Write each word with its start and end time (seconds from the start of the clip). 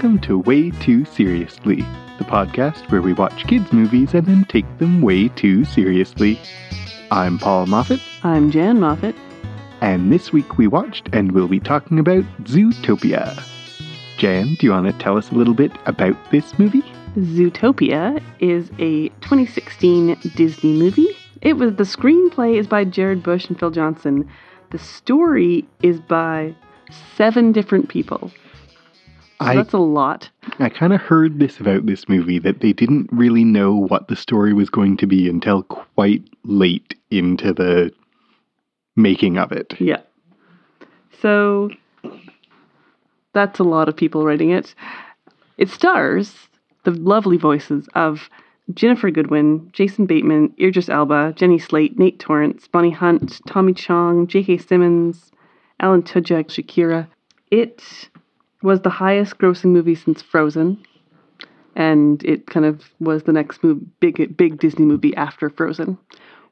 Welcome 0.00 0.20
to 0.20 0.38
Way 0.38 0.70
Too 0.70 1.04
Seriously, 1.04 1.82
the 2.16 2.24
podcast 2.24 2.90
where 2.90 3.02
we 3.02 3.12
watch 3.12 3.46
kids' 3.46 3.70
movies 3.70 4.14
and 4.14 4.24
then 4.24 4.46
take 4.46 4.64
them 4.78 5.02
way 5.02 5.28
too 5.28 5.62
seriously. 5.66 6.40
I'm 7.10 7.38
Paul 7.38 7.66
Moffat, 7.66 8.00
I'm 8.22 8.50
Jan 8.50 8.80
Moffat. 8.80 9.14
and 9.82 10.10
this 10.10 10.32
week 10.32 10.56
we 10.56 10.66
watched 10.66 11.10
and 11.12 11.32
we'll 11.32 11.48
be 11.48 11.60
talking 11.60 11.98
about 11.98 12.24
Zootopia. 12.44 13.46
Jan, 14.16 14.54
do 14.54 14.66
you 14.66 14.72
want 14.72 14.86
to 14.86 14.94
tell 14.94 15.18
us 15.18 15.30
a 15.32 15.34
little 15.34 15.52
bit 15.52 15.72
about 15.84 16.16
this 16.30 16.58
movie? 16.58 16.82
Zootopia 17.18 18.22
is 18.38 18.70
a 18.78 19.10
2016 19.20 20.18
Disney 20.34 20.78
movie. 20.78 21.14
It 21.42 21.58
was 21.58 21.74
the 21.74 21.84
screenplay 21.84 22.56
is 22.56 22.66
by 22.66 22.84
Jared 22.84 23.22
Bush 23.22 23.48
and 23.50 23.60
Phil 23.60 23.70
Johnson. 23.70 24.30
The 24.70 24.78
story 24.78 25.68
is 25.82 26.00
by 26.00 26.54
seven 27.18 27.52
different 27.52 27.90
people. 27.90 28.32
So 29.40 29.46
I, 29.46 29.56
that's 29.56 29.72
a 29.72 29.78
lot. 29.78 30.28
I 30.58 30.68
kind 30.68 30.92
of 30.92 31.00
heard 31.00 31.38
this 31.38 31.60
about 31.60 31.86
this 31.86 32.08
movie 32.10 32.38
that 32.40 32.60
they 32.60 32.74
didn't 32.74 33.08
really 33.10 33.42
know 33.42 33.74
what 33.74 34.08
the 34.08 34.16
story 34.16 34.52
was 34.52 34.68
going 34.68 34.98
to 34.98 35.06
be 35.06 35.30
until 35.30 35.62
quite 35.62 36.22
late 36.44 36.94
into 37.10 37.54
the 37.54 37.90
making 38.96 39.38
of 39.38 39.50
it. 39.50 39.74
Yeah. 39.80 40.00
So 41.22 41.70
that's 43.32 43.58
a 43.58 43.64
lot 43.64 43.88
of 43.88 43.96
people 43.96 44.26
writing 44.26 44.50
it. 44.50 44.74
It 45.56 45.70
stars 45.70 46.34
the 46.84 46.90
lovely 46.90 47.38
voices 47.38 47.88
of 47.94 48.28
Ginnifer 48.72 49.12
Goodwin, 49.12 49.70
Jason 49.72 50.04
Bateman, 50.04 50.54
Idris 50.60 50.90
Elba, 50.90 51.32
Jenny 51.34 51.58
Slate, 51.58 51.98
Nate 51.98 52.18
Torrence, 52.18 52.68
Bonnie 52.68 52.90
Hunt, 52.90 53.40
Tommy 53.46 53.72
Chong, 53.72 54.26
J.K. 54.26 54.58
Simmons, 54.58 55.32
Alan 55.80 56.02
Tudyk, 56.02 56.48
Shakira. 56.48 57.08
It 57.50 58.10
was 58.62 58.80
the 58.80 58.90
highest 58.90 59.38
grossing 59.38 59.70
movie 59.72 59.94
since 59.94 60.22
Frozen. 60.22 60.82
And 61.76 62.22
it 62.24 62.46
kind 62.46 62.66
of 62.66 62.82
was 62.98 63.22
the 63.22 63.32
next 63.32 63.62
move, 63.62 63.80
big 64.00 64.36
big 64.36 64.58
Disney 64.58 64.84
movie 64.84 65.16
after 65.16 65.48
Frozen. 65.48 65.98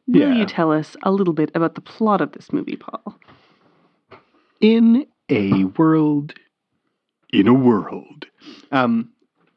Will 0.06 0.20
Yeah. 0.20 0.34
you 0.34 0.46
tell 0.46 0.72
us 0.72 0.96
a 1.02 1.10
little 1.10 1.34
bit 1.34 1.50
about 1.54 1.74
the 1.74 1.80
plot 1.80 2.20
of 2.20 2.32
this 2.32 2.52
movie, 2.52 2.76
Paul? 2.76 3.18
in 4.60 5.06
a 5.28 5.64
world 5.64 6.34
in 7.32 7.46
a 7.46 7.54
world 7.54 8.24
um 8.72 9.10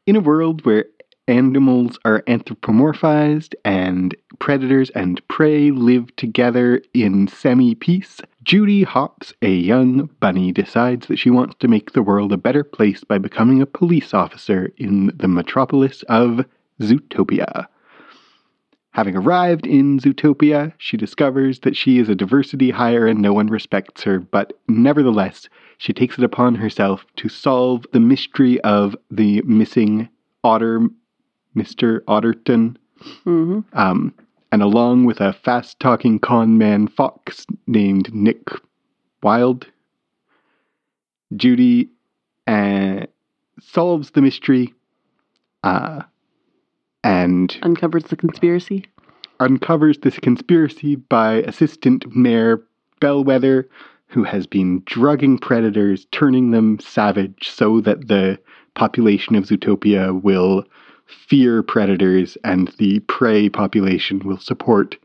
in 0.06 0.14
a 0.16 0.20
world 0.20 0.64
where 0.64 0.84
animals 1.28 1.98
are 2.04 2.22
anthropomorphized 2.22 3.54
and 3.64 4.14
predators 4.38 4.90
and 4.90 5.26
prey 5.28 5.70
live 5.70 6.14
together 6.16 6.82
in 6.94 7.28
semi 7.28 7.74
peace 7.76 8.20
judy 8.42 8.82
hopps 8.82 9.32
a 9.40 9.50
young 9.50 10.10
bunny 10.18 10.50
decides 10.50 11.06
that 11.06 11.18
she 11.18 11.30
wants 11.30 11.54
to 11.60 11.68
make 11.68 11.92
the 11.92 12.02
world 12.02 12.32
a 12.32 12.36
better 12.36 12.64
place 12.64 13.04
by 13.04 13.18
becoming 13.18 13.62
a 13.62 13.66
police 13.66 14.12
officer 14.12 14.72
in 14.78 15.12
the 15.16 15.28
metropolis 15.28 16.02
of 16.08 16.44
zootopia. 16.80 17.66
Having 18.92 19.16
arrived 19.16 19.66
in 19.66 19.98
Zootopia, 20.00 20.74
she 20.76 20.98
discovers 20.98 21.60
that 21.60 21.76
she 21.76 21.98
is 21.98 22.10
a 22.10 22.14
diversity 22.14 22.70
hire 22.70 23.06
and 23.06 23.22
no 23.22 23.32
one 23.32 23.46
respects 23.46 24.02
her, 24.02 24.20
but 24.20 24.52
nevertheless, 24.68 25.48
she 25.78 25.94
takes 25.94 26.18
it 26.18 26.24
upon 26.24 26.56
herself 26.56 27.06
to 27.16 27.30
solve 27.30 27.86
the 27.92 28.00
mystery 28.00 28.60
of 28.60 28.94
the 29.10 29.40
missing 29.42 30.10
otter, 30.44 30.88
Mr. 31.56 32.00
Otterton. 32.04 32.76
hmm 33.24 33.60
Um, 33.72 34.14
and 34.50 34.62
along 34.62 35.04
with 35.06 35.20
a 35.20 35.32
fast 35.32 35.80
talking 35.80 36.18
con 36.18 36.58
man 36.58 36.86
fox 36.88 37.46
named 37.66 38.12
Nick 38.14 38.50
Wilde, 39.22 39.66
Judy 41.36 41.88
uh, 42.46 43.06
solves 43.60 44.10
the 44.10 44.20
mystery 44.20 44.74
uh, 45.62 46.02
and 47.02 47.56
Uncovers 47.62 48.04
the 48.04 48.16
conspiracy. 48.16 48.84
uncovers 49.40 49.98
this 49.98 50.18
conspiracy 50.18 50.96
by 50.96 51.36
assistant 51.42 52.14
mayor 52.14 52.62
Bellwether, 53.00 53.68
who 54.06 54.22
has 54.22 54.46
been 54.46 54.82
drugging 54.84 55.38
predators, 55.38 56.06
turning 56.12 56.50
them 56.50 56.78
savage 56.78 57.48
so 57.50 57.80
that 57.80 58.08
the 58.08 58.38
population 58.74 59.34
of 59.34 59.44
Zootopia 59.44 60.20
will 60.22 60.64
fear 61.06 61.62
predators 61.62 62.36
and 62.44 62.68
the 62.78 63.00
prey 63.00 63.48
population 63.48 64.20
will 64.20 64.38
support 64.38 64.96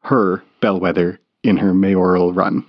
her, 0.00 0.42
Bellwether, 0.60 1.20
in 1.42 1.56
her 1.56 1.72
mayoral 1.74 2.32
run. 2.32 2.64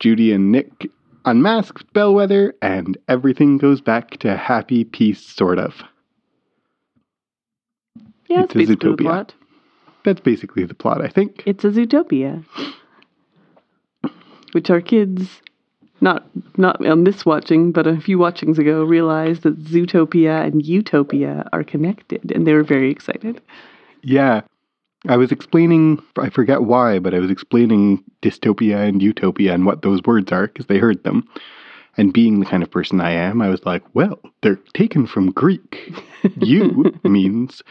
Judy 0.00 0.32
and 0.32 0.52
Nick 0.52 0.90
unmask 1.24 1.84
Bellwether, 1.92 2.54
and 2.62 2.96
everything 3.08 3.58
goes 3.58 3.80
back 3.80 4.18
to 4.18 4.36
happy 4.36 4.84
peace, 4.84 5.20
sort 5.20 5.58
of. 5.58 5.82
Yeah, 8.28 8.44
It's 8.44 8.54
a 8.54 8.58
Zootopia. 8.58 8.98
plot. 9.00 9.34
That's 10.04 10.20
basically 10.20 10.64
the 10.64 10.74
plot, 10.74 11.02
I 11.02 11.08
think. 11.08 11.42
It's 11.46 11.64
a 11.64 11.70
Zootopia, 11.70 12.44
which 14.52 14.70
our 14.70 14.80
kids, 14.80 15.42
not 16.00 16.26
not 16.56 16.84
on 16.86 17.04
this 17.04 17.24
watching, 17.26 17.72
but 17.72 17.86
a 17.86 18.00
few 18.00 18.18
watchings 18.18 18.58
ago, 18.58 18.84
realized 18.84 19.42
that 19.42 19.62
Zootopia 19.64 20.44
and 20.46 20.64
Utopia 20.64 21.48
are 21.52 21.64
connected, 21.64 22.30
and 22.32 22.46
they 22.46 22.52
were 22.52 22.64
very 22.64 22.90
excited. 22.90 23.40
Yeah. 24.02 24.42
I 25.06 25.16
was 25.16 25.30
explaining, 25.30 26.02
I 26.18 26.28
forget 26.28 26.62
why, 26.62 26.98
but 26.98 27.14
I 27.14 27.20
was 27.20 27.30
explaining 27.30 28.02
dystopia 28.20 28.88
and 28.88 29.00
utopia 29.00 29.54
and 29.54 29.64
what 29.64 29.82
those 29.82 30.02
words 30.02 30.32
are 30.32 30.48
because 30.48 30.66
they 30.66 30.78
heard 30.78 31.04
them. 31.04 31.28
And 31.96 32.12
being 32.12 32.40
the 32.40 32.46
kind 32.46 32.64
of 32.64 32.70
person 32.70 33.00
I 33.00 33.12
am, 33.12 33.40
I 33.40 33.48
was 33.48 33.64
like, 33.64 33.82
well, 33.94 34.18
they're 34.42 34.58
taken 34.74 35.06
from 35.06 35.30
Greek. 35.30 35.94
U 36.40 36.98
means, 37.04 37.62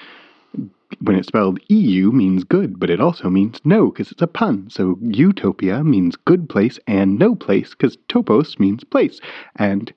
when 1.02 1.16
it's 1.16 1.28
spelled 1.28 1.60
EU, 1.68 2.12
means 2.12 2.44
good, 2.44 2.80
but 2.80 2.90
it 2.90 3.00
also 3.00 3.30
means 3.30 3.60
no 3.64 3.90
because 3.92 4.12
it's 4.12 4.22
a 4.22 4.28
pun. 4.28 4.70
So 4.70 4.98
utopia 5.02 5.84
means 5.84 6.16
good 6.16 6.50
place 6.50 6.80
and 6.88 7.20
no 7.20 7.36
place 7.36 7.72
because 7.72 7.98
topos 8.10 8.60
means 8.60 8.84
place. 8.84 9.20
And, 9.58 9.94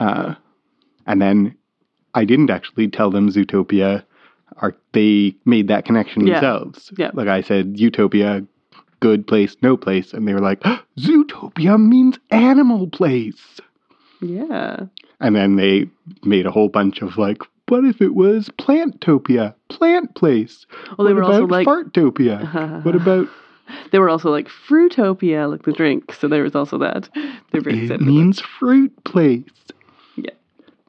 uh, 0.00 0.34
and 1.06 1.22
then 1.22 1.54
I 2.14 2.24
didn't 2.24 2.50
actually 2.50 2.88
tell 2.88 3.10
them 3.10 3.30
Zootopia 3.30 4.02
are 4.58 4.76
they 4.92 5.34
made 5.46 5.68
that 5.68 5.84
connection 5.84 6.26
Yeah. 6.26 6.34
themselves. 6.34 6.92
Yeah. 6.98 7.10
Like 7.14 7.28
I 7.28 7.40
said, 7.40 7.78
utopia, 7.80 8.44
good 9.00 9.26
place, 9.26 9.56
no 9.62 9.76
place, 9.76 10.12
and 10.12 10.28
they 10.28 10.34
were 10.34 10.40
like, 10.40 10.60
Zootopia 10.98 11.80
means 11.80 12.18
animal 12.30 12.86
place. 12.88 13.60
Yeah, 14.20 14.86
And 15.20 15.34
then 15.34 15.56
they 15.56 15.88
made 16.22 16.46
a 16.46 16.50
whole 16.52 16.68
bunch 16.68 17.02
of 17.02 17.16
like, 17.18 17.38
what 17.72 17.86
if 17.86 18.02
it 18.02 18.14
was 18.14 18.50
Plantopia, 18.58 19.54
plant 19.70 20.14
place? 20.14 20.66
well, 20.98 21.08
they 21.08 21.14
what 21.14 21.14
were 21.14 21.24
also 21.24 21.44
about 21.44 21.50
like 21.50 21.66
Fartopia? 21.66 22.84
what 22.84 22.94
about 22.94 23.28
they 23.90 23.98
were 23.98 24.10
also 24.10 24.30
like 24.30 24.48
Fruitopia, 24.48 25.50
like 25.50 25.62
the 25.62 25.72
drink. 25.72 26.12
So 26.12 26.28
there 26.28 26.42
was 26.42 26.54
also 26.54 26.76
that. 26.76 27.08
They're 27.50 27.62
very 27.62 27.78
it 27.78 27.82
excited. 27.84 28.02
about 28.02 28.12
means 28.12 28.40
fruit 28.40 28.92
place? 29.04 29.48
Yeah. 30.16 30.32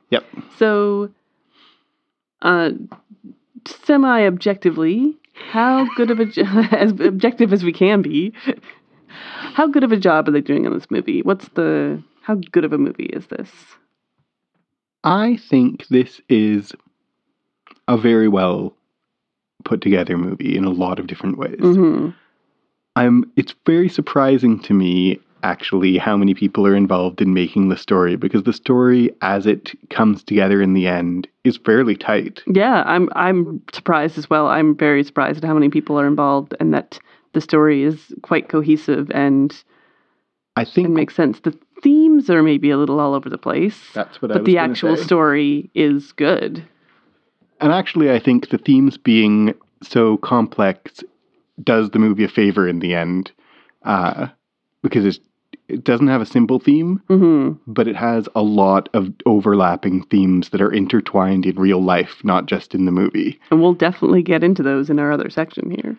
Yep. 0.10 0.26
So, 0.58 1.10
uh, 2.42 2.72
semi 3.66 4.26
objectively, 4.26 5.18
how 5.52 5.88
good 5.96 6.12
of 6.12 6.20
a 6.20 6.26
jo- 6.26 6.44
as 6.72 6.92
objective 7.00 7.54
as 7.54 7.64
we 7.64 7.72
can 7.72 8.02
be, 8.02 8.34
how 9.54 9.68
good 9.68 9.86
of 9.86 9.94
a 9.94 9.98
job 9.98 10.28
are 10.28 10.32
they 10.32 10.42
doing 10.42 10.68
on 10.68 10.74
this 10.74 10.92
movie? 10.92 11.22
What's 11.22 11.48
the 11.50 12.04
how 12.24 12.36
good 12.52 12.66
of 12.66 12.74
a 12.74 12.78
movie 12.78 13.06
is 13.06 13.28
this? 13.28 13.50
I 15.04 15.38
think 15.38 15.88
this 15.88 16.22
is 16.30 16.72
a 17.88 17.98
very 17.98 18.28
well 18.28 18.74
put 19.66 19.82
together 19.82 20.18
movie 20.18 20.56
in 20.56 20.66
a 20.66 20.70
lot 20.70 21.00
of 21.00 21.08
different 21.08 21.38
ways. 21.38 21.60
hmm 21.60 22.10
I'm 22.96 23.32
it's 23.36 23.56
very 23.66 23.90
surprising 23.90 24.60
to 24.62 24.74
me 24.74 25.20
actually 25.42 25.98
how 25.98 26.16
many 26.16 26.34
people 26.34 26.66
are 26.66 26.76
involved 26.76 27.22
in 27.22 27.34
making 27.34 27.70
the 27.70 27.76
story 27.78 28.16
because 28.16 28.44
the 28.44 28.54
story 28.54 29.12
as 29.22 29.46
it 29.46 29.72
comes 29.90 30.24
together 30.24 30.62
in 30.62 30.74
the 30.74 30.88
end 30.88 31.28
is 31.44 31.58
fairly 31.58 31.96
tight. 31.96 32.42
Yeah, 32.48 32.84
I'm 32.86 33.10
I'm 33.16 33.62
surprised 33.74 34.18
as 34.18 34.30
well. 34.30 34.48
I'm 34.48 34.76
very 34.76 35.04
surprised 35.04 35.44
at 35.44 35.48
how 35.48 35.54
many 35.54 35.70
people 35.70 36.00
are 36.00 36.08
involved 36.08 36.56
and 36.60 36.74
that 36.74 37.00
the 37.34 37.42
story 37.42 37.84
is 37.84 38.14
quite 38.22 38.48
cohesive 38.48 39.12
and 39.12 39.54
I 40.56 40.64
think 40.64 40.86
and 40.86 40.96
makes 40.96 41.16
sense. 41.16 41.40
The 41.40 41.58
themes 42.14 42.30
are 42.30 42.44
maybe 42.44 42.70
a 42.70 42.78
little 42.78 43.00
all 43.00 43.14
over 43.14 43.30
the 43.30 43.38
place, 43.38 43.80
that's 43.94 44.22
what 44.22 44.32
I 44.32 44.36
but 44.36 44.42
was 44.42 44.46
the 44.46 44.58
actual 44.58 44.98
say. 44.98 45.04
story 45.04 45.70
is 45.74 46.12
good. 46.14 46.64
And 47.60 47.72
actually 47.72 48.12
I 48.12 48.20
think 48.20 48.50
the 48.50 48.58
themes 48.58 48.98
being 48.98 49.54
so 49.82 50.18
complex 50.18 51.04
does 51.64 51.90
the 51.92 52.00
movie 52.00 52.24
a 52.24 52.28
favor 52.30 52.68
in 52.68 52.80
the 52.80 52.94
end. 52.96 53.32
Uh, 53.84 54.28
because 54.82 55.06
it's, 55.06 55.20
it 55.68 55.84
doesn't 55.84 56.08
have 56.08 56.22
a 56.22 56.26
simple 56.26 56.60
theme, 56.60 57.02
hmm 57.08 57.52
but 57.68 57.88
it 57.88 57.96
has 57.96 58.28
a 58.36 58.42
lot 58.42 58.90
of 58.94 59.12
overlapping 59.26 60.04
themes 60.04 60.50
that 60.50 60.62
are 60.62 60.72
intertwined 60.72 61.46
in 61.46 61.56
real 61.56 61.82
life, 61.82 62.22
not 62.24 62.46
just 62.46 62.76
in 62.76 62.86
the 62.86 62.92
movie. 62.92 63.40
And 63.52 63.62
we'll 63.62 63.74
definitely 63.74 64.22
get 64.24 64.44
into 64.44 64.64
those 64.64 64.90
in 64.90 65.00
our 65.00 65.12
other 65.12 65.30
section 65.30 65.70
here. 65.72 65.98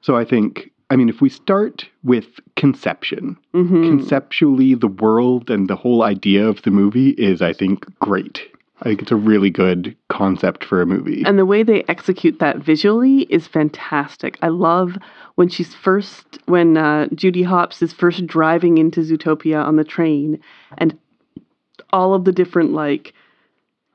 So 0.00 0.16
I 0.16 0.24
think 0.24 0.70
I 0.94 0.96
mean, 0.96 1.08
if 1.08 1.20
we 1.20 1.28
start 1.28 1.88
with 2.04 2.38
conception, 2.54 3.36
hmm 3.52 3.82
conceptually, 3.82 4.74
the 4.74 4.86
world 4.86 5.50
and 5.50 5.68
the 5.68 5.74
whole 5.74 6.04
idea 6.04 6.46
of 6.46 6.62
the 6.62 6.70
movie 6.70 7.10
is, 7.10 7.42
I 7.42 7.52
think, 7.52 7.84
great. 7.98 8.40
I 8.80 8.84
think 8.84 9.02
it's 9.02 9.10
a 9.10 9.16
really 9.16 9.50
good 9.50 9.96
concept 10.08 10.64
for 10.64 10.80
a 10.80 10.86
movie. 10.86 11.24
And 11.26 11.36
the 11.36 11.46
way 11.46 11.64
they 11.64 11.82
execute 11.88 12.38
that 12.38 12.58
visually 12.58 13.22
is 13.22 13.48
fantastic. 13.48 14.38
I 14.40 14.48
love 14.48 14.96
when 15.34 15.48
she's 15.48 15.74
first, 15.74 16.38
when 16.46 16.76
uh, 16.76 17.08
Judy 17.12 17.42
Hopps 17.42 17.82
is 17.82 17.92
first 17.92 18.24
driving 18.24 18.78
into 18.78 19.00
Zootopia 19.00 19.64
on 19.64 19.74
the 19.74 19.84
train, 19.84 20.38
and 20.78 20.96
all 21.90 22.14
of 22.14 22.24
the 22.24 22.32
different 22.32 22.72
like 22.72 23.14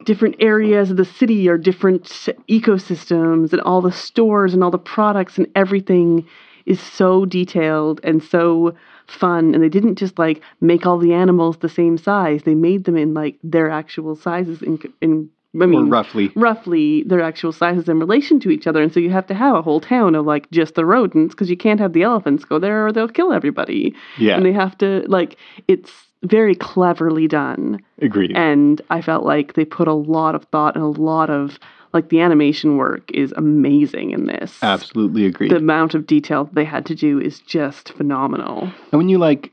different 0.04 0.36
areas 0.40 0.92
of 0.92 0.98
the 0.98 1.06
city 1.06 1.48
are 1.48 1.58
different 1.58 2.04
ecosystems, 2.50 3.54
and 3.54 3.62
all 3.62 3.82
the 3.82 3.92
stores 3.92 4.54
and 4.54 4.66
all 4.66 4.72
the 4.72 4.78
products 4.78 5.38
and 5.38 5.48
everything 5.56 6.28
is 6.70 6.80
so 6.82 7.26
detailed 7.26 8.00
and 8.04 8.24
so 8.24 8.74
fun. 9.08 9.54
And 9.54 9.62
they 9.64 9.70
didn't 9.70 9.96
just 9.96 10.18
like 10.20 10.42
make 10.62 10.86
all 10.86 10.98
the 11.00 11.14
animals 11.14 11.58
the 11.58 11.70
same 11.70 11.98
size; 11.98 12.44
they 12.44 12.56
made 12.56 12.84
them 12.86 12.96
in 12.96 13.14
like 13.14 13.36
their 13.44 13.70
actual 13.70 14.16
sizes. 14.16 14.62
In 14.62 14.80
in 15.02 15.30
I 15.56 15.64
or 15.64 15.68
mean, 15.68 15.90
roughly. 15.90 16.32
roughly 16.36 17.04
their 17.08 17.22
actual 17.22 17.52
sizes 17.52 17.90
in 17.90 17.98
relation 18.00 18.40
to 18.42 18.52
each 18.52 18.68
other. 18.68 18.84
And 18.84 18.94
so 18.94 19.00
you 19.00 19.10
have 19.10 19.26
to 19.28 19.34
have 19.34 19.56
a 19.56 19.64
whole 19.64 19.82
town 19.82 20.14
of 20.14 20.24
like 20.28 20.46
just 20.52 20.76
the 20.76 20.86
rodents 20.86 21.34
because 21.34 21.50
you 21.50 21.58
can't 21.58 21.80
have 21.80 21.94
the 21.94 22.04
elephants 22.04 22.46
go 22.46 22.60
there 22.60 22.86
or 22.86 22.92
they'll 22.92 23.08
kill 23.08 23.34
everybody. 23.34 23.96
Yeah, 24.20 24.36
And 24.36 24.46
they 24.46 24.54
have 24.54 24.78
to, 24.78 25.04
like, 25.08 25.38
it's 25.68 25.92
very 26.22 26.54
cleverly 26.54 27.28
done. 27.28 27.82
agreed. 28.00 28.38
And 28.38 28.80
I 28.92 29.02
felt 29.02 29.26
like 29.26 29.54
they 29.54 29.66
put 29.66 29.88
a 29.88 29.94
lot 29.94 30.36
of 30.36 30.44
thought 30.52 30.76
and 30.76 30.84
a 30.84 31.02
lot 31.02 31.32
of, 31.32 31.58
like, 31.94 32.10
the 32.10 32.22
animation 32.22 32.78
work 32.78 33.12
is 33.12 33.34
amazing 33.36 34.12
in 34.12 34.28
this. 34.28 34.58
Absolutely 34.62 35.26
agree. 35.26 35.50
The 35.50 35.58
amount 35.58 35.96
of 35.96 36.06
detail 36.06 36.50
they 36.54 36.66
had 36.66 36.86
to 36.88 36.96
do 36.96 37.20
is 37.20 37.40
just 37.40 37.94
phenomenal. 37.94 38.72
And 38.92 39.00
when 39.00 39.10
you 39.10 39.18
like, 39.18 39.52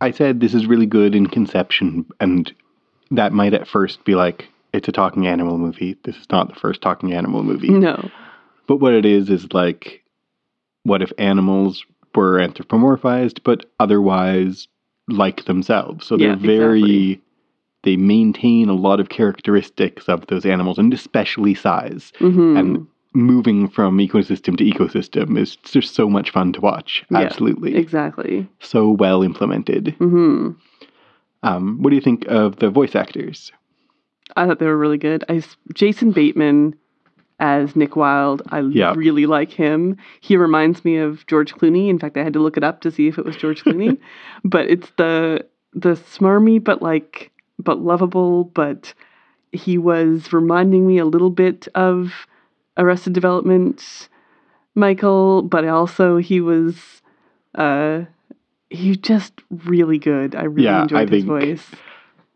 I 0.00 0.10
said 0.10 0.40
this 0.40 0.54
is 0.54 0.66
really 0.66 0.86
good 0.86 1.14
in 1.14 1.26
conception, 1.26 2.06
and 2.20 2.52
that 3.10 3.32
might 3.32 3.54
at 3.54 3.66
first 3.68 4.04
be 4.04 4.14
like, 4.14 4.48
it's 4.72 4.88
a 4.88 4.92
talking 4.92 5.26
animal 5.26 5.56
movie. 5.56 5.96
This 6.04 6.16
is 6.16 6.26
not 6.30 6.48
the 6.48 6.58
first 6.58 6.82
talking 6.82 7.12
animal 7.12 7.42
movie. 7.42 7.70
No. 7.70 8.10
But 8.66 8.76
what 8.76 8.94
it 8.94 9.04
is 9.04 9.30
is 9.30 9.52
like, 9.52 10.02
what 10.82 11.02
if 11.02 11.12
animals 11.18 11.84
were 12.14 12.38
anthropomorphized, 12.38 13.40
but 13.44 13.66
otherwise 13.78 14.68
like 15.08 15.44
themselves? 15.44 16.06
So 16.06 16.16
they're 16.16 16.30
Yeah, 16.30 16.36
very, 16.36 16.80
exactly. 16.80 17.20
They 17.84 17.96
maintain 17.96 18.68
a 18.68 18.74
lot 18.74 18.98
of 19.00 19.08
characteristics 19.08 20.08
of 20.08 20.26
those 20.26 20.44
animals, 20.44 20.78
and 20.78 20.92
especially 20.92 21.54
size. 21.54 22.12
hmm 22.18 22.56
And 22.56 22.86
moving 23.16 23.68
from 23.68 23.98
ecosystem 23.98 24.56
to 24.58 24.64
ecosystem 24.64 25.38
is 25.38 25.54
just 25.56 25.94
so 25.94 26.08
much 26.10 26.30
fun 26.30 26.52
to 26.52 26.60
watch. 26.60 27.04
Yeah, 27.12 27.18
Absolutely. 27.20 27.76
Exactly. 27.76 28.48
So 28.60 28.90
well 28.90 29.22
implemented. 29.22 29.94
hmm 29.98 30.50
Um, 31.44 31.78
what 31.82 31.90
do 31.90 31.96
you 31.96 32.02
think 32.02 32.26
of 32.28 32.56
the 32.56 32.70
voice 32.70 32.94
actors? 32.96 33.52
I 34.36 34.46
thought 34.46 34.58
they 34.58 34.66
were 34.66 34.76
really 34.78 34.98
good. 34.98 35.22
I 35.28 35.42
Jason 35.74 36.10
Bateman 36.12 36.74
as 37.40 37.76
Nick 37.76 37.94
Wilde. 37.96 38.42
I 38.50 38.60
Yeah. 38.60 38.94
really 38.96 39.26
like 39.26 39.50
him. 39.52 39.96
He 40.20 40.36
reminds 40.36 40.84
me 40.84 40.96
of 40.96 41.26
George 41.26 41.54
Clooney. 41.54 41.88
In 41.90 41.98
fact, 41.98 42.16
I 42.16 42.22
had 42.24 42.32
to 42.32 42.38
look 42.40 42.56
it 42.56 42.64
up 42.64 42.80
to 42.80 42.90
see 42.90 43.06
if 43.08 43.18
it 43.18 43.24
was 43.24 43.36
George 43.36 43.62
Clooney. 43.62 43.98
but 44.44 44.68
it's 44.70 44.90
the 44.96 45.44
the 45.74 45.94
smarmy 46.16 46.62
but 46.62 46.80
like 46.80 47.30
but 47.58 47.80
lovable. 47.80 48.44
But 48.44 48.94
he 49.52 49.78
was 49.78 50.32
reminding 50.32 50.86
me 50.86 50.98
a 50.98 51.04
little 51.04 51.30
bit 51.30 51.68
of 51.74 52.12
Arrested 52.76 53.12
Development, 53.12 54.08
Michael. 54.74 55.42
But 55.42 55.66
also 55.66 56.16
he 56.18 56.40
was. 56.40 57.02
Uh, 57.54 58.04
he 58.70 58.96
just 58.96 59.32
really 59.50 59.98
good. 59.98 60.34
I 60.34 60.44
really 60.44 60.64
Yeah, 60.64 60.82
enjoyed 60.82 60.98
I 60.98 61.02
his 61.02 61.10
think- 61.10 61.26
voice. 61.26 61.70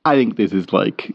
I 0.05 0.15
think 0.15 0.37
this 0.37 0.53
is 0.53 0.73
like 0.73 1.15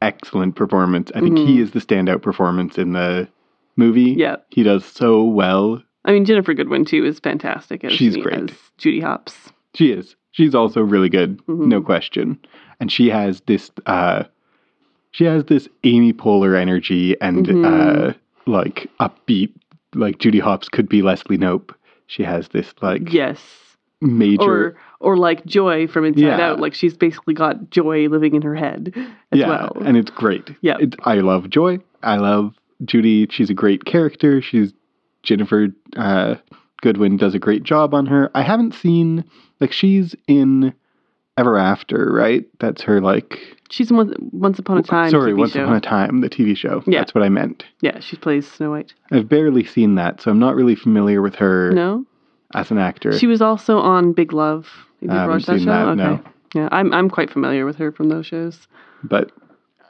excellent 0.00 0.54
performance. 0.54 1.10
I 1.14 1.20
think 1.20 1.36
he 1.38 1.58
Mhm. 1.58 1.62
is 1.62 1.70
the 1.72 1.80
standout 1.80 2.22
performance 2.22 2.78
in 2.78 2.92
the 2.92 3.28
movie. 3.76 4.14
Yeah. 4.16 4.36
He 4.50 4.62
does 4.62 4.84
so 4.84 5.24
well. 5.24 5.82
I 6.04 6.12
mean, 6.12 6.24
Ginnifer 6.24 6.56
Goodwin 6.56 6.84
too 6.84 7.04
is 7.04 7.18
fantastic 7.18 7.84
as 7.84 7.92
She's 7.92 8.16
great. 8.16 8.50
as 8.50 8.56
Judy 8.78 9.00
Hopps. 9.00 9.52
She 9.74 9.90
is. 9.90 10.14
She's 10.30 10.54
also 10.54 10.80
really 10.82 11.08
good, 11.08 11.44
Mhm. 11.46 11.66
no 11.66 11.82
question. 11.82 12.38
And 12.80 12.90
she 12.92 13.08
has 13.08 13.40
this 13.46 13.70
uh 13.86 14.24
she 15.10 15.24
has 15.24 15.44
this 15.44 15.68
Amy 15.84 16.12
Poehler 16.12 16.56
energy 16.58 17.20
and 17.20 17.46
Mhm. 17.46 17.64
uh 18.10 18.12
like 18.46 18.88
upbeat 19.00 19.52
like 19.94 20.18
Judy 20.18 20.38
Hopps 20.38 20.68
could 20.68 20.88
be 20.88 21.02
Leslie 21.02 21.38
Knope. 21.38 21.70
She 22.06 22.22
has 22.22 22.48
this 22.48 22.72
like 22.82 23.12
Yes, 23.12 23.40
major 24.00 24.42
or 24.42 24.76
or 25.00 25.16
like 25.16 25.44
Joy 25.46 25.86
from 25.86 26.04
Inside 26.04 26.20
Yeah. 26.22 26.40
Out. 26.40 26.60
Like 26.60 26.74
she's 26.74 26.96
basically 26.96 27.34
got 27.34 27.70
Joy 27.70 28.08
living 28.08 28.34
in 28.34 28.42
her 28.42 28.54
head 28.54 28.92
as 29.32 29.38
yeah, 29.38 29.48
well. 29.48 29.72
and 29.84 29.96
it's 29.96 30.10
great. 30.10 30.50
Yeah. 30.60 30.76
It, 30.80 30.94
I 31.04 31.16
love 31.16 31.50
Joy. 31.50 31.78
I 32.02 32.16
love 32.16 32.54
Judy. 32.84 33.26
She's 33.30 33.50
a 33.50 33.54
great 33.54 33.84
character. 33.84 34.40
She's 34.40 34.72
Ginnifer 35.24 35.74
uh, 35.96 36.36
Goodwin 36.80 37.16
does 37.16 37.34
a 37.34 37.38
great 37.40 37.64
job 37.64 37.92
on 37.92 38.06
her. 38.06 38.30
I 38.34 38.42
haven't 38.42 38.72
seen 38.74 39.24
like 39.60 39.72
she's 39.72 40.14
in 40.28 40.72
Ever 41.38 41.56
After, 41.56 42.12
right? 42.12 42.44
That's 42.58 42.82
her 42.82 43.00
like. 43.00 43.38
she's 43.70 43.92
once, 43.92 44.12
once 44.32 44.58
upon 44.58 44.78
a 44.78 44.82
time. 44.82 45.10
sorry, 45.10 45.32
TV 45.32 45.38
Once 45.38 45.52
show. 45.52 45.62
Upon 45.62 45.76
a 45.76 45.80
Time, 45.80 46.20
the 46.20 46.28
TV 46.28 46.56
show. 46.56 46.82
Yeah. 46.86 46.98
That's 47.00 47.14
what 47.14 47.22
I 47.22 47.28
meant. 47.28 47.64
Yeah, 47.80 48.00
she 48.00 48.16
plays 48.16 48.50
Snow 48.50 48.70
White. 48.70 48.92
I've 49.12 49.28
barely 49.28 49.64
seen 49.64 49.94
that, 49.94 50.20
so 50.20 50.30
I'm 50.30 50.38
not 50.40 50.56
really 50.56 50.74
familiar 50.74 51.22
with 51.22 51.36
her 51.36 51.70
No, 51.72 52.04
as 52.54 52.70
an 52.72 52.78
actor. 52.78 53.16
she 53.16 53.26
was 53.28 53.40
also 53.40 53.78
on 53.78 54.12
Big 54.12 54.32
Love. 54.32 54.66
You 55.00 55.10
I 55.10 55.26
watch 55.28 55.46
that 55.46 55.60
show? 55.60 55.66
that, 55.66 55.86
okay. 55.88 55.96
no. 55.96 56.20
Yeah, 56.54 56.68
I'm 56.72 56.92
I'm 56.92 57.08
quite 57.08 57.30
familiar 57.30 57.64
with 57.66 57.76
her 57.76 57.92
from 57.92 58.08
those 58.08 58.26
shows. 58.26 58.66
but 59.04 59.30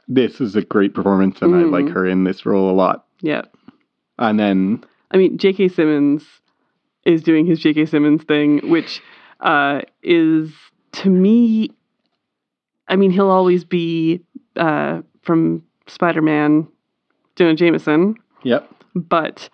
this 0.07 0.39
is 0.41 0.55
a 0.55 0.61
great 0.61 0.93
performance, 0.93 1.41
and 1.41 1.55
I 1.55 1.59
Mhm. 1.63 1.71
like 1.71 1.89
her 1.93 2.05
in 2.05 2.23
this 2.25 2.45
role 2.45 2.69
a 2.69 2.73
lot. 2.73 3.05
Yeah, 3.21 3.43
And 4.19 4.39
then 4.39 4.83
I 5.11 5.17
mean, 5.17 5.37
J.K. 5.39 5.69
Simmons 5.69 6.23
is 7.05 7.23
doing 7.23 7.45
his 7.47 7.59
J.K. 7.59 7.85
Simmons 7.87 8.23
thing, 8.23 8.59
which 8.69 9.01
uh, 9.39 9.81
is 10.03 10.51
to 10.93 11.09
me. 11.09 11.71
I 12.87 12.95
mean, 12.95 13.11
he'll 13.11 13.29
always 13.29 13.63
be 13.63 14.21
uh, 14.55 15.01
from 15.21 15.63
Spider-Man, 15.87 16.67
Jonah 17.35 17.55
Jameson, 17.55 18.15
Yep. 18.43 18.69
but 18.95 19.49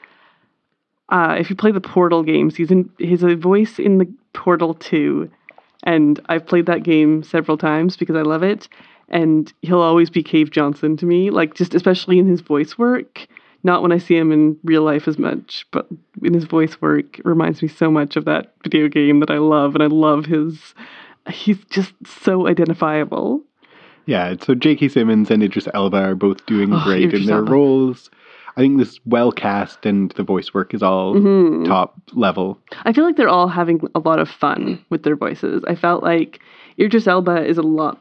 uh, 1.10 1.36
if 1.40 1.50
you 1.50 1.56
play 1.56 1.72
the 1.72 1.82
Portal 1.82 2.24
games, 2.24 2.56
he's 2.56 2.72
in 2.72 2.90
he's 2.98 3.24
a 3.24 3.36
voice 3.36 3.78
in 3.78 3.98
the 3.98 4.12
Portal 4.34 4.74
2, 4.74 5.30
and 5.84 6.20
I've 6.28 6.46
played 6.46 6.66
that 6.68 6.84
game 6.84 7.24
several 7.24 7.58
times 7.58 7.96
because 7.98 8.16
I 8.16 8.22
love 8.22 8.44
it. 8.44 8.68
And 9.10 9.54
he'll 9.62 9.82
always 9.82 10.10
be 10.10 10.24
Cave 10.24 10.50
Johnson 10.50 10.98
to 10.98 11.06
me, 11.06 11.30
like 11.30 11.54
just 11.54 11.76
especially 11.76 12.18
in 12.18 12.26
his 12.28 12.42
voice 12.42 12.76
work. 12.78 13.28
Not 13.64 13.82
when 13.84 13.92
I 13.92 13.98
see 14.00 14.16
him 14.18 14.32
in 14.32 14.58
real 14.64 14.82
life 14.84 15.08
as 15.08 15.18
much, 15.20 15.66
but 15.72 15.88
in 16.24 16.34
his 16.34 16.46
voice 16.46 16.82
work, 16.82 17.20
it 17.20 17.26
reminds 17.26 17.62
me 17.62 17.68
so 17.68 17.92
much 17.92 18.16
of 18.16 18.26
that 18.26 18.54
video 18.64 18.88
game 18.88 19.20
that 19.20 19.30
I 19.32 19.38
love, 19.38 19.76
and 19.76 19.84
I 19.84 19.88
love 19.88 20.26
his. 20.26 20.74
He's 21.30 21.58
just 21.70 21.94
so 22.06 22.48
identifiable. 22.48 23.42
Yeah, 24.06 24.36
so 24.42 24.54
J.K. 24.54 24.90
Simmons 24.90 25.32
and 25.32 25.42
Idris 25.42 25.68
Elba 25.74 25.98
are 25.98 26.16
both 26.16 26.46
doing 26.46 26.72
Oh, 26.74 26.84
great 26.84 27.14
in 27.14 27.26
their 27.26 27.38
Elba. 27.40 27.52
roles. 27.52 28.10
I 28.58 28.62
think 28.62 28.78
this 28.78 28.90
is 28.94 29.00
well 29.06 29.32
cast 29.32 29.86
and 29.86 30.12
the 30.12 30.24
voice 30.24 30.54
work 30.54 30.74
is 30.74 30.84
all 30.84 31.16
Mhm. 31.16 31.66
top 31.66 32.00
level. 32.14 32.60
I 32.86 32.94
feel 32.94 33.04
like 33.04 33.16
they're 33.18 33.28
all 33.28 33.48
having 33.48 33.82
a 33.96 34.00
lot 34.00 34.20
of 34.20 34.30
fun 34.30 34.80
with 34.90 35.04
their 35.04 35.16
voices. 35.16 35.64
I 35.68 35.76
felt 35.76 36.04
like 36.04 36.40
Idris 36.80 37.08
Elba 37.08 37.46
is 37.46 37.58
a 37.58 37.64
lot 37.64 38.00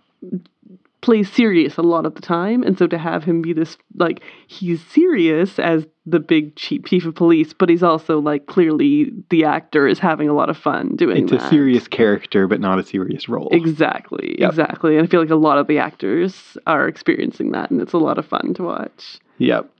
plays 1.04 1.30
serious 1.30 1.76
a 1.76 1.82
lot 1.82 2.06
of 2.06 2.14
the 2.14 2.20
time, 2.22 2.62
and 2.62 2.78
so 2.78 2.86
to 2.86 2.96
have 2.96 3.24
him 3.24 3.42
be 3.42 3.52
this 3.52 3.76
like 3.96 4.22
he's 4.46 4.82
serious 4.86 5.58
as 5.58 5.86
the 6.06 6.18
big 6.18 6.56
chief, 6.56 6.84
chief 6.84 7.04
of 7.04 7.14
police, 7.14 7.52
but 7.52 7.68
he's 7.68 7.82
also 7.82 8.18
like 8.18 8.46
clearly 8.46 9.12
the 9.30 9.44
actor 9.44 9.86
is 9.86 9.98
having 9.98 10.28
a 10.28 10.32
lot 10.34 10.48
of 10.50 10.56
fun 10.56 10.96
doing 10.96 11.24
It's 11.24 11.30
that. 11.32 11.42
a 11.42 11.48
serious 11.48 11.86
character, 11.88 12.46
but 12.48 12.60
not 12.60 12.78
a 12.78 12.82
serious 12.82 13.28
role. 13.28 13.48
Exactly, 13.52 14.36
Yep. 14.38 14.50
exactly. 14.50 14.96
And 14.96 15.06
I 15.06 15.10
feel 15.10 15.20
like 15.20 15.30
a 15.30 15.36
lot 15.36 15.58
of 15.58 15.66
the 15.66 15.78
actors 15.78 16.56
are 16.66 16.88
experiencing 16.88 17.52
that, 17.52 17.70
and 17.70 17.80
it's 17.82 17.92
a 17.92 17.98
lot 17.98 18.18
of 18.18 18.26
fun 18.26 18.54
to 18.54 18.62
watch. 18.62 19.18
Yep. 19.38 19.70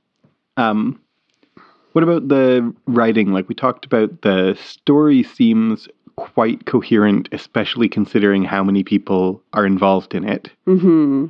Um, 0.57 0.99
what 1.93 2.03
about 2.03 2.27
the 2.27 2.73
writing? 2.85 3.31
Like 3.33 3.47
we 3.49 3.55
talked 3.55 3.85
about, 3.85 4.21
the 4.21 4.55
story 4.63 5.23
seems 5.23 5.87
quite 6.15 6.65
coherent, 6.65 7.29
especially 7.31 7.89
considering 7.89 8.43
how 8.43 8.63
many 8.63 8.83
people 8.83 9.41
are 9.53 9.65
involved 9.65 10.15
in 10.15 10.27
it. 10.27 10.49
hmm 10.65 11.27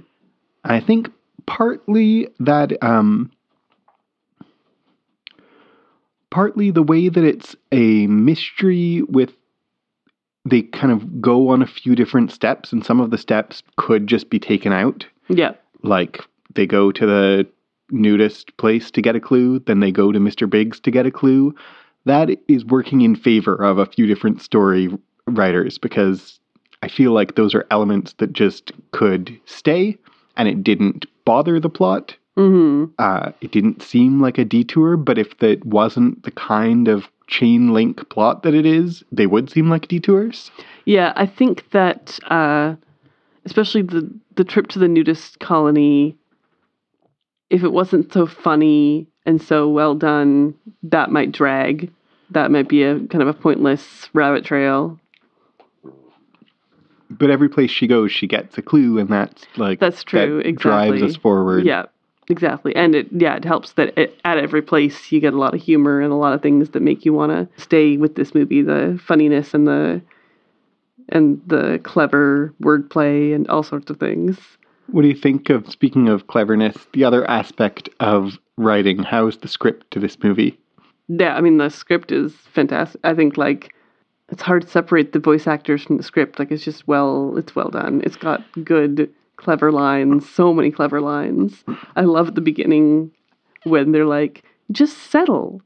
I 0.63 0.79
think 0.79 1.11
partly 1.45 2.27
that 2.39 2.71
um 2.83 3.31
partly 6.31 6.71
the 6.71 6.83
way 6.83 7.07
that 7.09 7.23
it's 7.23 7.55
a 7.71 8.07
mystery 8.07 9.03
with 9.03 9.31
they 10.47 10.61
kind 10.63 10.91
of 10.91 11.21
go 11.21 11.49
on 11.49 11.61
a 11.61 11.67
few 11.67 11.95
different 11.95 12.31
steps 12.31 12.71
and 12.71 12.85
some 12.85 12.99
of 12.99 13.09
the 13.11 13.17
steps 13.17 13.63
could 13.77 14.07
just 14.07 14.29
be 14.29 14.39
taken 14.39 14.71
out 14.71 15.05
Yeah, 15.27 15.53
like 15.83 16.19
they 16.53 16.65
go 16.65 16.91
to 16.91 17.05
the 17.05 17.47
nudist 17.91 18.55
place 18.57 18.89
to 18.91 19.01
get 19.01 19.15
a 19.15 19.19
clue 19.19 19.59
then 19.59 19.79
they 19.79 19.91
go 19.91 20.11
to 20.11 20.19
Mr. 20.19 20.49
Biggs 20.49 20.79
to 20.81 20.91
get 20.91 21.05
a 21.05 21.11
clue 21.11 21.53
that 22.05 22.29
is 22.47 22.65
working 22.65 23.01
in 23.01 23.15
favor 23.15 23.55
of 23.55 23.77
a 23.77 23.85
few 23.85 24.05
different 24.05 24.41
story 24.41 24.89
writers 25.27 25.77
because 25.77 26.39
I 26.81 26.87
feel 26.87 27.11
like 27.11 27.35
those 27.35 27.55
are 27.55 27.65
elements 27.71 28.13
that 28.19 28.33
just 28.33 28.71
could 28.91 29.37
stay 29.45 29.97
and 30.37 30.47
it 30.47 30.63
didn't 30.63 31.05
bother 31.25 31.59
the 31.59 31.69
plot. 31.69 32.15
hmm 32.35 32.85
Uh, 32.99 33.31
it 33.41 33.51
didn't 33.51 33.81
seem 33.81 34.21
like 34.21 34.37
a 34.37 34.45
detour, 34.45 34.97
but 34.97 35.17
if 35.17 35.37
that 35.39 35.65
wasn't 35.65 36.23
the 36.23 36.31
kind 36.31 36.87
of 36.87 37.09
chain 37.27 37.73
link 37.73 38.07
plot 38.09 38.43
that 38.43 38.53
it 38.53 38.65
is, 38.65 39.03
they 39.11 39.25
would 39.25 39.49
seem 39.49 39.69
like 39.69 39.87
detours. 39.87 40.51
Yeah, 40.85 41.11
I 41.15 41.25
think 41.25 41.71
that 41.71 42.19
uh, 42.29 42.75
especially 43.45 43.81
the 43.81 44.07
the 44.35 44.43
trip 44.43 44.67
to 44.67 44.79
the 44.79 44.87
nudist 44.87 45.39
colony, 45.39 46.15
if 47.49 47.63
it 47.63 47.71
wasn't 47.71 48.13
so 48.13 48.27
funny 48.27 49.07
and 49.25 49.41
so 49.41 49.69
well 49.69 49.95
done, 49.95 50.55
that 50.83 51.11
might 51.11 51.31
drag. 51.31 51.91
That 52.31 52.51
might 52.51 52.67
be 52.67 52.83
a 52.83 52.99
kind 52.99 53.21
of 53.21 53.27
a 53.27 53.33
pointless 53.33 54.09
rabbit 54.13 54.45
trail. 54.45 54.99
But 57.09 57.29
every 57.29 57.49
place 57.49 57.69
she 57.69 57.87
goes, 57.87 58.11
she 58.11 58.27
gets 58.27 58.57
a 58.57 58.61
clue, 58.61 58.97
and 58.97 59.09
that's 59.09 59.45
like 59.57 59.79
That's 59.79 60.03
true, 60.03 60.41
that 60.43 60.55
drives 60.57 60.93
exactly. 60.93 61.09
us 61.09 61.15
forward. 61.15 61.65
Yeah, 61.65 61.85
exactly. 62.27 62.75
And 62.75 62.95
it 62.95 63.07
yeah, 63.11 63.35
it 63.35 63.45
helps 63.45 63.73
that 63.73 63.97
it, 63.97 64.19
at 64.25 64.37
every 64.37 64.61
place 64.61 65.11
you 65.11 65.19
get 65.19 65.33
a 65.33 65.37
lot 65.37 65.53
of 65.53 65.61
humor 65.61 66.01
and 66.01 66.11
a 66.11 66.15
lot 66.15 66.33
of 66.33 66.41
things 66.41 66.71
that 66.71 66.81
make 66.81 67.05
you 67.05 67.13
want 67.13 67.31
to 67.31 67.61
stay 67.61 67.97
with 67.97 68.15
this 68.15 68.33
movie. 68.33 68.63
The 68.63 68.99
funniness 69.05 69.53
and 69.53 69.67
the 69.67 70.01
and 71.09 71.41
the 71.45 71.79
clever 71.83 72.53
wordplay 72.61 73.35
and 73.35 73.47
all 73.47 73.63
sorts 73.63 73.91
of 73.91 73.99
things. 73.99 74.39
What 74.87 75.01
do 75.01 75.07
you 75.07 75.15
think 75.15 75.49
of 75.49 75.69
speaking 75.71 76.09
of 76.09 76.27
cleverness? 76.27 76.75
The 76.93 77.03
other 77.03 77.29
aspect 77.29 77.89
of 77.99 78.37
writing. 78.57 78.99
How's 79.03 79.37
the 79.37 79.47
script 79.47 79.91
to 79.91 79.99
this 79.99 80.17
movie? 80.23 80.59
Yeah, 81.07 81.35
I 81.35 81.41
mean 81.41 81.57
the 81.57 81.69
script 81.69 82.11
is 82.11 82.33
fantastic. 82.33 83.01
I 83.03 83.13
think 83.13 83.37
like 83.37 83.73
it's 84.29 84.41
hard 84.41 84.63
to 84.63 84.67
separate 84.67 85.13
the 85.13 85.19
voice 85.19 85.47
actors 85.47 85.83
from 85.83 85.97
the 85.97 86.03
script. 86.03 86.39
Like 86.39 86.51
it's 86.51 86.63
just 86.63 86.87
well, 86.87 87.37
it's 87.37 87.55
well 87.55 87.69
done. 87.69 88.01
It's 88.03 88.15
got 88.15 88.43
good, 88.63 89.11
clever 89.37 89.71
lines. 89.71 90.27
So 90.29 90.53
many 90.53 90.71
clever 90.71 91.01
lines. 91.01 91.63
I 91.95 92.01
love 92.01 92.29
at 92.29 92.35
the 92.35 92.41
beginning 92.41 93.11
when 93.63 93.91
they're 93.91 94.05
like, 94.05 94.43
"Just 94.71 94.97
settle." 94.97 95.61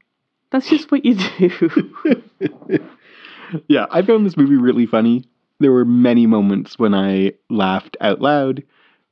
That's 0.52 0.68
just 0.68 0.92
what 0.92 1.06
you 1.06 1.16
do. 1.16 1.96
yeah, 3.68 3.86
I 3.92 4.02
found 4.02 4.26
this 4.26 4.36
movie 4.36 4.58
really 4.58 4.88
funny. 4.88 5.26
There 5.60 5.72
were 5.72 5.86
many 5.86 6.26
moments 6.26 6.80
when 6.80 6.94
I 6.94 7.34
laughed 7.50 7.98
out 8.02 8.20
loud. 8.20 8.64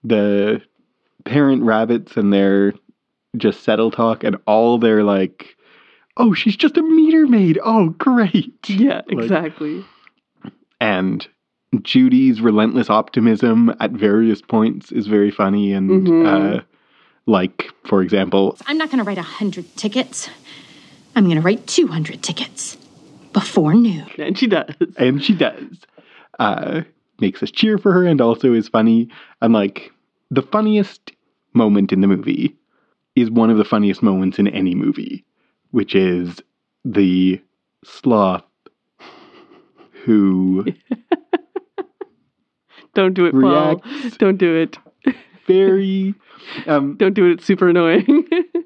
The 0.03 0.61
parent 1.25 1.63
rabbits 1.63 2.15
and 2.17 2.31
their 2.31 2.73
just 3.35 3.63
settle 3.63 3.91
talk 3.91 4.23
and 4.23 4.37
all 4.45 4.77
their 4.77 5.03
like, 5.03 5.55
oh, 6.15 6.33
she's 6.33 6.55
just 6.55 6.77
a 6.77 6.81
meter 6.81 7.27
maid. 7.27 7.59
Oh, 7.63 7.89
great. 7.89 8.53
yeah, 8.69 9.01
Like- 9.09 9.23
exactly. 9.23 9.85
And 10.79 11.27
Judy's 11.81 12.39
relentless 12.39 12.89
optimism 12.89 13.73
at 13.79 13.91
various 13.91 14.41
points 14.41 14.91
is 14.91 15.07
very 15.07 15.31
funny. 15.31 15.73
And, 15.73 16.07
Mhm. 16.07 16.25
uh, 16.59 16.61
like, 17.25 17.69
for 17.85 18.01
example, 18.01 18.57
I'm 18.67 18.77
not 18.77 18.89
going 18.89 18.99
to 18.99 19.03
write 19.03 19.17
100 19.17 19.75
tickets. 19.75 20.29
I'm 21.15 21.25
going 21.25 21.35
to 21.35 21.41
write 21.41 21.67
200 21.67 22.21
tickets 22.23 22.77
before 23.33 23.73
noon. 23.73 24.05
And 24.17 24.37
she 24.37 24.47
does. 24.47 24.73
and 24.97 25.21
she 25.23 25.33
does. 25.33 25.77
Uh, 26.39 26.81
makes 27.19 27.41
us 27.43 27.51
cheer 27.51 27.77
for 27.77 27.91
her 27.93 28.05
and 28.05 28.21
also 28.21 28.53
is 28.53 28.67
funny. 28.67 29.09
And 29.41 29.53
like 29.53 29.91
the 30.31 30.41
funniest 30.41 31.11
moment 31.53 31.91
in 31.91 32.01
the 32.01 32.07
movie 32.07 32.55
is 33.15 33.31
one 33.31 33.49
of 33.49 33.57
the 33.57 33.65
funniest 33.65 34.03
moments 34.03 34.39
in 34.39 34.47
any 34.47 34.75
movie, 34.75 35.25
which 35.71 35.95
is 35.95 36.41
the 36.85 37.41
sloth 37.83 38.43
who 40.03 40.65
Don't 42.93 43.13
do 43.13 43.25
it, 43.27 43.31
Paul. 43.31 43.81
Don't 44.17 44.37
do 44.37 44.55
it. 44.55 44.77
very 45.45 46.15
um 46.65 46.95
Don't 46.99 47.13
do 47.13 47.27
it. 47.29 47.33
It's 47.33 47.45
super 47.45 47.69
annoying. 47.69 48.27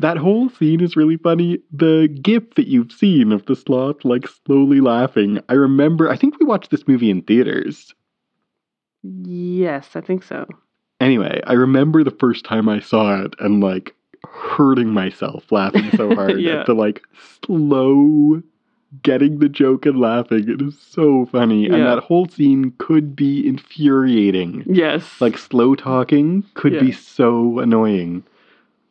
that 0.00 0.16
whole 0.16 0.48
scene 0.50 0.80
is 0.80 0.96
really 0.96 1.16
funny. 1.16 1.58
The 1.72 2.08
gif 2.22 2.54
that 2.54 2.66
you've 2.68 2.92
seen 2.92 3.32
of 3.32 3.46
the 3.46 3.54
sloth 3.56 4.04
like 4.04 4.26
slowly 4.28 4.80
laughing. 4.80 5.40
I 5.48 5.54
remember 5.54 6.10
I 6.10 6.16
think 6.16 6.38
we 6.40 6.46
watched 6.46 6.70
this 6.70 6.86
movie 6.88 7.10
in 7.10 7.22
theaters. 7.22 7.94
yes, 9.02 9.90
I 9.94 10.00
think 10.00 10.22
so. 10.22 10.46
Anyway, 11.00 11.40
I 11.46 11.54
remember 11.54 12.04
the 12.04 12.10
first 12.10 12.44
time 12.44 12.68
I 12.68 12.80
saw 12.80 13.22
it 13.22 13.34
and 13.38 13.62
like 13.62 13.94
hurting 14.28 14.88
myself 14.92 15.50
laughing 15.50 15.90
so 15.96 16.14
hard 16.14 16.40
Yeah. 16.40 16.60
at 16.60 16.66
the 16.66 16.74
like 16.74 17.02
slow 17.46 18.42
getting 19.02 19.38
the 19.38 19.48
joke 19.48 19.86
and 19.86 19.98
laughing. 20.00 20.48
It 20.48 20.60
is 20.60 20.78
so 20.78 21.24
funny. 21.26 21.66
And 21.66 21.86
that 21.86 22.00
whole 22.02 22.26
scene 22.28 22.72
could 22.78 23.14
be 23.16 23.46
infuriating. 23.46 24.64
Yes. 24.66 25.20
Like 25.20 25.38
slow 25.38 25.74
talking 25.74 26.42
could 26.54 26.78
be 26.80 26.92
so 26.92 27.60
annoying. 27.60 28.24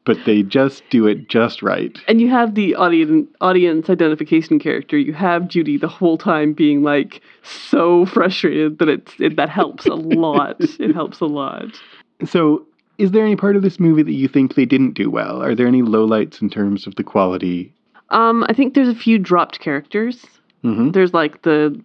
But 0.09 0.25
they 0.25 0.41
just 0.41 0.81
do 0.89 1.05
it 1.05 1.29
just 1.29 1.61
right. 1.61 1.95
and 2.07 2.19
you 2.19 2.31
have 2.31 2.55
the 2.55 2.73
audience 2.73 3.29
audience 3.41 3.91
identification 3.91 4.57
character. 4.57 4.97
You 4.97 5.13
have 5.13 5.47
Judy 5.47 5.77
the 5.77 5.87
whole 5.87 6.17
time 6.17 6.53
being 6.53 6.81
like 6.81 7.21
so 7.43 8.07
frustrated 8.07 8.79
that 8.79 8.89
it's 8.89 9.13
it, 9.19 9.35
that 9.35 9.49
helps 9.49 9.85
a 9.85 9.93
lot. 9.93 10.55
it 10.79 10.95
helps 10.95 11.19
a 11.19 11.27
lot. 11.27 11.79
So, 12.25 12.65
is 12.97 13.11
there 13.11 13.23
any 13.23 13.35
part 13.35 13.55
of 13.55 13.61
this 13.61 13.79
movie 13.79 14.01
that 14.01 14.13
you 14.13 14.27
think 14.27 14.55
they 14.55 14.65
didn't 14.65 14.95
do 14.95 15.11
well? 15.11 15.43
Are 15.43 15.53
there 15.53 15.67
any 15.67 15.83
lowlights 15.83 16.41
in 16.41 16.49
terms 16.49 16.87
of 16.87 16.95
the 16.95 17.03
quality? 17.03 17.71
Um, 18.09 18.43
I 18.49 18.53
think 18.53 18.73
there's 18.73 18.89
a 18.89 18.95
few 18.95 19.19
dropped 19.19 19.59
characters. 19.59 20.25
hmm 20.63 20.89
There's 20.89 21.13
like 21.13 21.43
the 21.43 21.79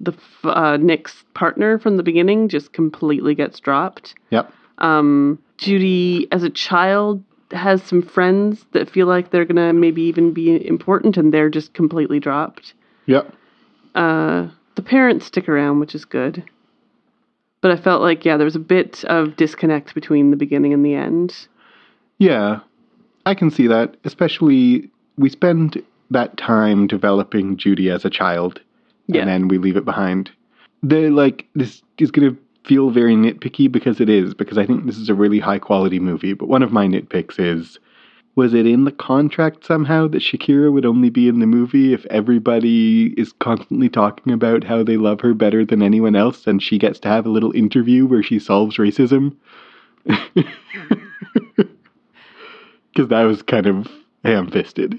the 0.00 0.12
uh, 0.44 0.76
Nick's 0.76 1.24
partner 1.32 1.78
from 1.78 1.96
the 1.96 2.02
beginning 2.02 2.50
just 2.50 2.74
completely 2.74 3.34
gets 3.34 3.58
dropped. 3.58 4.16
Yep. 4.28 4.52
Um, 4.76 5.38
Judy, 5.56 6.28
as 6.30 6.42
a 6.42 6.50
child, 6.50 7.22
has 7.52 7.82
some 7.82 8.02
friends 8.02 8.64
that 8.72 8.88
feel 8.90 9.06
like 9.06 9.30
they're 9.30 9.44
gonna 9.44 9.72
maybe 9.72 10.02
even 10.02 10.32
be 10.32 10.66
important, 10.66 11.16
and 11.16 11.32
they're 11.32 11.50
just 11.50 11.74
completely 11.74 12.20
dropped. 12.20 12.74
Yep. 13.06 13.34
Uh, 13.94 14.48
the 14.76 14.82
parents 14.82 15.26
stick 15.26 15.48
around, 15.48 15.80
which 15.80 15.94
is 15.94 16.04
good. 16.04 16.44
But 17.60 17.72
I 17.72 17.76
felt 17.76 18.00
like, 18.02 18.24
yeah, 18.24 18.36
there 18.36 18.44
was 18.46 18.56
a 18.56 18.60
bit 18.60 19.04
of 19.04 19.36
disconnect 19.36 19.94
between 19.94 20.30
the 20.30 20.36
beginning 20.36 20.72
and 20.72 20.84
the 20.84 20.94
end. 20.94 21.46
Yeah, 22.18 22.60
I 23.26 23.34
can 23.34 23.50
see 23.50 23.66
that. 23.66 23.96
Especially, 24.04 24.90
we 25.18 25.28
spend 25.28 25.82
that 26.10 26.36
time 26.36 26.86
developing 26.86 27.56
Judy 27.56 27.90
as 27.90 28.04
a 28.04 28.10
child, 28.10 28.60
Yeah. 29.08 29.20
and 29.22 29.28
then 29.30 29.48
we 29.48 29.58
leave 29.58 29.76
it 29.76 29.84
behind. 29.84 30.30
The 30.82 31.10
like 31.10 31.46
this 31.54 31.82
is 31.98 32.10
gonna 32.10 32.34
feel 32.64 32.90
very 32.90 33.14
nitpicky 33.14 33.70
because 33.70 34.00
it 34.00 34.08
is 34.08 34.34
because 34.34 34.58
I 34.58 34.66
think 34.66 34.86
this 34.86 34.98
is 34.98 35.08
a 35.08 35.14
really 35.14 35.38
high 35.40 35.58
quality 35.58 35.98
movie. 35.98 36.34
But 36.34 36.48
one 36.48 36.62
of 36.62 36.72
my 36.72 36.86
nitpicks 36.86 37.38
is. 37.38 37.78
Was 38.36 38.54
it 38.54 38.64
in 38.64 38.84
the 38.84 38.92
contract 38.92 39.66
somehow 39.66 40.06
that 40.06 40.22
Shakira 40.22 40.72
would 40.72 40.86
only 40.86 41.10
be 41.10 41.26
in 41.26 41.40
the 41.40 41.46
movie 41.46 41.92
if 41.92 42.06
everybody 42.06 43.12
is 43.18 43.32
constantly 43.32 43.88
talking 43.88 44.32
about 44.32 44.62
how 44.62 44.84
they 44.84 44.96
love 44.96 45.20
her 45.20 45.34
better 45.34 45.64
than 45.64 45.82
anyone 45.82 46.14
else 46.14 46.46
and 46.46 46.62
she 46.62 46.78
gets 46.78 47.00
to 47.00 47.08
have 47.08 47.26
a 47.26 47.30
little 47.30 47.50
interview 47.52 48.06
where 48.06 48.22
she 48.22 48.38
solves 48.38 48.76
racism? 48.76 49.36
Because 52.92 53.08
that 53.08 53.22
was 53.22 53.42
kind 53.42 53.66
of 53.66 53.88
ham 54.24 54.50
fisted. 54.50 54.98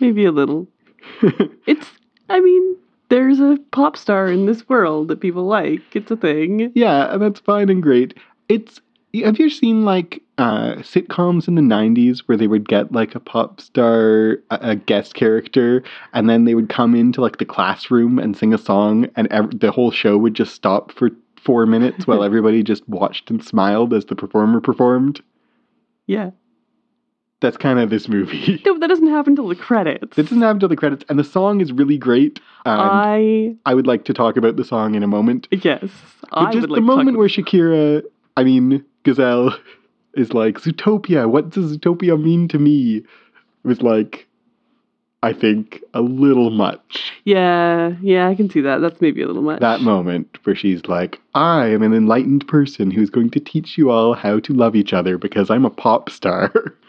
Maybe 0.00 0.24
a 0.24 0.32
little. 0.32 0.68
It's, 1.66 1.86
I 2.28 2.40
mean, 2.40 2.76
there's 3.12 3.40
a 3.40 3.58
pop 3.72 3.94
star 3.94 4.28
in 4.28 4.46
this 4.46 4.66
world 4.70 5.08
that 5.08 5.20
people 5.20 5.44
like. 5.44 5.82
It's 5.94 6.10
a 6.10 6.16
thing. 6.16 6.72
Yeah, 6.74 7.12
and 7.12 7.20
that's 7.20 7.40
fine 7.40 7.68
and 7.68 7.82
great. 7.82 8.14
It's 8.48 8.80
have 9.22 9.38
you 9.38 9.50
seen 9.50 9.84
like 9.84 10.22
uh, 10.38 10.76
sitcoms 10.76 11.46
in 11.46 11.54
the 11.54 11.60
'90s 11.60 12.20
where 12.20 12.38
they 12.38 12.46
would 12.46 12.66
get 12.66 12.90
like 12.90 13.14
a 13.14 13.20
pop 13.20 13.60
star, 13.60 14.38
a, 14.50 14.58
a 14.62 14.76
guest 14.76 15.12
character, 15.12 15.82
and 16.14 16.30
then 16.30 16.46
they 16.46 16.54
would 16.54 16.70
come 16.70 16.94
into 16.94 17.20
like 17.20 17.36
the 17.36 17.44
classroom 17.44 18.18
and 18.18 18.34
sing 18.34 18.54
a 18.54 18.58
song, 18.58 19.06
and 19.14 19.28
ev- 19.30 19.60
the 19.60 19.70
whole 19.70 19.90
show 19.90 20.16
would 20.16 20.32
just 20.32 20.54
stop 20.54 20.90
for 20.90 21.10
four 21.36 21.66
minutes 21.66 22.06
while 22.06 22.24
everybody 22.24 22.62
just 22.62 22.88
watched 22.88 23.30
and 23.30 23.44
smiled 23.44 23.92
as 23.92 24.06
the 24.06 24.16
performer 24.16 24.62
performed. 24.62 25.20
Yeah. 26.06 26.30
That's 27.42 27.56
kind 27.56 27.78
of 27.78 27.90
this 27.90 28.08
movie. 28.08 28.62
No, 28.64 28.78
that 28.78 28.86
doesn't 28.86 29.08
happen 29.08 29.34
till 29.34 29.48
the 29.48 29.56
credits. 29.56 30.16
It 30.16 30.22
doesn't 30.22 30.40
happen 30.40 30.56
until 30.56 30.68
the 30.68 30.76
credits, 30.76 31.04
and 31.08 31.18
the 31.18 31.24
song 31.24 31.60
is 31.60 31.72
really 31.72 31.98
great. 31.98 32.40
And 32.64 32.80
I, 32.80 33.56
I 33.66 33.74
would 33.74 33.86
like 33.88 34.04
to 34.04 34.14
talk 34.14 34.36
about 34.36 34.56
the 34.56 34.64
song 34.64 34.94
in 34.94 35.02
a 35.02 35.08
moment. 35.08 35.48
yes. 35.50 35.90
But 36.30 36.38
I 36.38 36.52
just 36.52 36.62
would 36.62 36.70
like 36.70 36.76
the 36.76 36.80
to 36.82 36.86
talk 36.86 36.96
moment 36.96 37.18
where 37.18 37.28
Shakira, 37.28 38.02
I 38.36 38.44
mean 38.44 38.84
Gazelle, 39.02 39.56
is 40.14 40.32
like 40.32 40.60
Zootopia. 40.60 41.28
What 41.28 41.50
does 41.50 41.76
Zootopia 41.76 42.20
mean 42.20 42.48
to 42.48 42.58
me? 42.58 42.98
It 42.98 43.06
was 43.64 43.82
like, 43.82 44.26
I 45.24 45.32
think 45.32 45.82
a 45.94 46.00
little 46.00 46.50
much. 46.50 47.12
Yeah, 47.24 47.94
yeah, 48.02 48.28
I 48.28 48.34
can 48.34 48.50
see 48.50 48.60
that. 48.60 48.78
That's 48.78 49.00
maybe 49.00 49.22
a 49.22 49.26
little 49.26 49.42
much. 49.42 49.60
That 49.60 49.80
moment 49.80 50.38
where 50.44 50.56
she's 50.56 50.86
like, 50.86 51.20
I 51.34 51.66
am 51.66 51.82
an 51.82 51.94
enlightened 51.94 52.46
person 52.48 52.90
who's 52.90 53.10
going 53.10 53.30
to 53.30 53.40
teach 53.40 53.78
you 53.78 53.90
all 53.90 54.14
how 54.14 54.40
to 54.40 54.52
love 54.52 54.74
each 54.74 54.92
other 54.92 55.18
because 55.18 55.50
I'm 55.50 55.64
a 55.64 55.70
pop 55.70 56.10
star. 56.10 56.52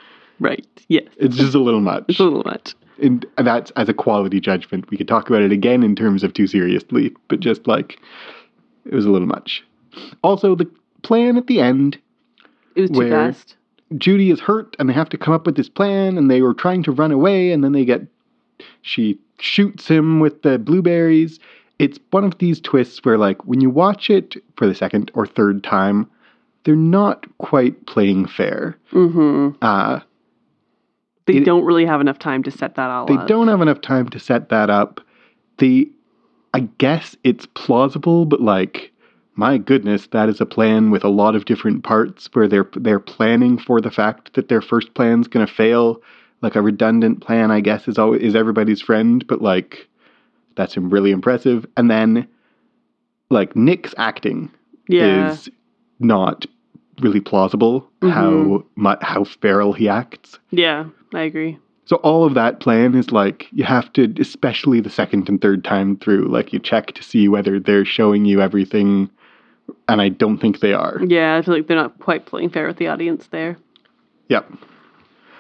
Right. 0.44 0.68
Yes. 0.90 1.06
it's 1.18 1.38
just 1.38 1.56
a 1.56 1.60
little 1.60 1.82
much. 1.82 2.06
It's 2.08 2.20
a 2.20 2.24
little 2.24 2.44
much. 2.44 2.76
and 3.02 3.26
that's 3.38 3.72
as 3.72 3.90
a 3.90 3.94
quality 3.94 4.40
judgment. 4.40 4.90
We 4.90 4.98
could 4.98 5.08
talk 5.08 5.30
about 5.30 5.42
it 5.42 5.52
again 5.52 5.84
in 5.84 5.96
terms 5.96 6.24
of 6.24 6.34
too 6.34 6.48
seriously, 6.48 7.16
but 7.30 7.40
just 7.40 7.66
like 7.68 8.00
it 8.86 8.94
was 8.94 9.06
a 9.06 9.10
little 9.10 9.28
much. 9.28 9.64
Also, 10.24 10.56
the 10.56 10.70
plan 11.04 11.38
at 11.38 11.48
the 11.48 11.60
end, 11.60 11.98
It 12.76 12.82
was 12.82 12.92
too 12.92 13.10
fast. 13.10 13.56
Judy 13.98 14.32
is 14.32 14.40
hurt 14.40 14.76
and 14.80 14.90
they 14.90 14.94
have 14.94 15.10
to 15.10 15.18
come 15.18 15.34
up 15.34 15.46
with 15.46 15.56
this 15.56 15.70
plan, 15.70 16.18
and 16.18 16.30
they 16.30 16.42
were 16.42 16.54
trying 16.54 16.84
to 16.84 16.92
run 16.92 17.12
away, 17.12 17.52
and 17.52 17.64
then 17.64 17.72
they 17.72 17.86
get 17.86 18.02
she 18.82 19.18
shoots 19.40 19.88
him 19.88 20.20
with 20.20 20.42
the 20.42 20.58
blueberries. 20.60 21.40
It's 21.80 22.00
one 22.12 22.24
of 22.24 22.38
these 22.38 22.62
twists 22.62 23.04
where, 23.04 23.18
like, 23.18 23.46
when 23.46 23.62
you 23.62 23.70
watch 23.70 24.10
it 24.10 24.36
for 24.58 24.68
the 24.68 24.76
second 24.76 25.12
or 25.16 25.26
third 25.26 25.64
time, 25.64 26.10
they're 26.64 26.76
not 26.76 27.26
quite 27.40 27.86
playing 27.88 28.26
fair. 28.28 28.78
Mm-hmm. 28.92 29.58
Uh, 29.62 30.00
They 31.26 31.36
It- 31.38 31.46
don't 31.46 31.64
really 31.64 31.86
have 31.86 32.02
enough 32.02 32.20
time 32.20 32.44
to 32.44 32.52
set 32.52 32.76
that 32.76 32.90
all 32.90 33.04
up. 33.04 33.08
they 33.08 33.16
up. 33.18 33.28
don't 33.28 33.48
have 33.48 33.62
enough 33.62 33.82
time 33.82 34.10
to 34.10 34.20
set 34.20 34.50
that 34.50 34.70
up. 34.70 35.00
They, 35.58 35.88
I 36.54 36.62
guess 36.78 37.16
it's 37.24 37.46
plausible, 37.54 38.26
but 38.26 38.42
like, 38.42 38.92
my 39.36 39.58
goodness, 39.58 40.08
that 40.08 40.30
is 40.30 40.42
a 40.42 40.46
plan 40.46 40.92
with 40.92 41.04
a 41.04 41.10
lot 41.10 41.36
of 41.36 41.46
different 41.46 41.84
parts 41.84 42.30
where 42.34 42.48
they're 42.48 42.70
they're 42.76 43.00
planning 43.00 43.58
for 43.58 43.80
the 43.82 43.90
fact 43.92 44.34
that 44.34 44.48
their 44.50 44.62
first 44.62 44.94
plan's 44.94 45.28
gonna 45.28 45.48
fail. 45.48 46.02
Like 46.42 46.56
a 46.58 46.62
redundant 46.62 47.22
plan, 47.22 47.52
I 47.52 47.62
guess, 47.62 47.88
is 47.88 47.98
always 47.98 48.22
is 48.22 48.36
everybody's 48.36 48.82
friend, 48.82 49.26
but 49.28 49.42
like, 49.42 49.88
that's 50.56 50.76
really 50.78 51.12
impressive. 51.12 51.66
And 51.78 51.90
then, 51.90 52.28
like 53.30 53.56
Nick's 53.56 53.96
acting 53.98 54.52
Yeah. 54.90 55.32
is 55.32 55.50
not 56.00 56.46
really 57.04 57.20
plausible. 57.20 57.88
How 58.02 58.64
mu- 58.76 58.96
how 59.02 59.24
feral 59.26 59.74
he 59.74 59.88
acts. 59.90 60.40
Yeah, 60.52 60.86
I 61.14 61.22
agree. 61.22 61.58
So 61.86 61.98
all 61.98 62.24
of 62.26 62.34
that 62.36 62.60
plan 62.62 62.96
is 62.96 63.12
like 63.12 63.48
you 63.52 63.64
have 63.66 63.92
to, 63.94 64.14
especially 64.20 64.80
the 64.80 64.90
second 64.90 65.28
and 65.30 65.42
third 65.42 65.64
time 65.64 65.98
through, 65.98 66.30
like 66.30 66.54
you 66.54 66.60
check 66.60 66.94
to 66.94 67.04
see 67.04 67.28
whether 67.28 67.60
they're 67.60 67.86
showing 67.86 68.26
you 68.26 68.42
everything, 68.42 69.10
and 69.90 70.02
I 70.02 70.10
don't 70.10 70.38
think 70.38 70.62
they 70.62 70.74
are. 70.74 71.00
Yeah, 71.06 71.36
I 71.36 71.42
feel 71.42 71.54
like 71.54 71.68
they're 71.68 71.78
not 71.78 72.00
quite 72.00 72.26
playing 72.26 72.50
fair 72.52 72.68
with 72.68 72.78
the 72.78 72.88
audience 72.88 73.28
there. 73.28 73.58
Yep. 74.30 74.50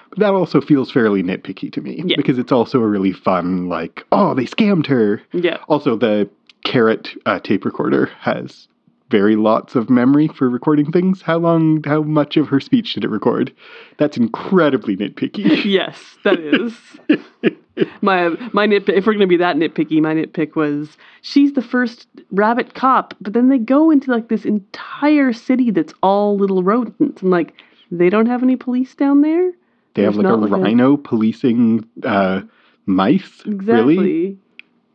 But 0.09 0.19
that 0.19 0.33
also 0.33 0.61
feels 0.61 0.91
fairly 0.91 1.23
nitpicky 1.23 1.71
to 1.73 1.81
me 1.81 2.03
Yeah. 2.05 2.17
because 2.17 2.37
it's 2.37 2.51
also 2.51 2.79
a 2.81 2.87
really 2.87 3.13
fun, 3.13 3.67
like, 3.69 4.03
oh, 4.11 4.33
they 4.35 4.45
scammed 4.45 4.85
her. 4.87 5.21
Yeah. 5.31 5.57
Also, 5.69 5.95
the 5.95 6.29
carrot 6.65 7.09
uh, 7.25 7.39
tape 7.39 7.65
recorder 7.65 8.07
has 8.19 8.67
very 9.09 9.35
lots 9.35 9.75
of 9.75 9.89
memory 9.89 10.27
for 10.27 10.49
recording 10.49 10.91
things. 10.91 11.21
How 11.21 11.37
long, 11.37 11.83
how 11.83 12.01
much 12.01 12.35
of 12.37 12.47
her 12.47 12.59
speech 12.59 12.93
did 12.93 13.03
it 13.03 13.09
record? 13.09 13.53
That's 13.97 14.17
incredibly 14.17 14.95
nitpicky. 14.97 15.63
Yes, 15.65 15.99
that 16.23 16.39
is. 16.39 16.75
my 18.01 18.29
my 18.53 18.67
nitpick. 18.67 18.89
If 18.97 19.05
we're 19.05 19.13
gonna 19.13 19.27
be 19.27 19.37
that 19.37 19.55
nitpicky, 19.55 20.01
my 20.01 20.13
nitpick 20.15 20.55
was 20.55 20.97
she's 21.21 21.53
the 21.53 21.61
first 21.61 22.07
rabbit 22.31 22.73
cop, 22.75 23.13
but 23.21 23.33
then 23.33 23.49
they 23.49 23.57
go 23.57 23.91
into 23.91 24.11
like 24.11 24.29
this 24.29 24.45
entire 24.45 25.33
city 25.33 25.71
that's 25.71 25.93
all 26.01 26.37
little 26.37 26.63
rodents, 26.63 27.21
and 27.21 27.31
like 27.31 27.53
they 27.91 28.09
don't 28.09 28.25
have 28.27 28.41
any 28.43 28.55
police 28.55 28.95
down 28.95 29.21
there. 29.21 29.51
They 29.95 30.03
have 30.03 30.15
like 30.15 30.25
a 30.25 30.33
like 30.33 30.51
a- 30.51 30.55
rhino 30.57 30.97
policing 30.97 31.87
uh, 32.03 32.41
mice. 32.87 33.41
Exactly. 33.45 33.97
Really? 33.97 34.25
It 34.27 34.37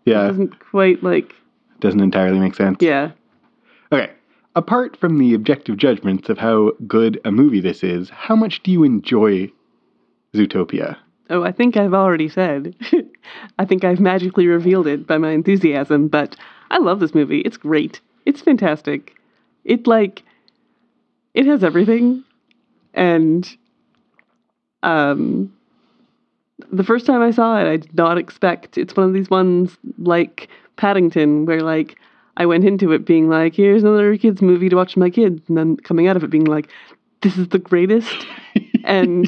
Yeah, 0.07 0.27
doesn't 0.29 0.59
quite 0.59 1.03
like 1.05 1.35
doesn't 1.81 2.01
entirely 2.01 2.41
make 2.41 2.55
sense. 2.57 2.79
yeah. 2.81 3.13
Okay. 3.93 4.13
Apart 4.55 4.97
from 4.97 5.19
the 5.19 5.35
objective 5.35 5.77
judgments 5.77 6.29
of 6.29 6.39
how 6.39 6.73
good 6.87 7.21
a 7.25 7.31
movie 7.31 7.61
this 7.61 7.85
is, 7.85 8.11
how 8.11 8.35
much 8.35 8.63
do 8.63 8.73
you 8.73 8.83
enjoy 8.83 9.51
Zootopia? 10.35 10.97
Oh, 11.31 11.45
I 11.45 11.53
think 11.53 11.77
I've 11.77 11.95
already 11.95 12.29
said. 12.29 12.75
I 13.59 13.65
think 13.65 13.85
I've 13.85 14.01
magically 14.01 14.47
revealed 14.47 14.87
it 14.87 15.07
by 15.07 15.19
my 15.19 15.31
enthusiasm, 15.31 16.09
but 16.09 16.37
I 16.71 16.79
love 16.79 17.01
this 17.01 17.15
movie. 17.15 17.41
It's 17.41 17.57
great. 17.57 18.01
It's 18.27 18.41
fantastic. 18.41 19.15
It 19.65 19.87
like 19.87 20.23
it 21.35 21.47
has 21.47 21.63
everything 21.63 22.25
and 22.95 23.57
um 24.83 25.53
the 26.73 26.85
first 26.85 27.07
time 27.07 27.23
I 27.23 27.31
saw 27.31 27.59
it, 27.59 27.69
I 27.69 27.77
did 27.77 27.95
not 27.95 28.19
expect 28.19 28.77
it's 28.77 28.97
one 28.97 29.07
of 29.07 29.13
these 29.13 29.31
ones 29.31 29.77
like 29.99 30.49
Paddington 30.77 31.47
where 31.47 31.61
like 31.61 31.97
I 32.39 32.47
went 32.47 32.65
into 32.65 32.93
it 32.93 33.05
being 33.05 33.29
like, 33.29 33.55
here's 33.55 33.83
another 33.83 34.17
kids 34.17 34.41
movie 34.41 34.69
to 34.69 34.77
watch 34.77 34.95
with 34.95 35.01
my 35.01 35.11
kids, 35.11 35.43
and 35.49 35.59
then 35.59 35.77
coming 35.77 36.07
out 36.07 36.17
of 36.17 36.23
it 36.23 36.31
being 36.31 36.45
like, 36.45 36.71
this 37.21 37.37
is 37.37 37.49
the 37.49 37.59
greatest. 37.59 38.27
and 38.85 39.27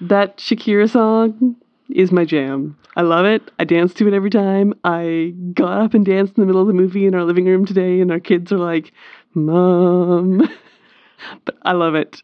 that 0.00 0.36
Shakira 0.38 0.90
song 0.90 1.56
is 1.88 2.10
my 2.10 2.24
jam. 2.24 2.76
I 2.96 3.02
love 3.02 3.24
it. 3.24 3.52
I 3.60 3.64
dance 3.64 3.94
to 3.94 4.08
it 4.08 4.14
every 4.14 4.30
time. 4.30 4.74
I 4.82 5.32
got 5.54 5.80
up 5.80 5.94
and 5.94 6.04
danced 6.04 6.36
in 6.36 6.42
the 6.42 6.46
middle 6.46 6.60
of 6.60 6.66
the 6.66 6.72
movie 6.72 7.06
in 7.06 7.14
our 7.14 7.24
living 7.24 7.46
room 7.46 7.64
today, 7.64 8.00
and 8.00 8.10
our 8.10 8.20
kids 8.20 8.50
are 8.50 8.58
like, 8.58 8.92
Mom. 9.34 10.38
but 11.44 11.56
I 11.62 11.72
love 11.72 11.94
it. 11.94 12.20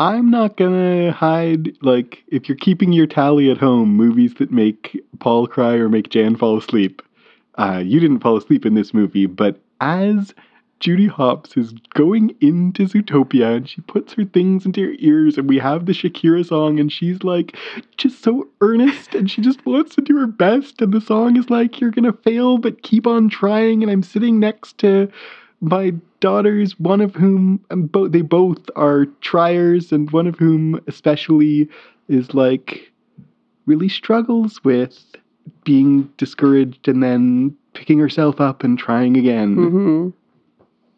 I'm 0.00 0.28
not 0.28 0.56
gonna 0.56 1.12
hide, 1.12 1.76
like, 1.82 2.24
if 2.28 2.48
you're 2.48 2.58
keeping 2.58 2.92
your 2.92 3.06
tally 3.06 3.48
at 3.48 3.58
home, 3.58 3.90
movies 3.90 4.34
that 4.40 4.50
make 4.50 5.00
Paul 5.20 5.46
cry 5.46 5.74
or 5.74 5.88
make 5.88 6.10
Jan 6.10 6.34
fall 6.34 6.58
asleep. 6.58 7.00
Uh, 7.56 7.82
you 7.84 8.00
didn't 8.00 8.20
fall 8.20 8.36
asleep 8.36 8.66
in 8.66 8.74
this 8.74 8.92
movie, 8.92 9.26
but 9.26 9.60
as 9.80 10.34
Judy 10.80 11.06
Hopps 11.06 11.56
is 11.56 11.72
going 11.94 12.34
into 12.40 12.84
Zootopia 12.84 13.56
and 13.56 13.68
she 13.68 13.80
puts 13.82 14.12
her 14.14 14.24
things 14.24 14.66
into 14.66 14.82
her 14.82 14.94
ears, 14.98 15.38
and 15.38 15.48
we 15.48 15.58
have 15.58 15.86
the 15.86 15.92
Shakira 15.92 16.44
song, 16.44 16.78
and 16.80 16.92
she's 16.92 17.22
like 17.22 17.56
just 17.96 18.22
so 18.22 18.48
earnest 18.60 19.14
and 19.14 19.30
she 19.30 19.40
just 19.40 19.64
wants 19.64 19.94
to 19.94 20.02
do 20.02 20.18
her 20.18 20.26
best. 20.26 20.82
And 20.82 20.92
the 20.92 21.00
song 21.00 21.36
is 21.36 21.48
like, 21.48 21.80
You're 21.80 21.90
gonna 21.90 22.12
fail, 22.12 22.58
but 22.58 22.82
keep 22.82 23.06
on 23.06 23.28
trying. 23.28 23.82
And 23.82 23.90
I'm 23.90 24.02
sitting 24.02 24.38
next 24.40 24.78
to 24.78 25.08
my 25.60 25.94
daughters, 26.20 26.78
one 26.78 27.00
of 27.00 27.14
whom 27.14 27.64
um, 27.70 27.86
both 27.86 28.12
they 28.12 28.22
both 28.22 28.68
are 28.76 29.06
triers, 29.22 29.92
and 29.92 30.10
one 30.10 30.26
of 30.26 30.38
whom 30.38 30.80
especially 30.86 31.68
is 32.08 32.34
like 32.34 32.92
really 33.66 33.88
struggles 33.88 34.62
with 34.64 35.02
being 35.64 36.04
discouraged 36.16 36.88
and 36.88 37.02
then 37.02 37.56
picking 37.74 37.98
herself 37.98 38.40
up 38.40 38.62
and 38.64 38.78
trying 38.78 39.16
again. 39.16 39.56
hmm 39.56 40.08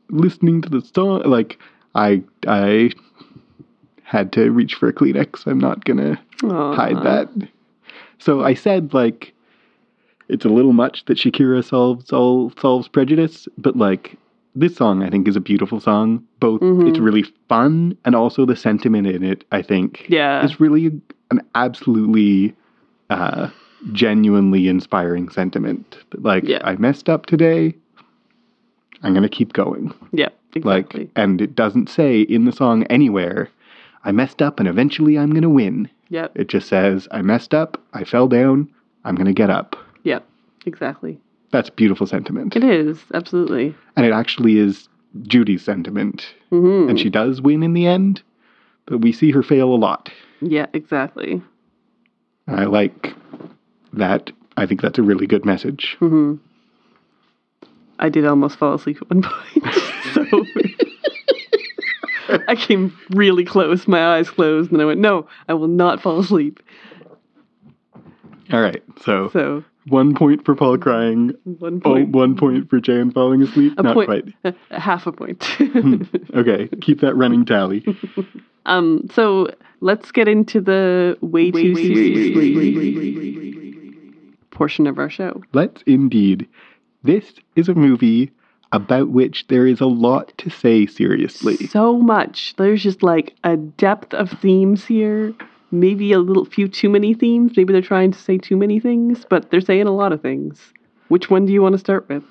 Listening 0.09 0.63
to 0.63 0.69
the 0.69 0.81
song, 0.83 1.23
like 1.25 1.59
I 1.97 2.23
I 2.47 2.91
had 4.05 4.33
to 4.35 4.51
reach 4.53 4.77
for 4.77 4.89
a 4.89 4.93
Kleenex. 4.93 5.47
I'm 5.49 5.59
not 5.59 5.85
gonna 5.85 6.21
hide 6.45 7.03
that. 7.03 7.29
So 8.19 8.45
I 8.45 8.55
said 8.55 8.95
like 8.95 9.35
it's 10.29 10.45
a 10.45 10.49
little 10.49 10.73
much 10.73 11.05
that 11.07 11.19
Shakira 11.19 11.65
solves 11.65 12.13
all 12.13 12.53
solves 12.61 12.87
prejudice, 12.87 13.49
but 13.59 13.75
like 13.77 14.17
this 14.55 14.77
song 14.77 15.03
I 15.03 15.11
think 15.11 15.27
is 15.27 15.35
a 15.35 15.41
beautiful 15.41 15.81
song. 15.81 16.23
Both 16.39 16.61
Mhm. 16.61 16.87
it's 16.89 17.01
really 17.01 17.25
fun 17.49 17.97
and 18.05 18.15
also 18.15 18.47
the 18.47 18.55
sentiment 18.57 19.09
in 19.09 19.25
it 19.25 19.45
I 19.51 19.61
think 19.61 20.07
Yeah. 20.09 20.45
is 20.45 20.61
really 20.61 21.01
an 21.33 21.41
absolutely 21.57 22.55
uh, 23.11 23.49
genuinely 23.93 24.69
inspiring 24.69 25.29
sentiment. 25.29 25.99
Like 26.15 26.45
Yeah. 26.45 26.61
I 26.65 26.77
messed 26.77 27.09
up 27.09 27.27
today. 27.27 27.75
I'm 29.03 29.15
gonna 29.15 29.29
keep 29.29 29.53
going. 29.53 29.93
Yeah, 30.13 30.31
exactly. 30.55 31.01
Like, 31.05 31.11
and 31.17 31.41
it 31.41 31.55
doesn't 31.55 31.89
say 31.89 32.21
in 32.23 32.45
the 32.45 32.53
song 32.53 32.85
anywhere, 32.85 33.49
I 34.05 34.13
messed 34.13 34.41
up 34.43 34.59
and 34.59 34.69
eventually 34.69 35.19
I'm 35.19 35.33
gonna 35.33 35.51
win. 35.51 35.89
yep. 36.09 36.33
It 36.35 36.49
just 36.49 36.69
says, 36.69 37.09
I 37.11 37.23
messed 37.23 37.53
up, 37.55 37.81
I 37.93 38.05
fell 38.05 38.29
down, 38.29 38.69
I'm 39.05 39.15
gonna 39.17 39.33
get 39.33 39.51
up. 39.51 39.77
Yep. 40.05 40.25
Exactly. 40.65 41.21
That's 41.53 41.71
beautiful 41.71 42.07
sentiment. 42.07 42.57
It 42.57 42.65
is 42.65 43.05
absolutely. 43.15 43.75
And 43.97 44.05
it 44.07 44.13
actually 44.13 44.59
is 44.59 44.89
Judy's 45.23 45.65
sentiment. 45.65 46.35
hmm 46.51 46.89
And 46.89 46.99
she 46.99 47.11
does 47.11 47.41
win 47.41 47.63
in 47.63 47.73
the 47.75 47.87
end, 47.87 48.23
but 48.87 48.99
we 48.99 49.13
see 49.13 49.31
her 49.31 49.43
fail 49.43 49.73
a 49.73 49.77
lot. 49.77 50.11
Yeah, 50.41 50.67
exactly. 50.73 51.41
I 52.49 52.65
like 52.65 53.15
that. 53.97 54.31
I 54.57 54.67
think 54.67 54.81
that's 54.81 54.99
a 54.99 55.03
really 55.03 55.27
good 55.27 55.45
message. 55.45 55.97
hmm 55.99 56.37
I 57.99 58.11
did 58.11 58.27
almost 58.27 58.59
fall 58.59 58.75
asleep 58.75 58.99
at 59.01 59.09
one 59.09 59.23
point. 59.23 59.75
so 62.27 62.41
I 62.47 62.55
came 62.55 62.97
really 63.11 63.45
close, 63.45 63.89
my 63.89 64.17
eyes 64.17 64.29
closed, 64.29 64.71
and 64.71 64.83
I 64.83 64.85
went, 64.85 65.01
No, 65.01 65.27
I 65.49 65.55
will 65.55 65.69
not 65.69 66.03
fall 66.03 66.19
asleep. 66.19 66.63
All 68.53 68.61
right, 68.61 68.83
so, 69.03 69.31
So 69.31 69.65
one 69.89 70.15
point 70.15 70.45
for 70.45 70.55
Paul 70.55 70.79
crying, 70.79 71.33
one 71.45 71.81
oh, 71.85 71.93
point. 71.95 72.11
one 72.11 72.37
point 72.37 72.69
for 72.69 72.81
Jan 72.81 73.11
falling 73.13 73.43
asleep. 73.43 73.75
a 73.79 73.83
Not 73.83 73.95
point 73.95 74.09
quite. 74.09 74.55
a 74.71 74.81
half 74.81 75.07
a 75.07 75.13
point. 75.13 75.49
Okay, 76.35 76.69
keep 76.81 77.01
that 77.01 77.15
running 77.15 77.45
tally. 77.45 77.85
um, 78.67 79.09
so 79.13 79.49
let's 79.81 80.11
get 80.13 80.29
into 80.29 80.61
the 80.61 81.17
way, 81.21 81.51
too 81.51 81.75
serious 81.75 83.46
portion 84.57 84.87
of 84.87 84.99
our 84.99 85.11
show. 85.11 85.43
Let's 85.53 85.83
indeed. 85.83 86.49
This 87.03 87.35
is 87.55 87.69
a 87.69 87.75
movie 87.75 88.33
about 88.73 89.11
which 89.11 89.47
there 89.49 89.67
is 89.67 89.81
a 89.81 89.87
lot 89.87 90.33
to 90.39 90.51
say 90.51 90.87
seriously. 90.87 91.57
So 91.69 91.99
much. 91.99 92.55
There's 92.57 92.83
just 92.83 93.03
like 93.03 93.35
a 93.45 93.57
depth 93.57 94.13
of 94.15 94.31
themes 94.31 94.85
here, 94.85 95.35
maybe 95.71 96.13
a 96.13 96.19
little 96.19 96.45
few 96.45 96.69
too 96.69 96.89
many 96.89 97.15
themes. 97.15 97.53
Maybe 97.57 97.73
they're 97.73 97.83
trying 97.83 98.13
to 98.13 98.19
say 98.19 98.39
too 98.39 98.57
many 98.57 98.81
things, 98.81 99.25
but 99.29 99.51
they're 99.51 99.61
saying 99.61 99.87
a 99.87 99.95
lot 99.95 100.13
of 100.13 100.23
things. 100.23 100.73
Which 101.09 101.31
one 101.31 101.47
do 101.47 101.53
you 101.53 101.63
want 101.63 101.75
to 101.75 101.79
start 101.79 102.09
with? 102.09 102.25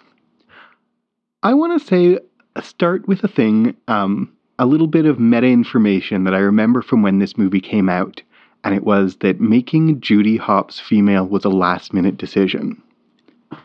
I 1.44 1.54
want 1.54 1.80
to 1.80 1.88
say 1.88 2.20
start 2.62 3.08
with 3.08 3.24
a 3.24 3.28
thing, 3.28 3.76
um, 3.88 4.32
a 4.58 4.66
little 4.66 4.88
bit 4.88 5.06
of 5.06 5.20
meta 5.20 5.48
information 5.48 6.24
that 6.24 6.34
I 6.34 6.40
remember 6.40 6.82
from 6.82 7.02
when 7.02 7.20
this 7.20 7.38
movie 7.38 7.62
came 7.62 7.88
out, 7.88 8.22
and 8.66 8.74
it 8.74 8.84
was 8.84 9.18
that 9.18 9.40
making 9.40 10.02
Judy 10.02 10.36
Hopps 10.38 10.80
female 10.80 11.26
was 11.28 11.46
a 11.46 11.50
last 11.50 11.94
minute 11.94 12.18
decision. 12.18 12.82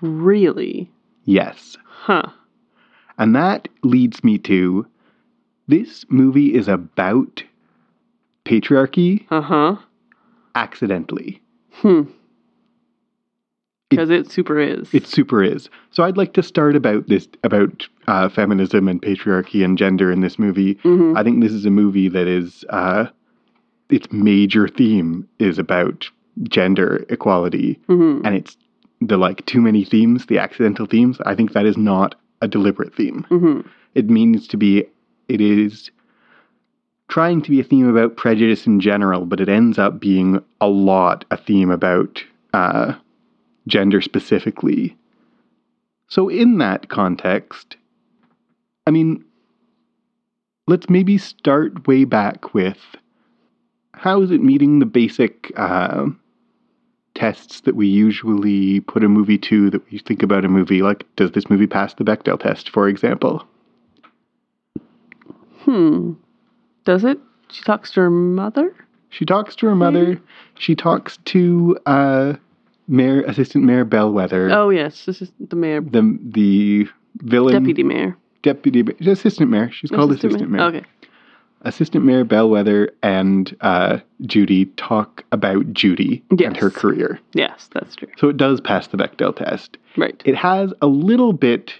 Really? 0.02 0.90
Yes. 1.24 1.76
Huh. 1.86 2.22
And 3.18 3.34
that 3.34 3.68
leads 3.82 4.22
me 4.22 4.38
to 4.38 4.86
this 5.68 6.04
movie 6.10 6.54
is 6.54 6.68
about 6.68 7.42
patriarchy 8.44 9.26
Uh 9.30 9.40
huh. 9.40 9.76
accidentally. 10.54 11.40
Hmm. 11.72 12.02
Because 13.88 14.10
it 14.10 14.30
super 14.30 14.60
is. 14.60 14.92
It 14.94 15.06
super 15.06 15.42
is. 15.42 15.68
So 15.90 16.04
I'd 16.04 16.16
like 16.16 16.32
to 16.34 16.42
start 16.42 16.76
about 16.76 17.08
this 17.08 17.26
about 17.42 17.88
uh, 18.06 18.28
feminism 18.28 18.86
and 18.86 19.00
patriarchy 19.02 19.64
and 19.64 19.76
gender 19.78 20.12
in 20.12 20.20
this 20.20 20.38
movie. 20.38 20.74
Mhm. 20.76 21.16
I 21.16 21.24
think 21.24 21.40
this 21.42 21.52
is 21.52 21.66
a 21.66 21.70
movie 21.70 22.08
that 22.08 22.28
is 22.28 22.64
uh, 22.70 23.06
its 23.92 24.10
major 24.12 24.68
theme 24.68 25.28
is 25.38 25.58
about 25.58 26.08
gender 26.44 27.04
equality, 27.08 27.78
Mhm. 27.88 28.22
and 28.24 28.34
it's 28.34 28.56
the 29.00 29.16
like 29.16 29.44
too 29.46 29.60
many 29.60 29.84
themes, 29.84 30.26
the 30.26 30.38
accidental 30.38 30.86
themes. 30.86 31.20
I 31.26 31.34
think 31.34 31.52
that 31.52 31.66
is 31.66 31.76
not 31.76 32.14
a 32.42 32.48
deliberate 32.48 32.94
theme. 32.94 33.26
Mhm. 33.30 33.64
It 33.94 34.08
means 34.10 34.46
to 34.48 34.56
be. 34.56 34.84
It 35.28 35.40
is 35.40 35.90
trying 37.08 37.42
to 37.42 37.50
be 37.50 37.60
a 37.60 37.64
theme 37.64 37.88
about 37.88 38.16
prejudice 38.16 38.66
in 38.66 38.80
general, 38.80 39.26
but 39.26 39.40
it 39.40 39.48
ends 39.48 39.78
up 39.78 40.00
being 40.00 40.40
a 40.60 40.68
lot 40.68 41.24
a 41.30 41.36
theme 41.36 41.70
about 41.70 42.24
uh, 42.54 42.94
gender 43.66 44.00
specifically. 44.00 44.96
So, 46.08 46.28
in 46.28 46.58
that 46.58 46.88
context, 46.88 47.76
I 48.86 48.90
mean, 48.90 49.24
let's 50.66 50.90
maybe 50.90 51.18
start 51.18 51.86
way 51.86 52.04
back 52.04 52.54
with 52.54 52.96
how 53.94 54.22
is 54.22 54.30
it 54.30 54.42
meeting 54.42 54.78
the 54.78 54.86
basic 54.86 55.52
uh, 55.56 56.06
tests 57.14 57.60
that 57.62 57.76
we 57.76 57.86
usually 57.86 58.80
put 58.80 59.04
a 59.04 59.08
movie 59.08 59.38
to 59.38 59.70
that 59.70 59.90
we 59.90 59.98
think 59.98 60.22
about 60.22 60.44
a 60.44 60.48
movie? 60.48 60.82
Like, 60.82 61.04
does 61.16 61.32
this 61.32 61.50
movie 61.50 61.66
pass 61.66 61.94
the 61.94 62.04
Bechdel 62.04 62.38
test, 62.40 62.70
for 62.70 62.88
example? 62.88 63.44
Hmm. 65.62 66.12
Does 66.84 67.04
it? 67.04 67.18
She 67.50 67.62
talks 67.64 67.90
to 67.92 68.00
her 68.00 68.10
mother? 68.10 68.74
She 69.10 69.24
talks 69.24 69.56
to 69.56 69.66
her 69.66 69.74
mother. 69.74 70.20
She 70.56 70.74
talks 70.76 71.18
to 71.26 71.76
uh, 71.86 72.34
Mayor 72.86 73.22
Assistant 73.22 73.64
Mayor 73.64 73.84
Bellwether. 73.84 74.50
Oh, 74.50 74.70
yes. 74.70 75.04
This 75.04 75.20
is 75.20 75.32
the 75.48 75.56
mayor. 75.56 75.80
The 75.80 76.18
the 76.22 76.88
villain 77.16 77.54
Deputy 77.54 77.82
mayor. 77.82 78.16
deputy 78.42 78.84
assistant 79.10 79.50
mayor. 79.50 79.70
She's 79.72 79.90
called 79.90 80.12
assistant, 80.12 80.48
mayor. 80.48 80.62
Okay. 80.62 80.84
Assistant 81.62 82.04
Mayor 82.04 82.24
Bellwether 82.24 82.90
and 83.02 83.54
uh, 83.60 83.98
Judy 84.22 84.66
talk 84.76 85.24
about 85.30 85.72
Judy 85.72 86.24
and 86.30 86.56
her 86.56 86.70
career. 86.70 87.20
Yes, 87.34 87.68
that's 87.72 87.94
true. 87.96 88.08
So 88.16 88.28
it 88.28 88.36
does 88.36 88.60
pass 88.60 88.86
the 88.86 88.96
Bechdel 88.96 89.36
test. 89.36 89.76
Right. 89.96 90.20
It 90.24 90.36
has 90.36 90.72
a 90.80 90.86
little 90.86 91.32
bit, 91.32 91.74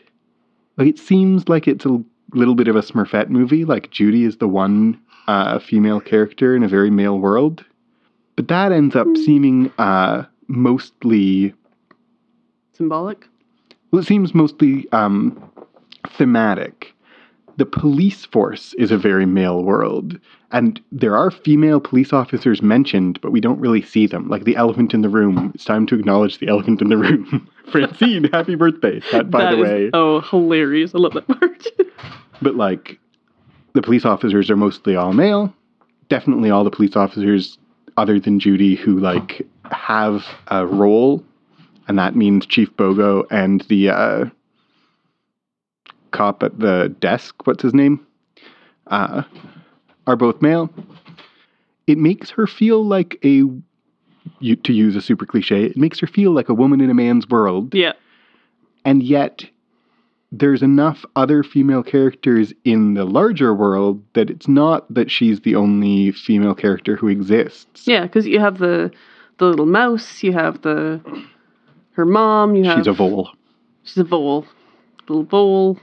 like 0.77 0.89
it 0.89 0.99
seems 0.99 1.49
like 1.49 1.67
it's 1.67 1.87
a 1.87 2.03
little 2.35 2.55
bit 2.55 2.69
of 2.69 2.77
a 2.77 2.83
Smurfette 2.83 3.31
movie. 3.31 3.65
Like 3.65 3.91
Judy 3.91 4.25
is 4.25 4.37
the 4.37 4.49
one 4.49 5.01
uh, 5.27 5.59
female 5.59 6.01
character 6.01 6.55
in 6.55 6.63
a 6.63 6.69
very 6.69 6.91
male 6.91 7.19
world, 7.19 7.65
but 8.37 8.49
that 8.49 8.73
ends 8.73 8.95
up 8.95 9.07
seeming 9.17 9.73
uh, 9.79 10.25
mostly. 10.47 11.55
Symbolic? 12.73 13.27
Well, 13.91 14.03
it 14.03 14.07
seems 14.07 14.35
mostly 14.35 14.87
um, 14.93 15.51
thematic. 16.17 16.95
The 17.61 17.67
police 17.67 18.25
force 18.25 18.73
is 18.79 18.91
a 18.91 18.97
very 18.97 19.27
male 19.27 19.63
world, 19.63 20.19
and 20.51 20.81
there 20.91 21.15
are 21.15 21.31
female 21.31 21.79
police 21.79 22.11
officers 22.11 22.63
mentioned, 22.63 23.21
but 23.21 23.33
we 23.33 23.41
don't 23.43 23.61
really 23.61 23.83
see 23.83 24.07
them. 24.07 24.31
Like 24.31 24.45
the 24.45 24.57
elephant 24.57 24.95
in 24.95 25.03
the 25.03 25.11
room. 25.11 25.53
It's 25.55 25.67
time 25.67 25.87
to 25.89 25.95
acknowledge 25.95 26.39
the 26.39 26.49
elephant 26.49 26.81
in 26.81 26.89
the 26.89 26.97
room. 26.97 27.47
Francine, 27.71 28.25
happy 28.33 28.55
birthday! 28.55 29.03
That, 29.13 29.31
by 29.31 29.43
That 29.43 29.51
the 29.57 29.63
is- 29.63 29.69
way. 29.69 29.91
oh, 29.93 30.23
hilarious. 30.23 30.95
I 30.95 30.99
love 31.01 31.13
that 31.13 31.29
part. 31.29 31.67
But 32.41 32.55
like, 32.55 32.99
the 33.75 33.83
police 33.83 34.07
officers 34.07 34.49
are 34.49 34.57
mostly 34.57 34.97
all 34.97 35.13
male. 35.13 35.55
Definitely 36.09 36.49
all 36.49 36.65
the 36.65 36.71
police 36.71 36.97
officers, 36.97 37.59
other 37.99 38.19
than 38.19 38.41
Judy, 38.41 38.75
who 38.75 38.99
like 38.99 39.47
have 39.71 40.25
a 40.47 40.67
role, 40.67 41.23
and 41.89 41.99
that 41.99 42.17
means 42.17 42.47
Chief 42.47 42.75
Bogo 42.79 43.25
and 43.31 43.61
the 43.69 43.91
uh, 43.91 44.25
cop 46.11 46.43
at 46.43 46.59
the 46.59 46.95
desk. 47.01 47.47
What's 47.47 47.63
his 47.63 47.75
name? 47.75 48.07
Uh, 48.87 49.23
are 50.07 50.17
both 50.17 50.43
male. 50.43 50.71
It 51.87 51.99
makes 51.99 52.31
her 52.31 52.47
feel 52.47 52.85
like 52.85 53.19
a, 53.25 53.43
to 54.41 54.73
use 54.73 54.97
a 54.97 55.01
super 55.01 55.27
cliche, 55.27 55.65
it 55.65 55.77
makes 55.77 56.01
her 56.01 56.07
feel 56.07 56.33
like 56.33 56.49
a 56.49 56.55
woman 56.55 56.81
in 56.81 56.91
a 56.91 56.95
man's 56.95 57.29
world 57.29 57.75
yeah. 57.75 57.93
and 58.85 59.03
yet 59.03 59.45
there's 60.33 60.63
enough 60.63 61.05
other 61.17 61.43
female 61.43 61.83
characters 61.83 62.53
in 62.65 62.95
the 62.95 63.05
larger 63.05 63.53
world 63.53 64.03
that 64.15 64.31
it's 64.31 64.47
not 64.47 64.93
that 64.93 65.11
she's 65.11 65.41
the 65.41 65.57
only 65.57 66.13
female 66.13 66.55
character 66.55 66.97
who 66.97 67.09
exists. 67.09 67.87
Yeah, 67.87 68.03
because 68.03 68.27
you 68.27 68.39
have 68.39 68.59
the 68.59 68.93
the 69.39 69.47
little 69.47 69.67
mouse, 69.67 70.23
you 70.23 70.33
have 70.33 70.63
the 70.63 71.01
her 71.93 72.05
mom, 72.05 72.55
you 72.55 72.65
have 72.65 72.79
She's 72.79 72.87
a 72.87 72.93
vole. 72.93 73.31
she's 73.83 73.99
a 73.99 74.05
vole, 74.05 74.47
little 75.09 75.25
vole. 75.25 75.79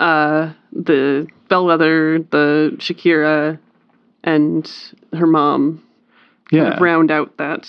Uh, 0.00 0.52
the 0.72 1.28
bellwether, 1.48 2.18
the 2.30 2.72
Shakira, 2.78 3.58
and 4.24 4.70
her 5.12 5.26
mom 5.26 5.82
kind 6.50 6.72
of 6.74 6.80
round 6.80 7.10
out 7.10 7.36
that. 7.36 7.68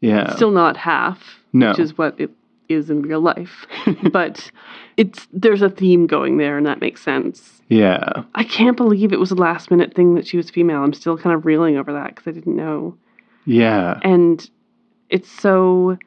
yeah. 0.00 0.34
Still 0.34 0.50
not 0.50 0.76
half, 0.76 1.40
No. 1.52 1.70
which 1.70 1.78
is 1.78 1.96
what 1.96 2.20
it 2.20 2.30
is 2.68 2.90
in 2.90 3.02
real 3.02 3.20
life, 3.20 3.66
but 4.12 4.50
it's 4.96 5.26
there's 5.32 5.62
a 5.62 5.70
theme 5.70 6.06
going 6.06 6.38
there, 6.38 6.56
and 6.58 6.66
that 6.66 6.80
makes 6.80 7.02
sense. 7.02 7.62
yeah. 7.68 8.24
I 8.34 8.44
can't 8.44 8.76
believe 8.76 9.12
it 9.12 9.20
was 9.20 9.30
a 9.30 9.34
last 9.36 9.70
minute 9.70 9.94
thing 9.94 10.14
that 10.16 10.26
she 10.26 10.36
was 10.36 10.50
female. 10.50 10.82
I'm 10.82 10.92
still 10.92 11.16
kind 11.16 11.34
of 11.36 11.46
reeling 11.46 11.76
over 11.76 11.92
that 11.92 12.14
because 12.14 12.26
I 12.26 12.32
didn't 12.32 12.56
know. 12.56 12.96
Yeah. 13.44 13.98
and 14.02 14.48
it's 15.10 15.30
so 15.30 15.98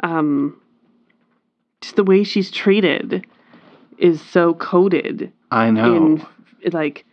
um 0.00 0.60
just 1.80 1.96
the 1.96 2.04
way 2.04 2.22
she's 2.24 2.50
treated 2.50 3.26
is 4.04 4.20
so 4.20 4.54
coded 4.54 5.32
I 5.50 5.70
know. 5.70 5.94
in 5.96 6.26
like 6.72 7.04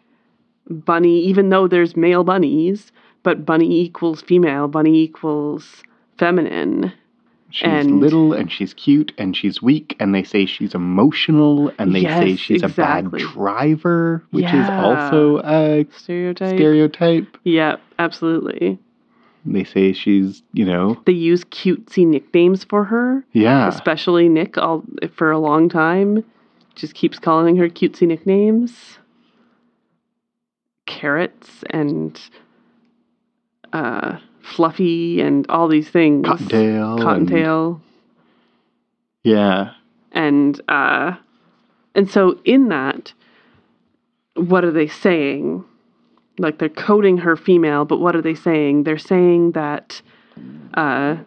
bunny 0.69 1.19
even 1.21 1.49
though 1.49 1.67
there's 1.67 1.95
male 1.95 2.23
bunnies 2.23 2.91
but 3.23 3.45
bunny 3.45 3.81
equals 3.81 4.21
female 4.21 4.67
bunny 4.67 4.95
equals 5.03 5.83
feminine 6.17 6.91
she's 7.49 7.67
and- 7.67 7.99
little 7.99 8.33
and 8.33 8.51
she's 8.51 8.73
cute 8.73 9.11
and 9.17 9.35
she's 9.35 9.61
weak 9.61 9.95
and 9.99 10.13
they 10.15 10.23
say 10.23 10.45
she's 10.45 10.73
emotional 10.73 11.71
and 11.77 11.93
they 11.95 12.03
say 12.03 12.35
she's 12.35 12.63
exactly. 12.63 13.21
a 13.21 13.25
bad 13.25 13.33
driver, 13.33 14.23
which 14.31 14.45
is 14.45 14.69
also 14.69 15.39
a 15.39 15.85
stereotype 15.97 16.55
stereotype. 16.55 17.37
yeah 17.43 17.75
absolutely 17.99 18.79
They 19.45 19.63
say 19.65 19.91
she's, 19.93 20.43
you 20.53 20.65
know, 20.65 21.01
they 21.05 21.13
use 21.13 21.43
cutesy 21.45 22.05
nicknames 22.07 22.63
for 22.63 22.83
her 22.85 23.25
yeah. 23.33 23.67
especially 23.67 24.29
Nick 24.29 24.57
all 24.57 24.83
for 25.15 25.31
a 25.31 25.39
long 25.39 25.67
time 25.67 26.23
just 26.75 26.93
keeps 26.95 27.19
calling 27.19 27.55
her 27.57 27.69
cutesy 27.69 28.07
nicknames. 28.07 28.97
Carrots 30.85 31.63
and 31.69 32.19
uh, 33.73 34.17
Fluffy 34.41 35.21
and 35.21 35.45
all 35.49 35.67
these 35.67 35.89
things. 35.89 36.25
Cottontail. 37.01 37.71
and- 37.73 37.81
Yeah. 39.23 39.71
And 40.11 40.59
uh, 40.67 41.15
and 41.95 42.09
so 42.09 42.39
in 42.43 42.67
that, 42.69 43.13
what 44.35 44.65
are 44.65 44.71
they 44.71 44.87
saying? 44.87 45.63
Like 46.37 46.57
they're 46.59 46.67
coding 46.69 47.19
her 47.19 47.37
female, 47.37 47.85
but 47.85 47.99
what 47.99 48.15
are 48.15 48.21
they 48.21 48.35
saying? 48.35 48.83
They're 48.83 48.97
saying 48.97 49.51
that 49.51 50.01
uh, 50.73 51.17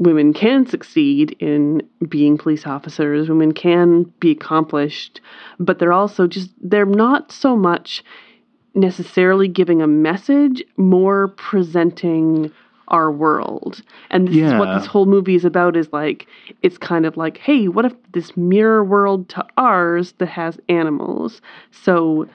women 0.00 0.32
can 0.32 0.66
succeed 0.66 1.36
in 1.38 1.82
being 2.08 2.38
police 2.38 2.66
officers. 2.66 3.28
Women 3.28 3.52
can 3.52 4.04
be 4.18 4.32
accomplished, 4.32 5.20
but 5.60 5.78
they're 5.78 5.92
also 5.92 6.26
just 6.26 6.50
they're 6.60 6.86
not 6.86 7.30
so 7.30 7.56
much 7.56 8.02
necessarily 8.74 9.46
giving 9.46 9.82
a 9.82 9.86
message, 9.86 10.64
more 10.76 11.28
presenting 11.28 12.50
our 12.88 13.12
world. 13.12 13.82
And 14.10 14.26
this 14.26 14.36
is 14.36 14.54
what 14.54 14.76
this 14.76 14.86
whole 14.86 15.06
movie 15.06 15.36
is 15.36 15.44
about 15.44 15.76
is 15.76 15.88
like 15.92 16.26
it's 16.62 16.78
kind 16.78 17.06
of 17.06 17.16
like, 17.16 17.36
hey, 17.36 17.68
what 17.68 17.84
if 17.84 17.92
this 18.12 18.36
mirror 18.36 18.82
world 18.82 19.28
to 19.30 19.44
ours 19.56 20.14
that 20.18 20.28
has 20.28 20.58
animals? 20.68 21.40
So 21.70 22.26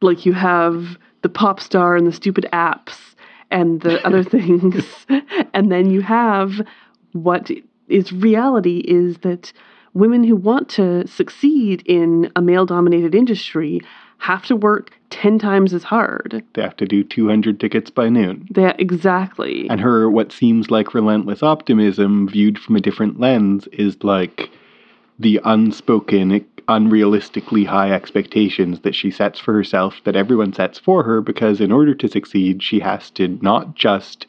like 0.00 0.26
you 0.26 0.32
have 0.32 0.96
the 1.22 1.28
pop 1.28 1.60
star 1.60 1.94
and 1.94 2.06
the 2.06 2.12
stupid 2.12 2.46
apps 2.52 3.15
and 3.50 3.80
the 3.80 4.04
other 4.06 4.22
things. 4.22 4.84
And 5.54 5.72
then 5.72 5.88
you 5.88 6.02
have 6.02 6.60
what 7.12 7.50
is 7.88 8.12
reality 8.12 8.84
is 8.86 9.18
that 9.18 9.52
women 9.94 10.22
who 10.22 10.36
want 10.36 10.68
to 10.68 11.06
succeed 11.06 11.82
in 11.86 12.30
a 12.36 12.42
male 12.42 12.66
dominated 12.66 13.14
industry 13.14 13.80
have 14.18 14.44
to 14.46 14.56
work 14.56 14.90
10 15.10 15.38
times 15.38 15.72
as 15.72 15.82
hard. 15.82 16.42
They 16.54 16.62
have 16.62 16.76
to 16.76 16.86
do 16.86 17.04
200 17.04 17.58
tickets 17.60 17.90
by 17.90 18.08
noon. 18.08 18.48
Yeah, 18.54 18.74
exactly. 18.78 19.66
And 19.70 19.80
her, 19.80 20.10
what 20.10 20.32
seems 20.32 20.70
like 20.70 20.94
relentless 20.94 21.42
optimism 21.42 22.28
viewed 22.28 22.58
from 22.58 22.76
a 22.76 22.80
different 22.80 23.20
lens, 23.20 23.66
is 23.72 24.02
like 24.02 24.50
the 25.18 25.40
unspoken, 25.44 26.44
unrealistically 26.68 27.66
high 27.66 27.92
expectations 27.92 28.80
that 28.80 28.94
she 28.94 29.10
sets 29.10 29.38
for 29.38 29.52
herself, 29.54 30.00
that 30.04 30.16
everyone 30.16 30.52
sets 30.52 30.78
for 30.78 31.02
her, 31.04 31.20
because 31.20 31.60
in 31.60 31.70
order 31.72 31.94
to 31.94 32.08
succeed, 32.08 32.62
she 32.62 32.80
has 32.80 33.10
to 33.10 33.28
not 33.40 33.74
just 33.74 34.26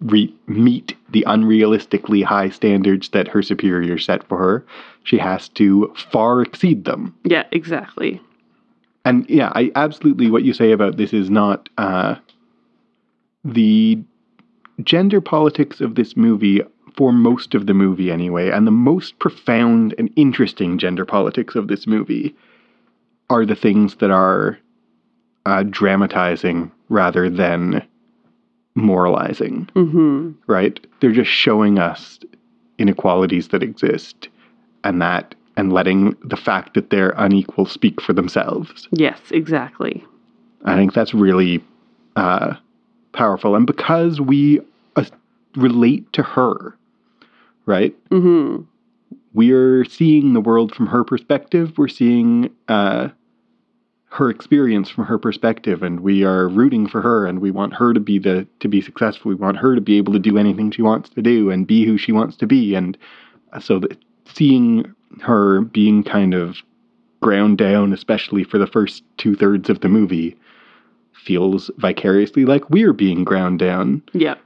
re- 0.00 0.34
meet 0.46 0.96
the 1.10 1.24
unrealistically 1.28 2.24
high 2.24 2.48
standards 2.48 3.10
that 3.10 3.28
her 3.28 3.42
superiors 3.42 4.04
set 4.04 4.26
for 4.28 4.36
her, 4.38 4.66
she 5.04 5.16
has 5.18 5.48
to 5.50 5.92
far 6.12 6.42
exceed 6.42 6.84
them. 6.84 7.14
yeah 7.24 7.44
exactly 7.52 8.20
And 9.04 9.28
yeah, 9.30 9.50
I 9.54 9.70
absolutely 9.76 10.30
what 10.30 10.42
you 10.42 10.52
say 10.52 10.72
about 10.72 10.96
this 10.96 11.12
is 11.12 11.30
not 11.30 11.68
uh, 11.78 12.16
the 13.44 13.98
gender 14.84 15.20
politics 15.20 15.80
of 15.80 15.94
this 15.94 16.16
movie 16.16 16.60
for 16.96 17.12
most 17.12 17.54
of 17.54 17.66
the 17.66 17.74
movie 17.74 18.10
anyway, 18.10 18.50
and 18.50 18.66
the 18.66 18.72
most 18.72 19.18
profound 19.18 19.94
and 19.98 20.10
interesting 20.16 20.78
gender 20.78 21.04
politics 21.04 21.54
of 21.54 21.68
this 21.68 21.86
movie 21.86 22.34
are 23.28 23.46
the 23.46 23.54
things 23.54 23.96
that 23.96 24.10
are 24.10 24.58
uh, 25.46 25.62
dramatizing 25.64 26.70
rather 26.88 27.30
than 27.30 27.82
moralizing, 28.74 29.68
mm-hmm 29.74 30.30
right? 30.46 30.80
They're 31.00 31.12
just 31.12 31.30
showing 31.30 31.78
us 31.78 32.18
inequalities 32.78 33.48
that 33.48 33.62
exist 33.62 34.28
and 34.84 35.00
that 35.02 35.34
and 35.56 35.72
letting 35.72 36.16
the 36.24 36.36
fact 36.36 36.74
that 36.74 36.90
they're 36.90 37.14
unequal 37.16 37.66
speak 37.66 38.00
for 38.00 38.12
themselves. 38.12 38.88
yes 38.92 39.18
exactly 39.30 40.02
I 40.64 40.76
think 40.76 40.92
that's 40.92 41.14
really 41.14 41.62
uh, 42.16 42.54
powerful. 43.12 43.54
And 43.56 43.66
because 43.66 44.20
we 44.20 44.60
uh, 44.96 45.04
relate 45.56 46.12
to 46.14 46.22
her, 46.22 46.76
right? 47.70 47.94
mm-hmm 48.10 48.62
We're 49.32 49.84
seeing 49.84 50.34
the 50.34 50.40
world 50.40 50.74
from 50.74 50.88
her 50.88 51.04
perspective. 51.04 51.78
We're 51.78 51.88
seeing 51.88 52.50
uh, 52.68 53.08
her 54.10 54.28
experience 54.28 54.90
from 54.90 55.04
her 55.04 55.18
perspective, 55.18 55.84
and 55.84 56.00
we 56.00 56.24
are 56.24 56.48
rooting 56.48 56.88
for 56.88 57.00
her. 57.00 57.26
And 57.26 57.38
we 57.38 57.52
want 57.52 57.74
her 57.74 57.94
to 57.94 58.00
be 58.00 58.18
the 58.18 58.46
to 58.58 58.68
be 58.68 58.80
successful. 58.82 59.28
We 59.28 59.36
want 59.36 59.58
her 59.58 59.74
to 59.76 59.80
be 59.80 59.96
able 59.98 60.12
to 60.14 60.18
do 60.18 60.36
anything 60.36 60.72
she 60.72 60.82
wants 60.82 61.10
to 61.10 61.22
do 61.22 61.50
and 61.50 61.66
be 61.66 61.86
who 61.86 61.96
she 61.96 62.12
wants 62.12 62.36
to 62.38 62.46
be. 62.46 62.74
And 62.74 62.98
so, 63.60 63.78
that 63.78 63.96
seeing 64.26 64.92
her 65.22 65.60
being 65.60 66.02
kind 66.02 66.34
of 66.34 66.56
ground 67.20 67.58
down, 67.58 67.92
especially 67.92 68.42
for 68.42 68.58
the 68.58 68.66
first 68.66 69.04
two 69.16 69.36
thirds 69.36 69.70
of 69.70 69.80
the 69.80 69.88
movie, 69.88 70.36
feels 71.12 71.70
vicariously 71.78 72.44
like 72.44 72.68
we're 72.68 72.92
being 72.92 73.22
ground 73.24 73.60
down. 73.60 74.02
yeah 74.12 74.36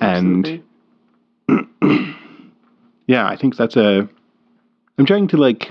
And. 0.00 0.62
yeah, 3.12 3.26
I 3.28 3.36
think 3.36 3.56
that's 3.56 3.76
a. 3.76 4.08
I'm 4.98 5.04
trying 5.04 5.28
to 5.28 5.36
like 5.36 5.70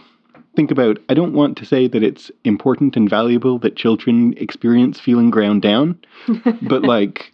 think 0.56 0.69
about. 0.69 0.99
I 1.10 1.15
don't 1.15 1.34
want 1.34 1.58
to 1.58 1.65
say 1.65 1.88
that 1.88 2.04
it's 2.04 2.30
important 2.43 2.95
and 2.95 3.10
valuable 3.10 3.58
that 3.60 3.75
children 3.75 4.36
experience 4.38 4.99
feeling 4.99 5.32
ground 5.32 5.63
down, 5.63 5.99
but 6.62 6.84
like 6.84 7.34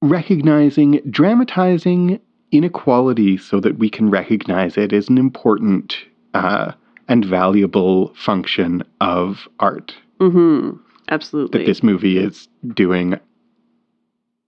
recognizing, 0.00 1.00
dramatizing 1.10 2.20
inequality 2.52 3.36
so 3.36 3.58
that 3.58 3.78
we 3.78 3.90
can 3.90 4.10
recognize 4.10 4.76
it 4.76 4.92
is 4.92 5.08
an 5.08 5.18
important 5.18 5.96
uh, 6.34 6.70
and 7.08 7.24
valuable 7.24 8.14
function 8.14 8.84
of 9.00 9.48
art 9.58 9.92
mm-hmm 10.20 10.76
that 11.08 11.64
this 11.66 11.82
movie 11.82 12.16
is 12.18 12.48
doing. 12.74 13.18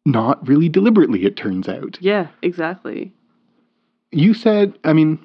Not 0.07 0.47
really 0.47 0.69
deliberately, 0.69 1.25
it 1.25 1.37
turns 1.37 1.69
out. 1.69 1.99
yeah 2.01 2.29
exactly 2.43 3.13
You 4.13 4.35
said, 4.35 4.79
I 4.85 4.93
mean, 4.93 5.17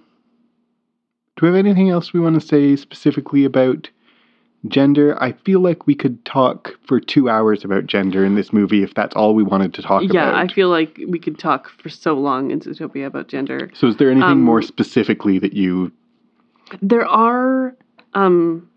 do 1.37 1.41
we 1.41 1.47
have 1.47 1.55
anything 1.55 1.89
else 1.89 2.13
we 2.13 2.19
want 2.19 2.39
to 2.39 2.45
say 2.45 2.75
specifically 2.75 3.45
about 3.45 3.89
gender? 4.67 5.21
I 5.21 5.31
feel 5.33 5.59
like 5.59 5.87
we 5.87 5.95
could 5.95 6.23
talk 6.25 6.73
for 6.87 6.99
two 6.99 7.29
hours 7.29 7.63
about 7.63 7.85
gender 7.87 8.25
in 8.25 8.35
this 8.35 8.51
movie 8.51 8.83
if 8.83 8.93
that's 8.93 9.15
all 9.15 9.33
we 9.33 9.43
wanted 9.43 9.73
to 9.75 9.81
talk 9.81 10.03
about. 10.03 10.13
yeah 10.13 10.29
about. 10.29 10.49
i 10.51 10.53
feel 10.53 10.69
like 10.69 10.99
we 11.07 11.19
could 11.19 11.39
talk 11.39 11.69
for 11.81 11.89
so 11.89 12.13
long 12.13 12.51
in 12.51 12.59
zootopia 12.59 13.05
about 13.07 13.27
gender 13.27 13.71
so, 13.73 13.87
is 13.87 13.97
there 13.97 14.11
anything 14.11 14.29
Um, 14.29 14.41
more 14.43 14.61
specifically 14.61 15.39
that 15.39 15.53
you. 15.53 15.91
there 16.81 17.07
are 17.07 17.75
um 18.13 18.69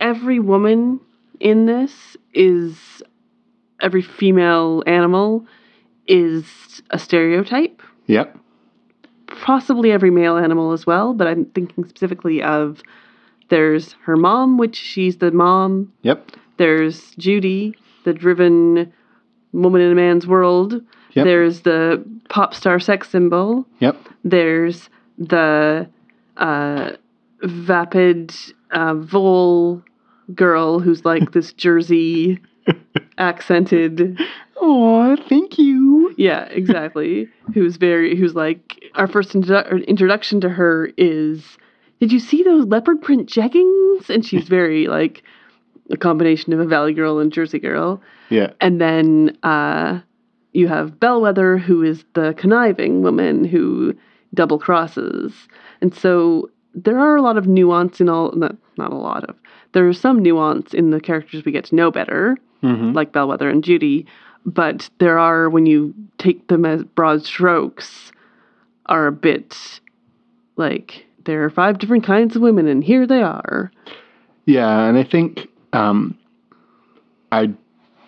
every 0.00 0.40
woman 0.40 1.00
in 1.40 1.66
this 1.66 2.16
is 2.34 3.02
every 3.80 4.02
female 4.02 4.82
animal 4.86 5.46
is 6.08 6.82
a 6.90 6.98
stereotype 6.98 7.82
Yep. 8.08 8.36
possibly 9.28 9.92
every 9.92 10.10
male 10.10 10.36
animal 10.36 10.72
as 10.72 10.84
well 10.86 11.14
but 11.14 11.26
i'm 11.26 11.44
thinking 11.46 11.84
specifically 11.86 12.42
of 12.42 12.82
there's 13.50 13.92
her 14.04 14.16
mom 14.16 14.58
which 14.58 14.76
she's 14.76 15.18
the 15.18 15.30
mom 15.30 15.92
Yep. 16.02 16.32
there's 16.56 17.12
judy 17.16 17.74
the 18.04 18.12
driven 18.12 18.92
woman 19.52 19.80
in 19.80 19.92
a 19.92 19.94
man's 19.94 20.26
world 20.26 20.80
Yep. 21.14 21.24
there's 21.24 21.60
the 21.62 22.04
pop 22.28 22.54
star 22.54 22.78
sex 22.80 23.08
symbol 23.10 23.66
Yep. 23.80 23.96
there's 24.24 24.88
the 25.18 25.88
uh, 26.36 26.92
vapid 27.42 28.34
uh, 28.70 28.94
vole 28.94 29.82
girl 30.34 30.78
who's 30.78 31.04
like 31.04 31.32
this 31.32 31.52
Jersey 31.54 32.38
accented. 33.18 34.18
Oh, 34.60 35.16
thank 35.28 35.58
you. 35.58 36.14
Yeah, 36.16 36.44
exactly. 36.44 37.28
who's 37.54 37.76
very, 37.76 38.16
who's 38.16 38.34
like, 38.34 38.82
our 38.94 39.06
first 39.06 39.30
introdu- 39.32 39.86
introduction 39.86 40.40
to 40.40 40.48
her 40.48 40.90
is, 40.96 41.56
did 42.00 42.12
you 42.12 42.18
see 42.18 42.42
those 42.42 42.66
leopard 42.66 43.00
print 43.02 43.28
jeggings? 43.28 44.08
And 44.10 44.24
she's 44.24 44.48
very 44.48 44.86
like 44.88 45.22
a 45.90 45.96
combination 45.96 46.52
of 46.52 46.60
a 46.60 46.64
Valley 46.66 46.92
girl 46.92 47.18
and 47.18 47.32
Jersey 47.32 47.58
girl. 47.58 48.02
Yeah. 48.30 48.52
And 48.60 48.80
then 48.80 49.36
uh, 49.42 50.00
you 50.52 50.68
have 50.68 50.98
Bellwether, 51.00 51.58
who 51.58 51.82
is 51.82 52.04
the 52.14 52.34
conniving 52.36 53.02
woman 53.02 53.44
who 53.44 53.94
double 54.34 54.58
crosses. 54.58 55.32
And 55.80 55.94
so 55.94 56.50
there 56.74 56.98
are 56.98 57.16
a 57.16 57.22
lot 57.22 57.38
of 57.38 57.46
nuance 57.46 58.00
in 58.00 58.08
all, 58.08 58.32
not, 58.32 58.56
not 58.76 58.92
a 58.92 58.96
lot 58.96 59.24
of, 59.24 59.36
there 59.72 59.88
is 59.88 60.00
some 60.00 60.22
nuance 60.22 60.74
in 60.74 60.90
the 60.90 61.00
characters 61.00 61.44
we 61.44 61.52
get 61.52 61.64
to 61.66 61.74
know 61.74 61.90
better, 61.90 62.36
hmm 62.60 62.92
like 62.92 63.12
Bellwether 63.12 63.48
and 63.48 63.62
Judy. 63.62 64.04
But 64.46 64.88
there 64.98 65.18
are, 65.18 65.48
when 65.50 65.66
you 65.66 65.94
take 66.18 66.48
them 66.48 66.64
as 66.64 66.84
broad 66.84 67.24
strokes, 67.24 68.12
are 68.86 69.06
a 69.06 69.12
bit 69.12 69.80
like 70.56 71.06
there 71.24 71.44
are 71.44 71.50
five 71.50 71.78
different 71.78 72.04
kinds 72.04 72.34
of 72.34 72.42
women, 72.42 72.66
and 72.66 72.82
here 72.82 73.06
they 73.06 73.22
are. 73.22 73.70
Yeah, 74.46 74.88
and 74.88 74.96
I 74.96 75.04
think 75.04 75.48
um, 75.74 76.16
I 77.32 77.52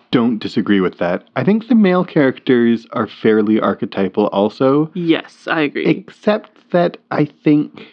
don't 0.09 0.39
disagree 0.39 0.81
with 0.81 0.97
that. 0.97 1.27
I 1.35 1.43
think 1.43 1.67
the 1.67 1.75
male 1.75 2.03
characters 2.03 2.87
are 2.91 3.07
fairly 3.07 3.59
archetypal 3.59 4.27
also. 4.27 4.91
Yes, 4.93 5.47
I 5.47 5.61
agree. 5.61 5.87
Except 5.87 6.69
that 6.71 6.97
I 7.11 7.25
think, 7.25 7.87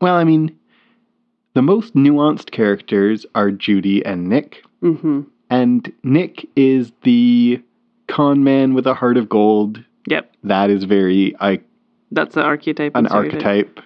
well, 0.00 0.14
I 0.14 0.24
mean, 0.24 0.56
the 1.54 1.62
most 1.62 1.94
nuanced 1.94 2.50
characters 2.50 3.24
are 3.34 3.50
Judy 3.50 4.04
and 4.04 4.28
Nick. 4.28 4.62
hmm 4.80 5.22
And 5.50 5.92
Nick 6.02 6.48
is 6.54 6.92
the 7.02 7.62
con 8.08 8.44
man 8.44 8.74
with 8.74 8.86
a 8.86 8.94
heart 8.94 9.16
of 9.16 9.28
gold. 9.28 9.82
Yep, 10.08 10.32
That 10.44 10.70
is 10.70 10.84
very 10.84 11.34
I, 11.40 11.60
that's 12.12 12.36
an 12.36 12.42
archetype. 12.42 12.92
an 12.94 13.06
archetype. 13.08 13.80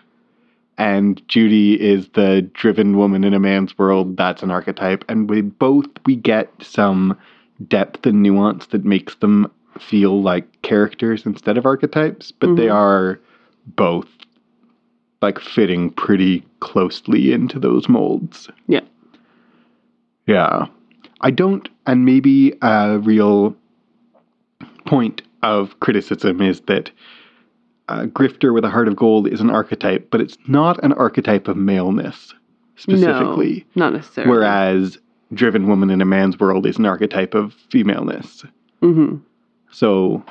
And 0.77 1.27
Judy 1.29 1.81
is 1.81 2.09
the 2.11 2.43
driven 2.55 2.97
woman 2.97 3.23
in 3.25 3.35
a 3.35 3.39
man's 3.41 3.77
world. 3.79 4.17
That's 4.17 4.43
an 4.43 4.51
archetype. 4.51 5.05
And 5.09 5.29
we 5.29 5.41
both 5.43 5.87
we 6.07 6.17
get 6.17 6.51
some 6.63 7.19
depth 7.69 8.07
and 8.07 8.23
nuance 8.23 8.67
that 8.69 8.85
makes 8.85 9.15
them 9.17 9.51
feel 9.79 10.23
like 10.23 10.63
characters 10.63 11.25
instead 11.27 11.57
of 11.59 11.67
archetypes, 11.67 12.33
but 12.33 12.57
they 12.57 12.67
Mhm. 12.67 12.75
are 12.75 13.21
both 13.77 14.09
like 15.23 15.39
fitting 15.39 15.91
pretty 15.91 16.43
closely 16.61 17.33
into 17.33 17.59
those 17.59 17.89
molds. 17.89 18.49
Yeah. 18.67 18.81
Yeah. 20.27 20.67
I 21.21 21.31
don't, 21.31 21.69
and 21.87 22.05
maybe 22.07 22.55
a 22.63 22.99
real 22.99 23.55
point 24.87 25.23
of 25.43 25.79
criticism 25.81 26.41
is 26.41 26.61
that 26.63 26.91
a 27.89 28.07
grifter 28.07 28.53
with 28.55 28.65
a 28.65 28.71
heart 28.71 28.89
of 28.89 28.97
gold 28.97 29.27
is 29.29 29.41
an 29.41 29.51
archetype, 29.51 30.11
but 30.11 30.21
it's 30.21 30.37
not 30.47 30.83
an 30.85 30.93
archetype 30.93 31.49
of 31.49 31.57
maleness. 31.57 32.35
specifically. 32.77 33.67
No, 33.75 33.87
not 33.87 33.95
necessarily. 33.95 34.31
Whereas 34.31 34.99
driven 35.33 35.67
woman 35.69 35.91
in 35.91 36.01
a 36.01 36.05
man's 36.05 36.39
world 36.41 36.67
is 36.67 36.79
an 36.79 36.87
archetype 36.87 37.35
of 37.35 37.53
femaleness. 37.71 38.45
hmm 38.81 39.17
So, 39.71 40.25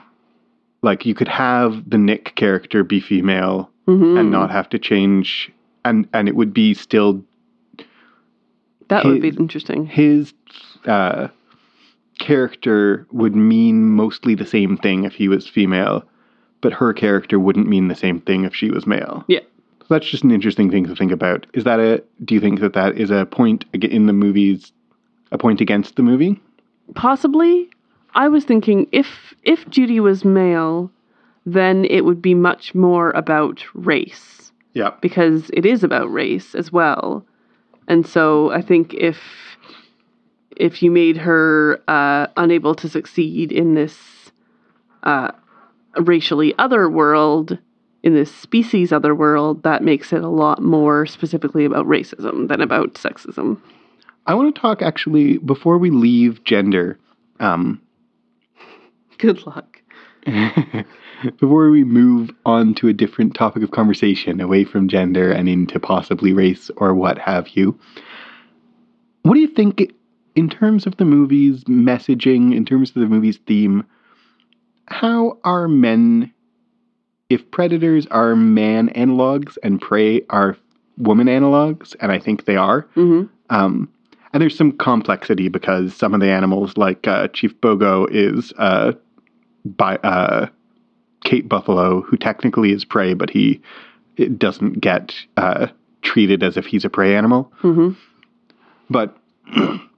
like, 0.82 1.06
you 1.06 1.14
could 1.16 1.28
have 1.28 1.90
the 1.90 1.98
Nick 1.98 2.36
character 2.36 2.84
be 2.84 3.00
female 3.00 3.70
hmm 3.86 4.18
and 4.18 4.32
not 4.32 4.52
have 4.52 4.70
to 4.70 4.80
change, 4.80 5.52
and 5.84 6.08
and 6.14 6.28
it 6.28 6.36
would 6.36 6.54
be 6.54 6.74
still 6.74 7.24
That 8.88 9.06
would 9.06 9.22
be 9.22 9.30
interesting. 9.30 9.86
his 9.86 10.34
uh, 10.86 11.28
character 12.20 13.08
would 13.12 13.36
mean 13.36 13.90
mostly 13.90 14.36
the 14.36 14.46
same 14.46 14.78
thing 14.78 15.04
if 15.06 15.14
he 15.14 15.28
was 15.28 15.48
female, 15.48 16.04
but 16.62 16.74
her 16.74 16.94
character 16.94 17.40
wouldn't 17.40 17.68
mean 17.68 17.88
the 17.88 17.96
same 17.96 18.20
thing 18.22 18.44
if 18.44 18.54
she 18.56 18.70
was 18.70 18.86
male. 18.86 19.24
Yeah. 19.28 19.40
So 19.82 19.86
that's 19.96 20.08
just 20.10 20.24
an 20.24 20.32
interesting 20.32 20.70
thing 20.70 20.86
to 20.86 20.96
think 20.96 21.12
about. 21.12 21.48
Is 21.54 21.64
that 21.64 21.80
a? 21.80 22.04
Do 22.24 22.36
you 22.36 22.42
think 22.42 22.60
that 22.60 22.74
that 22.74 22.98
is 22.98 23.10
a 23.10 23.26
point 23.26 23.66
in 23.74 24.06
the 24.06 24.14
movies? 24.14 24.72
A 25.32 25.38
point 25.38 25.62
against 25.62 25.96
the 25.96 26.04
movie? 26.04 26.40
Possibly. 26.96 27.70
I 28.16 28.28
was 28.28 28.44
thinking 28.44 28.88
if 28.92 29.34
if 29.44 29.68
Judy 29.70 30.00
was 30.00 30.26
male, 30.26 30.92
then 31.46 31.86
it 31.86 32.02
would 32.06 32.22
be 32.22 32.34
much 32.34 32.74
more 32.76 33.12
about 33.12 33.64
race 33.74 34.52
Yeah. 34.74 34.92
because 35.02 35.50
it 35.54 35.66
is 35.66 35.84
about 35.84 36.12
race 36.12 36.56
as 36.56 36.72
well. 36.72 37.24
And 37.88 38.06
so 38.06 38.52
I 38.52 38.62
think 38.62 38.94
if 38.96 39.18
if 40.60 40.84
you 40.84 40.92
made 40.92 41.18
her 41.18 41.82
uh, 41.88 42.28
unable 42.38 42.76
to 42.76 42.90
succeed 42.90 43.52
in 43.52 43.76
this 43.76 44.32
uh, 45.04 45.32
racially 45.98 46.54
other 46.60 46.90
world, 46.90 47.58
in 48.04 48.14
this 48.14 48.34
species 48.36 48.92
other 48.92 49.16
world, 49.16 49.64
that 49.64 49.84
makes 49.84 50.14
it 50.14 50.22
a 50.22 50.30
lot 50.30 50.62
more 50.62 51.06
specifically 51.06 51.66
about 51.66 51.88
racism 51.88 52.50
than 52.50 52.62
about 52.62 52.94
sexism. 52.96 53.60
I 54.28 54.36
want 54.36 54.54
to 54.54 54.62
talk 54.62 54.82
actually 54.82 55.38
before 55.38 55.78
we 55.78 55.90
leave 55.90 56.44
gender. 56.44 57.00
Um, 57.40 57.82
Good 59.18 59.46
luck. 59.48 59.82
before 61.40 61.70
we 61.70 61.84
move 61.84 62.30
on 62.46 62.74
to 62.76 62.90
a 62.90 62.94
different 62.94 63.34
topic 63.34 63.64
of 63.64 63.72
conversation 63.72 64.42
away 64.42 64.66
from 64.66 64.88
gender 64.88 65.32
and 65.32 65.48
into 65.50 65.80
possibly 65.80 66.34
race 66.34 66.70
or 66.78 66.94
what 66.94 67.18
have 67.18 67.50
you, 67.50 67.80
what 69.24 69.34
do 69.34 69.40
you 69.40 69.48
think 69.48 69.94
in 70.36 70.50
terms 70.50 70.86
of 70.86 70.98
the 70.98 71.06
movie's 71.06 71.64
messaging, 71.66 72.56
in 72.56 72.66
terms 72.66 72.90
of 72.90 72.96
the 72.96 73.08
movie's 73.08 73.38
theme? 73.48 73.86
How 74.88 75.38
are 75.44 75.68
men, 75.68 76.34
if 77.30 77.50
predators 77.52 78.08
are 78.08 78.36
man 78.36 78.90
analogs 78.90 79.58
and 79.64 79.80
prey 79.80 80.24
are 80.30 80.58
woman 80.98 81.28
analogs, 81.28 81.96
and 82.00 82.12
I 82.12 82.20
think 82.20 82.46
they 82.46 82.56
are, 82.56 82.82
hmm 82.96 83.24
um, 83.52 83.90
and 84.32 84.42
there's 84.42 84.56
some 84.56 84.72
complexity 84.74 85.50
because 85.50 85.96
some 85.96 86.14
of 86.14 86.20
the 86.20 86.30
animals, 86.30 86.78
like 86.78 87.08
uh, 87.08 87.30
Chief 87.30 87.60
Bogo, 87.62 88.08
is 88.12 88.54
uh, 88.60 88.92
by 89.66 89.96
uh, 89.98 90.48
Cape 91.24 91.50
buffalo, 91.50 92.02
who 92.02 92.16
technically 92.16 92.72
is 92.72 92.86
prey, 92.86 93.16
but 93.16 93.32
he 93.32 93.60
it 94.18 94.38
doesn't 94.38 94.82
get 94.82 95.16
uh, 95.38 95.68
treated 96.02 96.44
as 96.44 96.58
if 96.58 96.66
he's 96.66 96.86
a 96.86 96.90
prey 96.90 97.16
animal. 97.16 97.52
hmm 97.58 97.92
But 98.90 99.18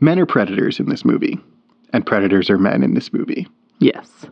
men 0.00 0.18
are 0.18 0.26
predators 0.26 0.80
in 0.80 0.88
this 0.88 1.04
movie, 1.04 1.38
and 1.92 2.06
predators 2.06 2.50
are 2.50 2.58
men 2.58 2.82
in 2.82 2.94
this 2.94 3.12
movie. 3.12 3.46
Yes. 3.78 4.26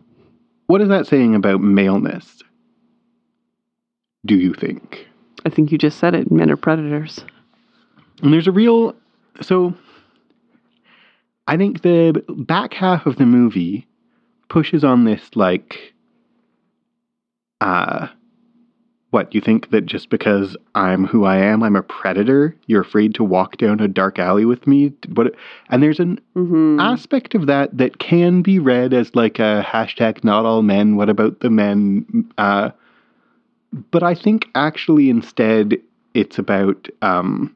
What 0.67 0.81
is 0.81 0.89
that 0.89 1.07
saying 1.07 1.35
about 1.35 1.61
maleness? 1.61 2.43
Do 4.27 4.37
you 4.37 4.53
think? 4.53 5.07
I 5.47 5.51
think 5.51 5.73
you 5.73 5.79
just 5.79 5.99
said 5.99 6.15
it. 6.15 6.31
Men 6.31 6.51
are 6.51 6.57
predators. 6.57 7.25
And 8.23 8.33
there's 8.33 8.49
a 8.49 8.53
real 8.53 8.95
so 9.41 9.75
I 11.47 11.57
think 11.57 11.83
the 11.83 12.23
back 12.29 12.75
half 12.75 13.07
of 13.07 13.17
the 13.17 13.27
movie 13.27 13.87
pushes 14.49 14.85
on 14.85 15.05
this 15.05 15.31
like 15.35 15.95
uh 17.61 18.09
what 19.11 19.35
you 19.35 19.41
think 19.41 19.71
that 19.71 19.87
just 19.87 20.11
because 20.11 20.57
I'm 20.75 21.07
who 21.07 21.25
I 21.25 21.37
am, 21.39 21.63
I'm 21.63 21.77
a 21.77 21.83
predator, 21.83 22.55
you're 22.67 22.83
afraid 22.83 23.15
to 23.15 23.25
walk 23.25 23.57
down 23.57 23.81
a 23.81 23.89
dark 23.89 24.19
alley 24.19 24.45
with 24.45 24.67
me? 24.67 24.93
What 25.15 25.35
and 25.71 25.83
there's 25.83 26.01
an 26.01 26.21
hmm 26.35 26.79
aspect 26.81 27.35
of 27.35 27.47
that 27.47 27.77
that 27.77 27.99
can 27.99 28.43
be 28.43 28.59
read 28.59 28.93
as 28.93 29.15
like 29.15 29.39
a 29.39 29.67
hashtag 29.67 30.23
not 30.23 30.45
all 30.45 30.63
men, 30.63 30.97
what 30.97 31.09
about 31.09 31.41
the 31.41 31.51
men? 31.51 32.31
Uh, 32.39 32.71
but 33.91 34.03
I 34.03 34.15
think 34.15 34.49
actually 34.55 35.11
instead 35.11 35.77
it's 36.15 36.39
about 36.39 36.89
um, 37.03 37.55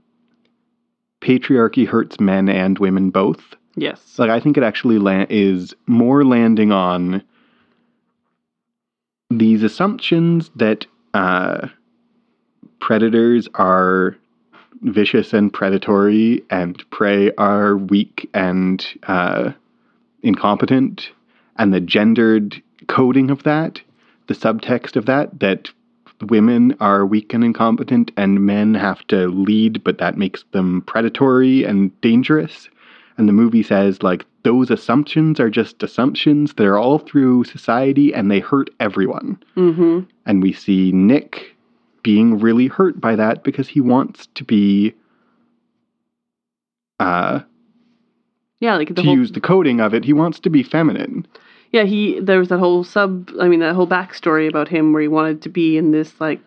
patriarchy 1.21 1.87
hurts 1.87 2.19
men 2.21 2.49
and 2.49 2.79
women 2.79 3.11
both. 3.11 3.55
Yes. 3.77 4.19
Like 4.19 4.31
I 4.31 4.41
think 4.41 4.57
it 4.57 4.62
actually 4.62 4.99
la- 4.99 5.27
is 5.29 5.75
more 5.87 6.25
landing 6.25 6.73
on 6.73 7.23
these 9.31 9.62
assumptions 9.62 10.51
that 10.57 10.87
uh, 11.14 11.68
predators 12.81 13.48
are 13.55 14.16
vicious 14.83 15.33
and 15.33 15.53
predatory, 15.53 16.42
and 16.51 16.83
prey 16.90 17.33
are 17.38 17.77
weak 17.77 18.29
and 18.35 18.85
uh, 19.05 19.53
incompetent, 20.22 21.11
and 21.57 21.72
the 21.72 21.81
gendered 21.81 22.61
coding 22.88 23.31
of 23.31 23.44
that, 23.44 23.81
the 24.27 24.35
subtext 24.35 24.96
of 24.96 25.07
that, 25.07 25.38
that 25.40 25.70
women 26.22 26.77
are 26.81 27.07
weak 27.07 27.33
and 27.35 27.44
incompetent, 27.44 28.11
and 28.16 28.44
men 28.44 28.75
have 28.75 29.07
to 29.09 29.29
lead, 29.29 29.83
but 29.85 29.98
that 29.98 30.16
makes 30.16 30.44
them 30.53 30.83
predatory 30.83 31.64
and 31.64 31.98
dangerous. 32.01 32.68
And 33.18 33.29
the 33.29 33.33
movie 33.33 33.62
says, 33.62 34.03
like, 34.03 34.25
those 34.42 34.70
assumptions 34.70 35.38
are 35.38 35.51
just 35.51 35.83
assumptions. 35.83 36.55
They're 36.55 36.79
all 36.79 36.98
through 36.98 37.44
society 37.44 38.12
and 38.14 38.31
they 38.31 38.40
hurt 38.40 38.70
everyone. 38.81 39.38
hmm 39.55 40.01
And 40.27 40.42
we 40.42 40.53
see 40.53 40.92
Nick 40.92 41.55
being 42.03 42.38
really 42.40 42.66
hurt 42.66 43.01
by 43.01 43.14
that 43.16 43.44
because 43.44 43.68
he 43.68 43.81
wants 43.81 44.27
to 44.35 44.44
be, 44.44 44.94
uh, 47.01 47.40
Yeah, 48.61 48.77
like 48.77 48.88
the 48.88 48.94
to 48.94 49.03
whole 49.03 49.14
use 49.16 49.33
the 49.33 49.40
coding 49.40 49.81
of 49.81 49.94
it, 49.94 50.05
he 50.05 50.12
wants 50.12 50.40
to 50.40 50.51
be 50.51 50.62
feminine. 50.62 51.27
yeah 51.70 51.85
he 51.85 52.18
there 52.20 52.38
was 52.38 52.48
that 52.48 52.59
whole 52.59 52.85
sub. 52.85 53.31
I 53.40 53.48
mean 53.48 53.61
that 53.61 53.75
whole 53.75 53.87
backstory 53.87 54.48
about 54.48 54.68
him 54.68 54.92
where 54.92 55.03
he 55.03 55.09
wanted 55.09 55.42
to 55.42 55.48
be 55.48 55.77
in 55.77 55.90
this 55.92 56.20
like 56.20 56.40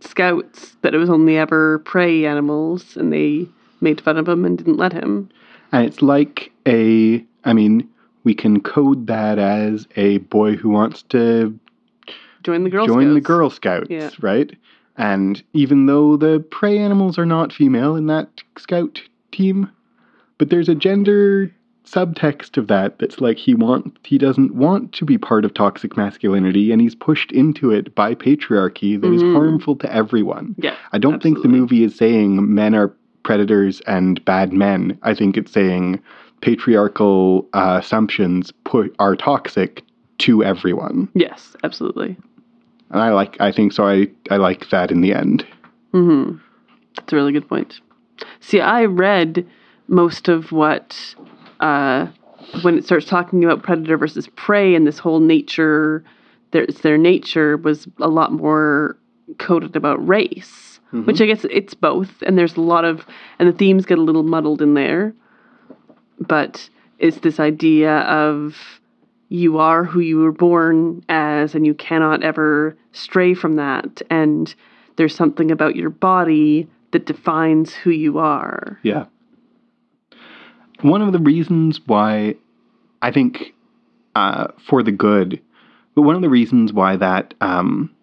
scouts 0.00 0.76
that 0.82 0.94
it 0.94 0.98
was 0.98 1.10
only 1.10 1.36
ever 1.38 1.78
prey 1.80 2.24
animals 2.26 2.96
and 2.96 3.12
they 3.12 3.46
made 3.80 4.00
fun 4.00 4.16
of 4.18 4.28
him 4.28 4.44
and 4.44 4.58
didn't 4.58 4.76
let 4.76 4.92
him. 4.92 5.28
And 5.72 5.86
it's 5.86 6.02
like 6.02 6.52
a, 6.66 7.24
I 7.44 7.52
mean, 7.52 7.88
we 8.24 8.34
can 8.34 8.60
code 8.60 9.06
that 9.06 9.38
as 9.38 9.86
a 9.96 10.18
boy 10.18 10.56
who 10.56 10.70
wants 10.70 11.02
to 11.04 11.58
Join 12.42 12.64
the 12.64 12.70
Girl 12.70 12.86
join 12.86 13.12
the 13.14 13.20
Girl 13.20 13.50
Scouts, 13.50 13.90
Yeah. 13.90 14.08
right? 14.22 14.56
And 14.96 15.42
even 15.52 15.86
though 15.86 16.16
the 16.16 16.40
prey 16.50 16.78
animals 16.78 17.18
are 17.18 17.26
not 17.26 17.52
female 17.52 17.96
in 17.96 18.06
that 18.06 18.42
scout 18.58 19.00
team, 19.30 19.70
but 20.38 20.48
there's 20.48 20.68
a 20.68 20.74
gender 20.74 21.50
subtext 21.84 22.56
of 22.56 22.68
that 22.68 22.98
that's 22.98 23.20
like 23.20 23.36
he 23.36 23.52
want 23.54 23.98
he 24.04 24.16
doesn't 24.16 24.54
want 24.54 24.92
to 24.92 25.04
be 25.04 25.18
part 25.18 25.44
of 25.44 25.52
toxic 25.52 25.96
masculinity 25.96 26.70
and 26.70 26.80
he's 26.80 26.94
pushed 26.94 27.32
into 27.32 27.70
it 27.72 27.92
by 27.96 28.14
patriarchy 28.14 29.00
that 29.00 29.12
is 29.12 29.22
Mhm. 29.22 29.32
harmful 29.34 29.74
to 29.76 29.92
everyone. 29.92 30.54
Yeah. 30.58 30.74
I 30.92 30.98
don't 30.98 31.22
think 31.22 31.42
the 31.42 31.48
movie 31.48 31.82
is 31.82 31.94
saying 31.96 32.54
men 32.54 32.74
are 32.74 32.92
predators 33.22 33.80
and 33.86 34.24
bad 34.24 34.52
men. 34.52 34.98
I 35.02 35.14
think 35.14 35.36
it's 35.36 35.52
saying 35.52 36.00
patriarchal 36.40 37.48
uh, 37.52 37.78
assumptions 37.82 38.52
put 38.64 38.94
are 38.98 39.16
toxic 39.16 39.82
to 40.18 40.44
everyone. 40.44 41.08
Yes, 41.14 41.56
absolutely. 41.64 42.16
And 42.90 43.00
I 43.00 43.10
like 43.10 43.40
I 43.40 43.52
think 43.52 43.72
so 43.72 43.86
I 43.86 44.08
I 44.30 44.36
like 44.36 44.70
that 44.70 44.90
in 44.90 45.00
the 45.00 45.14
end. 45.14 45.46
hmm 45.92 46.36
That's 46.96 47.12
a 47.12 47.16
really 47.16 47.32
good 47.32 47.48
point. 47.48 47.80
See, 48.40 48.60
I 48.60 48.84
read 48.84 49.46
most 49.88 50.28
of 50.28 50.52
what 50.52 51.14
uh, 51.60 52.06
when 52.62 52.76
it 52.78 52.84
starts 52.84 53.06
talking 53.06 53.44
about 53.44 53.62
predator 53.62 53.96
versus 53.96 54.28
prey 54.36 54.74
and 54.74 54.86
this 54.86 54.98
whole 54.98 55.20
nature, 55.20 56.04
their 56.52 56.64
it's 56.64 56.80
their 56.80 56.98
nature 56.98 57.56
was 57.56 57.86
a 58.00 58.08
lot 58.08 58.32
more 58.32 58.98
coded 59.38 59.76
about 59.76 60.06
race, 60.06 60.69
which 60.92 61.20
I 61.20 61.26
guess 61.26 61.44
it's 61.50 61.74
both, 61.74 62.22
and 62.22 62.36
there's 62.36 62.56
a 62.56 62.60
lot 62.60 62.84
of 62.84 63.06
and 63.38 63.48
the 63.48 63.56
themes 63.56 63.86
get 63.86 63.98
a 63.98 64.02
little 64.02 64.22
muddled 64.22 64.60
in 64.62 64.74
there, 64.74 65.14
but 66.18 66.68
it's 66.98 67.18
this 67.18 67.40
idea 67.40 67.98
of 68.00 68.56
you 69.30 69.58
are 69.58 69.84
who 69.84 70.00
you 70.00 70.18
were 70.18 70.32
born 70.32 71.04
as 71.08 71.54
and 71.54 71.64
you 71.64 71.72
cannot 71.72 72.22
ever 72.22 72.76
stray 72.92 73.32
from 73.32 73.56
that. 73.56 74.02
And 74.10 74.52
there's 74.96 75.14
something 75.14 75.50
about 75.50 75.76
your 75.76 75.90
body 75.90 76.68
that 76.90 77.06
defines 77.06 77.72
who 77.72 77.90
you 77.90 78.18
are. 78.18 78.78
Yeah. 78.82 79.06
One 80.82 81.00
of 81.00 81.12
the 81.12 81.18
reasons 81.20 81.80
why 81.86 82.34
I 83.00 83.12
think 83.12 83.54
uh, 84.16 84.48
for 84.66 84.82
the 84.82 84.92
good, 84.92 85.40
but 85.94 86.02
one 86.02 86.16
of 86.16 86.22
the 86.22 86.28
reasons 86.28 86.72
why 86.72 86.96
that 86.96 87.34
um, 87.40 87.94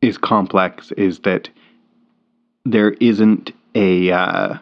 is 0.00 0.16
complex 0.16 0.92
is 0.92 1.18
that 1.20 1.48
there 2.72 2.92
isn't 2.92 3.52
a 3.74 4.10
uh, 4.10 4.58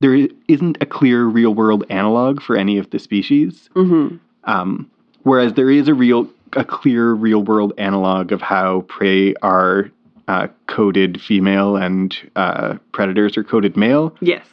there 0.00 0.28
isn't 0.48 0.78
a 0.80 0.86
clear 0.86 1.24
real 1.24 1.54
world 1.54 1.84
analog 1.90 2.42
for 2.42 2.56
any 2.56 2.78
of 2.78 2.90
the 2.90 2.98
species. 2.98 3.70
Mm-hmm. 3.74 4.16
Um, 4.44 4.90
whereas 5.22 5.54
there 5.54 5.70
is 5.70 5.88
a 5.88 5.94
real, 5.94 6.28
a 6.52 6.64
clear 6.64 7.12
real 7.12 7.42
world 7.42 7.72
analog 7.78 8.32
of 8.32 8.42
how 8.42 8.82
prey 8.82 9.34
are 9.36 9.90
uh, 10.28 10.48
coded 10.66 11.20
female 11.20 11.76
and 11.76 12.16
uh, 12.36 12.76
predators 12.92 13.36
are 13.36 13.44
coded 13.44 13.76
male. 13.76 14.14
Yes. 14.20 14.46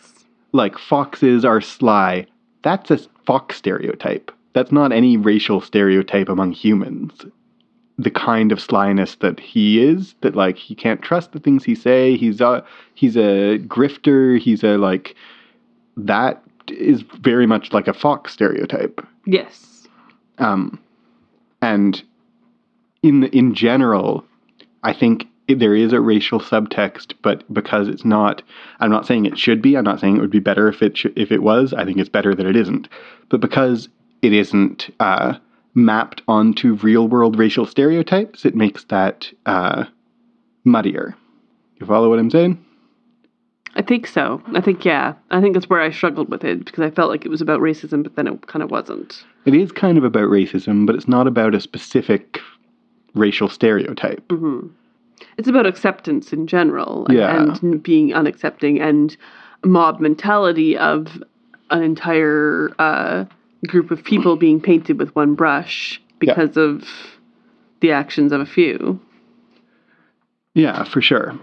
Like 0.51 0.77
foxes 0.77 1.43
are 1.43 1.61
sly. 1.61 2.27
That's 2.61 2.91
a 2.91 2.99
fox 3.25 3.57
stereotype. 3.57 4.31
That's 4.53 4.71
not 4.71 4.91
any 4.91 5.17
racial 5.17 5.61
stereotype 5.61 6.29
among 6.29 6.51
humans. 6.51 7.25
The 7.99 8.11
kind 8.11 8.51
of 8.51 8.59
slyness 8.59 9.15
that 9.15 9.39
he 9.39 9.83
is, 9.83 10.15
that 10.21 10.35
like 10.35 10.57
he 10.57 10.73
can't 10.73 11.01
trust 11.01 11.31
the 11.31 11.39
things 11.39 11.63
he 11.63 11.75
say. 11.75 12.17
He's 12.17 12.41
a 12.41 12.65
he's 12.95 13.15
a 13.15 13.59
grifter. 13.59 14.39
He's 14.39 14.63
a 14.63 14.77
like 14.77 15.15
that 15.97 16.41
is 16.67 17.01
very 17.21 17.45
much 17.45 17.71
like 17.71 17.87
a 17.87 17.93
fox 17.93 18.33
stereotype. 18.33 19.05
Yes. 19.25 19.87
Um, 20.39 20.79
and 21.61 22.01
in 23.03 23.25
in 23.25 23.53
general, 23.53 24.25
I 24.83 24.93
think 24.93 25.27
there 25.47 25.75
is 25.75 25.93
a 25.93 25.99
racial 25.99 26.39
subtext, 26.39 27.13
but 27.21 27.51
because 27.53 27.87
it's 27.87 28.05
not, 28.05 28.41
I'm 28.79 28.89
not 28.89 29.05
saying 29.05 29.25
it 29.25 29.37
should 29.37 29.61
be. 29.61 29.75
I'm 29.75 29.83
not 29.83 29.99
saying 29.99 30.17
it 30.17 30.21
would 30.21 30.29
be 30.29 30.39
better 30.39 30.67
if 30.67 30.81
it 30.81 30.97
sh- 30.97 31.07
if 31.15 31.31
it 31.31 31.43
was. 31.43 31.73
I 31.73 31.85
think 31.85 31.97
it's 31.97 32.09
better 32.09 32.33
that 32.33 32.45
it 32.45 32.55
isn't. 32.55 32.87
But 33.29 33.41
because 33.41 33.89
it 34.21 34.33
isn't 34.33 34.89
uh, 34.99 35.35
mapped 35.75 36.21
onto 36.27 36.73
real 36.75 37.07
world 37.07 37.37
racial 37.37 37.65
stereotypes, 37.65 38.45
it 38.45 38.55
makes 38.55 38.83
that 38.85 39.31
uh, 39.45 39.85
muddier. 40.63 41.15
You 41.79 41.85
follow 41.87 42.09
what 42.09 42.19
I'm 42.19 42.29
saying? 42.29 42.63
I 43.75 43.81
think 43.81 44.05
so. 44.05 44.41
I 44.53 44.61
think 44.61 44.85
yeah. 44.85 45.13
I 45.31 45.41
think 45.41 45.55
that's 45.55 45.69
where 45.69 45.81
I 45.81 45.89
struggled 45.89 46.29
with 46.29 46.43
it 46.43 46.63
because 46.63 46.83
I 46.83 46.91
felt 46.91 47.09
like 47.09 47.25
it 47.25 47.29
was 47.29 47.41
about 47.41 47.59
racism, 47.59 48.03
but 48.03 48.15
then 48.15 48.27
it 48.27 48.45
kind 48.45 48.61
of 48.61 48.69
wasn't. 48.69 49.23
It 49.45 49.55
is 49.55 49.71
kind 49.71 49.97
of 49.97 50.03
about 50.03 50.29
racism, 50.29 50.85
but 50.85 50.95
it's 50.95 51.07
not 51.07 51.25
about 51.25 51.55
a 51.55 51.59
specific 51.59 52.39
racial 53.15 53.49
stereotype. 53.49 54.31
It's 55.37 55.47
about 55.47 55.65
acceptance 55.65 56.31
in 56.33 56.45
general 56.45 57.07
Yeah. 57.09 57.55
and 57.61 57.81
being 57.81 58.09
unaccepting 58.09 58.79
and 58.79 59.17
mob 59.65 59.99
mentality 59.99 60.77
of 60.77 61.23
an 61.71 61.81
entire 61.81 62.69
uh, 62.77 63.25
group 63.67 63.91
of 63.91 64.03
people 64.03 64.35
being 64.35 64.59
painted 64.61 64.99
with 64.99 65.15
one 65.15 65.35
brush 65.35 66.01
because 66.19 66.57
of 66.57 66.83
the 67.79 67.91
actions 67.91 68.31
of 68.31 68.41
a 68.41 68.45
few. 68.45 68.99
Yeah, 70.53 70.83
for 70.83 71.01
sure. 71.01 71.37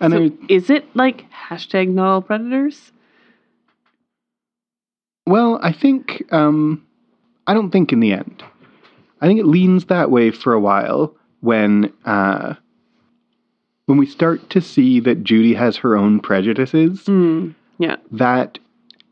And 0.00 0.12
So 0.12 0.18
there, 0.28 0.30
is 0.48 0.70
it 0.70 0.84
like 0.96 1.24
hashtag 1.30 1.88
not 1.88 2.08
all 2.08 2.22
predators? 2.22 2.92
well, 5.26 5.60
I 5.62 5.72
think 5.72 6.24
um, 6.32 6.84
I 7.46 7.54
don't 7.54 7.70
think 7.70 7.92
in 7.92 8.00
the 8.00 8.12
end. 8.12 8.42
I 9.20 9.26
think 9.26 9.38
it 9.38 9.46
leans 9.46 9.84
that 9.86 10.10
way 10.10 10.30
for 10.30 10.52
a 10.52 10.60
while 10.60 11.14
when 11.40 11.92
uh, 12.04 12.54
when 13.86 13.98
we 13.98 14.06
start 14.06 14.50
to 14.50 14.60
see 14.60 15.00
that 15.00 15.22
Judy 15.22 15.54
has 15.54 15.76
her 15.76 15.96
own 15.96 16.20
prejudices. 16.20 17.04
Mm, 17.04 17.54
yeah. 17.78 17.96
That 18.10 18.58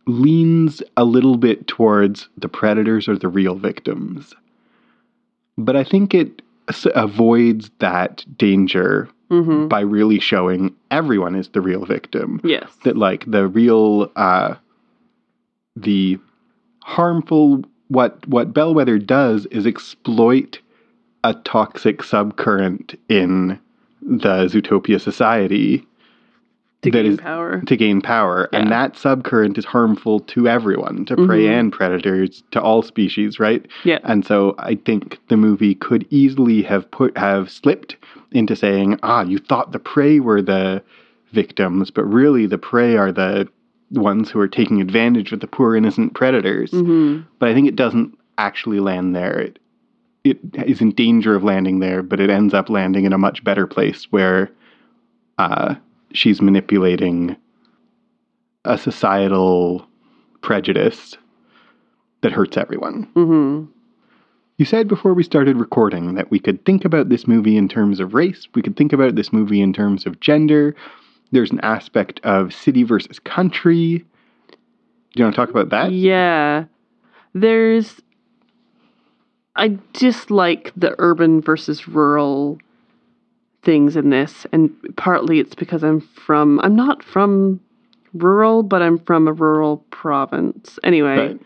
leans 0.09 0.83
a 0.97 1.05
little 1.05 1.37
bit 1.37 1.67
towards 1.69 2.29
the 2.39 2.49
predators 2.49 3.09
or 3.09 3.17
the 3.17 3.29
real 3.29 3.55
victims. 3.55 4.35
But 5.57 5.77
I 5.77 5.85
think 5.85 6.15
it 6.15 6.43
s- 6.69 6.87
avoids 6.95 7.71
that 7.79 8.25
danger 8.37 9.09
hmm 9.31 9.69
by 9.69 9.81
really 9.81 10.19
showing 10.19 10.75
everyone 10.91 11.35
is 11.35 11.49
the 11.49 11.61
real 11.61 11.85
victim. 11.85 12.41
Yes. 12.43 12.71
that 12.85 12.97
like 12.97 13.31
the 13.31 13.47
real 13.47 14.11
uh 14.17 14.55
the 15.77 16.19
harmful 16.83 17.63
what 17.89 18.27
what 18.27 18.55
Bellwether 18.55 18.99
does 18.99 19.45
is 19.47 19.67
exploit 19.67 20.59
a 21.25 21.35
toxic 21.35 21.99
subcurrent 21.99 22.97
in 23.11 23.59
the 24.01 24.47
Zootopia 24.47 24.99
society 25.01 25.87
to 26.83 26.91
that 26.91 27.03
gain 27.03 27.13
is- 27.13 27.19
power. 27.21 27.61
to 27.67 27.77
gain 27.77 28.01
power 28.01 28.49
and 28.53 28.71
that 28.71 28.95
subcurrent 28.95 29.59
is 29.59 29.65
harmful 29.65 30.21
to 30.21 30.49
everyone 30.49 31.05
to 31.07 31.17
prey 31.17 31.45
Mhm. 31.45 31.59
and 31.61 31.73
predators 31.73 32.43
to 32.53 32.61
all 32.61 32.83
species 32.83 33.41
right 33.41 33.67
Yeah. 33.85 33.99
and 34.05 34.25
so 34.25 34.55
i 34.59 34.75
think 34.77 35.19
the 35.29 35.37
movie 35.37 35.75
could 35.75 36.07
easily 36.11 36.63
have 36.63 36.89
put 36.91 37.17
have 37.19 37.51
slipped 37.51 37.97
into 38.33 38.55
saying 38.55 38.99
ah 39.03 39.23
you 39.25 39.39
thought 39.39 39.73
the 39.73 39.79
prey 39.81 40.21
were 40.21 40.41
the 40.43 40.83
victims 41.33 41.91
but 41.91 42.05
really 42.05 42.47
the 42.47 42.59
prey 42.59 42.97
are 42.97 43.11
the 43.13 43.49
ones 43.91 44.31
who 44.31 44.39
are 44.39 44.49
taking 44.49 44.81
advantage 44.81 45.33
of 45.33 45.41
the 45.41 45.47
poor 45.47 45.75
innocent 45.75 46.15
predators 46.15 46.71
hmm 46.71 47.19
but 47.41 47.49
i 47.49 47.55
think 47.55 47.67
it 47.67 47.77
doesn't 47.77 48.17
actually 48.39 48.79
land 48.79 49.17
there 49.17 49.41
it, 49.41 49.59
it 50.25 50.39
is 50.67 50.81
in 50.81 50.91
danger 50.93 51.35
of 51.35 51.43
landing 51.43 51.81
there 51.81 52.03
but 52.05 52.21
it 52.21 52.31
ends 52.31 52.55
up 52.55 52.71
landing 52.71 53.05
in 53.05 53.13
a 53.13 53.19
much 53.19 53.43
better 53.43 53.67
place 53.67 54.07
where 54.11 54.49
uh, 55.39 55.75
she's 56.13 56.41
manipulating 56.41 57.37
a 58.65 58.79
societal 58.79 59.87
prejudice 60.41 61.17
that 62.23 62.33
hurts 62.33 62.57
everyone 62.57 63.05
hmm 63.15 63.65
you 64.59 64.65
said 64.65 64.89
before 64.89 65.15
we 65.15 65.23
started 65.23 65.57
recording 65.57 66.15
that 66.15 66.33
we 66.33 66.41
could 66.41 66.65
think 66.65 66.85
about 66.85 67.09
this 67.09 67.29
movie 67.29 67.57
in 67.57 67.69
terms 67.69 68.01
of 68.01 68.13
race, 68.13 68.49
we 68.55 68.63
could 68.63 68.77
think 68.77 68.93
about 68.93 69.15
this 69.15 69.33
movie 69.33 69.61
in 69.61 69.73
terms 69.73 70.05
of 70.05 70.19
gender. 70.19 70.75
There's 71.31 71.53
an 71.53 71.61
aspect 71.61 72.21
of 72.25 72.53
city 72.53 72.83
versus 72.83 73.21
country. 73.21 73.99
Do 73.99 75.15
you 75.15 75.25
want 75.25 75.37
to 75.37 75.41
talk 75.41 75.51
about 75.51 75.69
that? 75.71 75.93
Yeah. 75.93 76.65
There's. 77.35 78.03
I 79.55 79.79
dislike 79.93 80.73
the 80.77 80.95
urban 80.99 81.41
versus 81.41 81.87
rural 81.87 82.59
things 83.63 83.97
in 83.97 84.11
this, 84.11 84.47
and 84.53 84.75
partly 84.97 85.41
it's 85.41 85.55
because 85.55 85.83
I'm 85.83 86.01
from. 86.01 86.61
I'm 86.61 86.77
not 86.77 87.03
from 87.03 87.61
rural, 88.15 88.63
but 88.63 88.83
I'm 88.83 88.99
from 88.99 89.29
a 89.29 89.33
rural 89.33 89.79
province. 89.91 90.79
Anyway, 90.83 91.17
Right. 91.17 91.41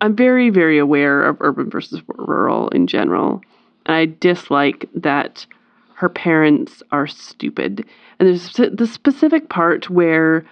I'm 0.00 0.14
very, 0.14 0.50
very 0.50 0.78
aware 0.78 1.24
of 1.24 1.38
urban 1.40 1.70
versus 1.70 2.00
rural 2.06 2.68
in 2.68 2.86
general. 2.86 3.42
And 3.86 3.96
I 3.96 4.06
dislike 4.06 4.88
that 4.94 5.46
her 5.94 6.08
parents 6.08 6.82
are 6.92 7.08
stupid. 7.08 7.84
And 8.18 8.28
there's 8.28 8.52
the 8.52 8.86
specific 8.86 9.48
part 9.48 9.90
where 9.90 10.44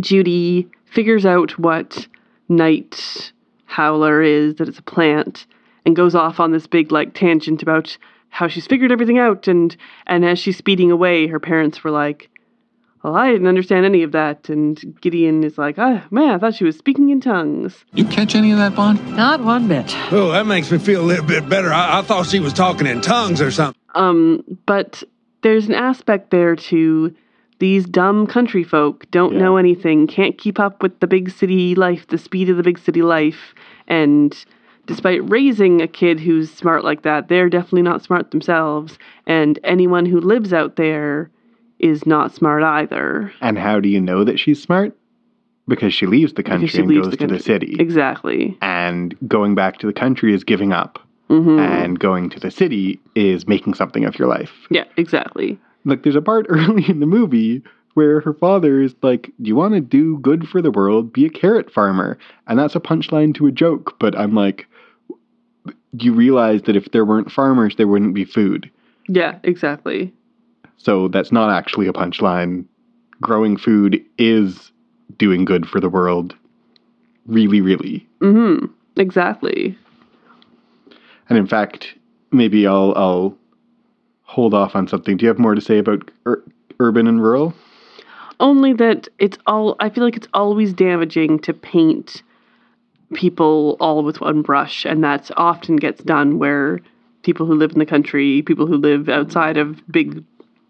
Judy 0.00 0.68
figures 0.86 1.24
out 1.24 1.58
what 1.58 2.06
night 2.48 3.32
howler 3.66 4.22
is, 4.22 4.56
that 4.56 4.68
it's 4.68 4.78
a 4.78 4.82
plant, 4.82 5.46
and 5.86 5.96
goes 5.96 6.14
off 6.14 6.40
on 6.40 6.52
this 6.52 6.66
big 6.66 6.90
like 6.90 7.14
tangent 7.14 7.62
about 7.62 7.96
how 8.32 8.48
she's 8.48 8.66
figured 8.66 8.90
everything 8.90 9.18
out 9.18 9.46
and 9.46 9.76
and 10.06 10.24
as 10.24 10.38
she's 10.38 10.56
speeding 10.56 10.90
away, 10.90 11.26
her 11.28 11.38
parents 11.38 11.84
were 11.84 11.90
like, 11.90 12.30
Well, 13.04 13.14
I 13.14 13.30
didn't 13.30 13.46
understand 13.46 13.84
any 13.84 14.02
of 14.02 14.12
that 14.12 14.48
and 14.48 14.82
Gideon 15.00 15.44
is 15.44 15.58
like, 15.58 15.78
Ah 15.78 16.02
man, 16.10 16.30
I 16.34 16.38
thought 16.38 16.54
she 16.54 16.64
was 16.64 16.76
speaking 16.78 17.10
in 17.10 17.20
tongues. 17.20 17.84
You 17.92 18.04
catch 18.06 18.34
any 18.34 18.50
of 18.50 18.58
that, 18.58 18.74
Bond? 18.74 18.98
Not 19.16 19.44
one 19.44 19.68
bit. 19.68 19.94
Oh, 20.12 20.32
that 20.32 20.46
makes 20.46 20.72
me 20.72 20.78
feel 20.78 21.02
a 21.02 21.06
little 21.06 21.26
bit 21.26 21.48
better. 21.48 21.72
I, 21.72 21.98
I 21.98 22.02
thought 22.02 22.26
she 22.26 22.40
was 22.40 22.52
talking 22.52 22.86
in 22.86 23.00
tongues 23.02 23.40
or 23.40 23.50
something. 23.50 23.78
Um, 23.94 24.42
but 24.66 25.02
there's 25.42 25.66
an 25.68 25.74
aspect 25.74 26.30
there 26.30 26.56
to 26.56 27.14
these 27.58 27.84
dumb 27.84 28.26
country 28.26 28.64
folk 28.64 29.08
don't 29.10 29.34
Yeah. 29.34 29.40
know 29.40 29.56
anything, 29.58 30.06
can't 30.06 30.38
keep 30.38 30.58
up 30.58 30.82
with 30.82 30.98
the 31.00 31.06
big 31.06 31.30
city 31.30 31.74
life, 31.74 32.06
the 32.08 32.18
speed 32.18 32.48
of 32.48 32.56
the 32.56 32.62
big 32.62 32.78
city 32.78 33.02
life, 33.02 33.54
and 33.86 34.34
despite 34.86 35.28
raising 35.30 35.80
a 35.80 35.88
kid 35.88 36.20
who's 36.20 36.52
smart 36.52 36.84
like 36.84 37.02
that, 37.02 37.28
they're 37.28 37.48
definitely 37.48 37.82
not 37.82 38.02
smart 38.02 38.30
themselves, 38.30 38.98
and 39.26 39.58
anyone 39.64 40.06
who 40.06 40.20
lives 40.20 40.52
out 40.52 40.76
there 40.76 41.30
is 41.78 42.06
not 42.06 42.32
smart 42.34 42.62
either. 42.62 43.32
And 43.40 43.58
how 43.58 43.80
do 43.80 43.88
you 43.88 44.00
know 44.00 44.24
that 44.24 44.38
she's 44.38 44.62
smart? 44.62 44.96
Because 45.68 45.94
she 45.94 46.06
leaves 46.06 46.34
the 46.34 46.42
country 46.42 46.80
and 46.80 46.92
goes 46.92 47.10
the 47.10 47.16
to 47.18 47.26
the 47.26 47.38
city. 47.40 47.76
Exactly. 47.78 48.56
And 48.60 49.16
going 49.28 49.54
back 49.54 49.78
to 49.78 49.86
the 49.86 49.92
country 49.92 50.34
is 50.34 50.42
giving 50.44 50.72
up. 50.72 50.98
hmm 51.28 51.58
And 51.58 51.98
going 51.98 52.30
to 52.30 52.40
the 52.40 52.50
city 52.50 53.00
is 53.14 53.46
making 53.46 53.74
something 53.74 54.04
of 54.04 54.18
your 54.18 54.28
life. 54.28 54.52
yeah, 54.70 54.84
exactly. 54.96 55.58
like 55.84 56.02
there's 56.02 56.16
a 56.16 56.22
part 56.22 56.46
early 56.50 56.88
in 56.88 57.00
the 57.00 57.06
movie 57.06 57.62
where 57.94 58.20
her 58.20 58.32
father 58.32 58.80
is 58.80 58.94
like, 59.02 59.30
"Do 59.40 59.48
you 59.48 59.54
want 59.56 59.74
to 59.74 59.80
do 59.80 60.18
good 60.18 60.48
for 60.48 60.62
the 60.62 60.70
world? 60.70 61.12
Be 61.12 61.26
a 61.26 61.30
carrot 61.30 61.70
farmer." 61.70 62.16
And 62.46 62.58
that's 62.58 62.74
a 62.74 62.80
punchline 62.80 63.34
to 63.34 63.46
a 63.46 63.52
joke, 63.52 63.96
but 64.00 64.18
I'm 64.18 64.34
like, 64.34 64.66
you 65.92 66.12
realize 66.12 66.62
that 66.62 66.76
if 66.76 66.90
there 66.92 67.04
weren't 67.04 67.30
farmers, 67.30 67.76
there 67.76 67.86
wouldn't 67.86 68.14
be 68.14 68.24
food. 68.24 68.70
Yeah, 69.08 69.38
exactly. 69.42 70.12
So 70.78 71.08
that's 71.08 71.32
not 71.32 71.50
actually 71.50 71.86
a 71.86 71.92
punchline. 71.92 72.64
Growing 73.20 73.56
food 73.56 74.04
is 74.18 74.72
doing 75.16 75.44
good 75.44 75.68
for 75.68 75.80
the 75.80 75.88
world. 75.88 76.34
Really, 77.26 77.60
really. 77.60 78.06
Mm-hmm. 78.20 78.66
Exactly. 78.96 79.78
And 81.28 81.38
in 81.38 81.46
fact, 81.46 81.94
maybe 82.32 82.66
I'll 82.66 82.92
I'll 82.96 83.38
hold 84.22 84.54
off 84.54 84.74
on 84.74 84.88
something. 84.88 85.16
Do 85.16 85.24
you 85.24 85.28
have 85.28 85.38
more 85.38 85.54
to 85.54 85.60
say 85.60 85.78
about 85.78 86.10
ur- 86.26 86.42
urban 86.80 87.06
and 87.06 87.22
rural? 87.22 87.54
Only 88.40 88.72
that 88.74 89.08
it's 89.18 89.38
all. 89.46 89.76
I 89.78 89.88
feel 89.88 90.02
like 90.04 90.16
it's 90.16 90.28
always 90.34 90.72
damaging 90.72 91.38
to 91.40 91.54
paint 91.54 92.22
people 93.12 93.76
all 93.80 94.02
with 94.02 94.20
one 94.20 94.42
brush, 94.42 94.84
and 94.84 95.02
that 95.04 95.30
often 95.36 95.76
gets 95.76 96.02
done 96.02 96.38
where 96.38 96.80
people 97.22 97.46
who 97.46 97.54
live 97.54 97.72
in 97.72 97.78
the 97.78 97.86
country, 97.86 98.42
people 98.42 98.66
who 98.66 98.76
live 98.76 99.08
outside 99.08 99.56
of 99.56 99.80
big 99.90 100.24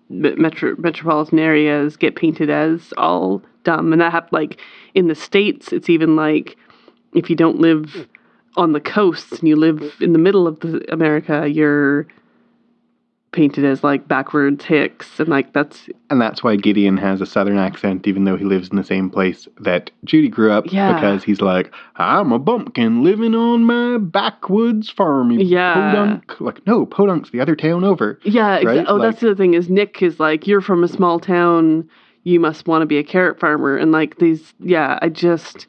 metro, 0.08 0.74
metropolitan 0.78 1.38
areas, 1.38 1.96
get 1.96 2.16
painted 2.16 2.50
as 2.50 2.92
all 2.96 3.42
dumb, 3.64 3.92
and 3.92 4.02
that 4.02 4.12
hap- 4.12 4.32
like 4.32 4.60
in 4.94 5.08
the 5.08 5.14
states, 5.14 5.72
it's 5.72 5.88
even 5.88 6.16
like 6.16 6.56
if 7.14 7.30
you 7.30 7.36
don't 7.36 7.60
live 7.60 8.06
on 8.56 8.72
the 8.72 8.80
coast 8.80 9.32
and 9.32 9.48
you 9.48 9.56
live 9.56 9.94
in 10.00 10.12
the 10.12 10.18
middle 10.18 10.46
of 10.46 10.60
the 10.60 10.84
America, 10.92 11.48
you're 11.48 12.06
painted 13.32 13.64
as 13.64 13.82
like 13.82 14.06
backwards 14.06 14.64
hicks, 14.64 15.18
and 15.18 15.28
like 15.28 15.52
that's 15.54 15.88
And 16.10 16.20
that's 16.20 16.44
why 16.44 16.54
Gideon 16.56 16.96
has 16.98 17.20
a 17.20 17.26
southern 17.26 17.58
accent, 17.58 18.06
even 18.06 18.24
though 18.24 18.36
he 18.36 18.44
lives 18.44 18.68
in 18.68 18.76
the 18.76 18.84
same 18.84 19.08
place 19.10 19.48
that 19.60 19.90
Judy 20.04 20.28
grew 20.28 20.52
up. 20.52 20.70
Yeah. 20.70 20.92
Because 20.94 21.24
he's 21.24 21.40
like, 21.40 21.72
I'm 21.96 22.30
a 22.32 22.38
bumpkin 22.38 23.02
living 23.02 23.34
on 23.34 23.64
my 23.64 23.98
backwoods 23.98 24.90
farm. 24.90 25.30
Yeah. 25.32 25.74
Podunk. 25.74 26.40
Like, 26.40 26.66
no, 26.66 26.84
Podunk's 26.86 27.30
the 27.30 27.40
other 27.40 27.56
town 27.56 27.84
over. 27.84 28.18
Yeah, 28.24 28.60
exa- 28.60 28.64
right? 28.64 28.84
oh, 28.86 28.96
Like- 28.96 29.10
that's 29.10 29.20
the 29.22 29.28
other 29.30 29.36
thing 29.36 29.54
is 29.54 29.68
Nick 29.70 30.02
is 30.02 30.20
like, 30.20 30.46
you're 30.46 30.60
from 30.60 30.84
a 30.84 30.88
small 30.88 31.18
town, 31.18 31.88
you 32.24 32.38
must 32.38 32.68
want 32.68 32.82
to 32.82 32.86
be 32.86 32.98
a 32.98 33.02
carrot 33.04 33.40
farmer, 33.40 33.76
and 33.76 33.92
like 33.92 34.18
these, 34.18 34.52
yeah, 34.60 34.98
I 35.02 35.08
just 35.08 35.66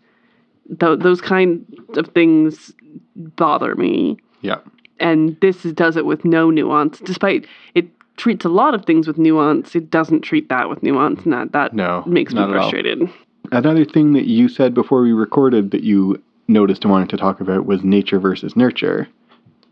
th- 0.80 1.00
those 1.00 1.22
kind 1.22 1.66
of 1.96 2.08
things 2.10 2.74
bother 3.16 3.76
me, 3.76 4.18
Yeah. 4.42 4.58
And 5.00 5.38
this 5.42 5.66
is, 5.66 5.74
does 5.74 5.98
it 5.98 6.06
with 6.06 6.24
no 6.26 6.50
nuance, 6.50 7.00
despite 7.00 7.48
it 7.76 7.88
treats 8.18 8.46
a 8.46 8.50
lot 8.50 8.76
of 8.76 8.86
things 8.86 9.08
with 9.08 9.18
nuance. 9.18 9.76
It 9.76 9.90
doesn't 9.90 10.22
treat 10.22 10.48
that 10.50 10.70
with 10.70 10.84
nuance, 10.84 11.24
and 11.24 11.34
that 11.34 11.52
that 11.54 11.74
No, 11.74 12.04
makes 12.06 12.34
me 12.34 12.40
not 12.40 12.50
at 12.52 12.56
all. 12.56 12.62
frustrated. 12.70 13.10
Another 13.52 13.86
thing 13.86 14.14
that 14.14 14.26
you 14.26 14.48
said 14.48 14.74
before 14.74 15.02
we 15.02 15.12
recorded 15.14 15.72
that 15.72 15.84
you 15.84 16.22
noticed 16.48 16.84
and 16.84 16.92
wanted 16.92 17.10
to 17.10 17.18
talk 17.18 17.40
about 17.42 17.66
was 17.66 17.84
nature 17.84 18.20
versus 18.20 18.56
nurture. 18.56 19.08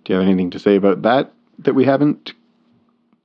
Do 0.03 0.13
you 0.13 0.19
have 0.19 0.27
anything 0.27 0.49
to 0.51 0.59
say 0.59 0.75
about 0.75 1.03
that 1.03 1.31
that 1.59 1.75
we 1.75 1.85
haven't, 1.85 2.33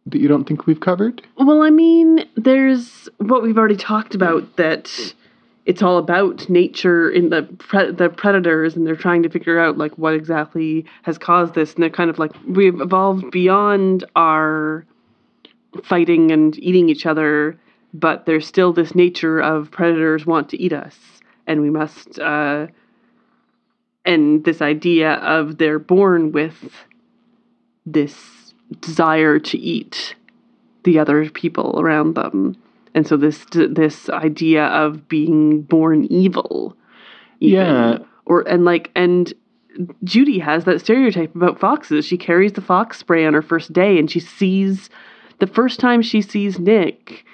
that 0.05 0.21
you 0.21 0.29
don't 0.29 0.45
think 0.45 0.67
we've 0.67 0.81
covered? 0.81 1.23
Well, 1.39 1.63
I 1.63 1.71
mean, 1.71 2.27
there's 2.37 3.09
what 3.19 3.43
we've 3.43 3.57
already 3.57 3.77
talked 3.77 4.15
about 4.15 4.57
that 4.57 5.15
it's 5.67 5.83
all 5.83 5.99
about 5.99 6.49
nature 6.49 7.11
in 7.11 7.31
the 7.31 7.43
pre- 7.59 7.91
the 7.91 8.09
predators, 8.09 8.77
and 8.77 8.87
they're 8.87 8.95
trying 8.95 9.25
to 9.25 9.29
figure 9.29 9.59
out 9.59 9.77
like 9.77 9.99
what 9.99 10.15
exactly 10.15 10.87
has 11.03 11.19
caused 11.19 11.55
this, 11.55 11.75
and 11.75 11.83
they're 11.83 11.91
kind 11.91 12.09
of 12.09 12.19
like 12.21 12.31
we've 12.47 12.81
evolved 12.81 13.31
beyond 13.33 14.05
our 14.15 14.87
fighting 15.83 16.31
and 16.31 16.57
eating 16.61 16.89
each 16.89 17.05
other, 17.05 17.59
but 17.93 18.27
there's 18.27 18.47
still 18.47 18.73
this 18.73 18.95
nature 18.95 19.41
of 19.41 19.71
predators 19.73 20.25
want 20.25 20.49
to 20.51 20.57
eat 20.63 20.73
us, 20.73 20.97
and 21.47 21.61
we 21.61 21.69
must. 21.69 22.19
Uh, 22.19 22.69
and 24.05 24.45
this 24.45 24.63
idea 24.63 25.15
of 25.15 25.59
they're 25.59 25.81
born 25.81 26.31
with 26.31 26.87
this 27.85 28.55
desire 28.81 29.41
to 29.41 29.59
eat 29.59 30.15
the 30.85 31.01
other 31.01 31.29
people 31.29 31.81
around 31.81 32.15
them 32.15 32.57
and 32.97 33.07
so 33.07 33.17
this 33.17 33.47
this 33.53 34.09
idea 34.11 34.65
of 34.67 35.07
being 35.09 35.63
born 35.63 36.05
evil 36.07 36.77
even. 37.41 37.67
Yeah. 37.67 37.99
or 38.25 38.41
and 38.49 38.65
like 38.65 38.91
and 38.97 39.33
Judy 40.03 40.39
has 40.41 40.65
that 40.65 40.81
stereotype 40.81 41.35
about 41.37 41.61
foxes 41.61 42.05
she 42.07 42.17
carries 42.17 42.55
the 42.55 42.61
fox 42.63 42.99
spray 42.99 43.25
on 43.27 43.35
her 43.35 43.43
first 43.43 43.73
day 43.73 43.99
and 43.99 44.11
she 44.11 44.19
sees 44.21 44.91
the 45.39 45.47
first 45.47 45.79
time 45.79 46.03
she 46.03 46.23
sees 46.23 46.59
Nick 46.59 47.25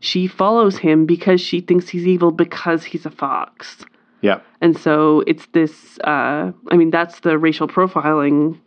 she 0.00 0.26
follows 0.26 0.76
him 0.78 1.06
because 1.06 1.40
she 1.40 1.60
thinks 1.60 1.88
he's 1.88 2.06
evil 2.06 2.30
because 2.32 2.84
he's 2.84 3.06
a 3.06 3.10
fox 3.10 3.84
Yeah. 4.20 4.40
and 4.60 4.76
so 4.76 5.22
it's 5.26 5.46
this, 5.52 5.98
uh, 6.04 6.52
I 6.72 6.76
mean, 6.76 6.90
that's 6.90 7.20
the 7.20 7.38
racial 7.38 7.68
profiling 7.68 8.58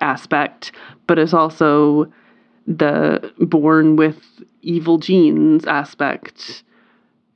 aspect, 0.00 0.72
but 1.06 1.18
it's 1.18 1.32
also 1.34 2.06
the 2.66 3.32
born 3.38 3.96
with 3.96 4.20
evil 4.62 4.98
genes 4.98 5.64
aspect. 5.66 6.62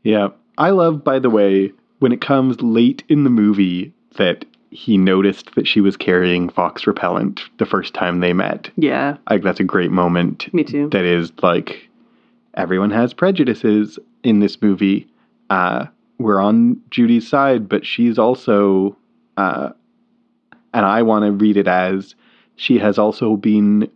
Yeah. 0.02 0.28
I 0.58 0.70
love, 0.70 1.04
by 1.04 1.18
the 1.18 1.30
way, 1.30 1.72
when 2.00 2.12
it 2.12 2.20
comes 2.20 2.60
late 2.60 3.02
in 3.08 3.24
the 3.24 3.30
movie 3.30 3.92
that 4.16 4.44
he 4.70 4.96
noticed 4.96 5.54
that 5.54 5.66
she 5.66 5.80
was 5.80 5.96
carrying 5.96 6.48
fox 6.48 6.86
repellent 6.86 7.40
the 7.58 7.66
first 7.66 7.94
time 7.94 8.20
they 8.20 8.32
met. 8.32 8.70
Yeah, 8.76 9.16
Like, 9.28 9.42
that's 9.42 9.60
a 9.60 9.64
great 9.64 9.90
moment. 9.90 10.52
me 10.54 10.64
too. 10.64 10.88
that 10.90 11.04
is 11.04 11.32
like 11.42 11.88
everyone 12.54 12.90
has 12.90 13.12
prejudices 13.14 13.98
in 14.22 14.40
this 14.40 14.60
movie. 14.62 15.08
Uh, 15.48 15.86
we're 16.18 16.40
on 16.40 16.80
Judy's 16.90 17.26
side, 17.28 17.68
but 17.68 17.84
she's 17.86 18.18
also, 18.18 18.96
uh, 19.36 19.70
and 20.74 20.84
I 20.86 21.02
want 21.02 21.24
to 21.24 21.32
read 21.32 21.56
it 21.56 21.66
as 21.68 22.14
she 22.56 22.78
has 22.78 22.98
also 22.98 23.36
been 23.36 23.90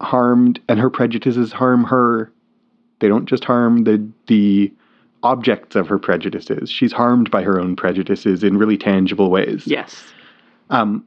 harmed, 0.00 0.60
and 0.68 0.78
her 0.80 0.90
prejudices 0.90 1.52
harm 1.52 1.84
her. 1.84 2.32
They 3.00 3.08
don't 3.08 3.26
just 3.26 3.44
harm 3.44 3.84
the 3.84 4.06
the 4.26 4.72
objects 5.22 5.76
of 5.76 5.86
her 5.88 5.98
prejudices. 5.98 6.70
She's 6.70 6.92
harmed 6.92 7.30
by 7.30 7.42
her 7.42 7.60
own 7.60 7.76
prejudices 7.76 8.42
in 8.42 8.56
really 8.56 8.78
tangible 8.78 9.30
ways. 9.30 9.66
Yes. 9.66 10.02
Um, 10.70 11.04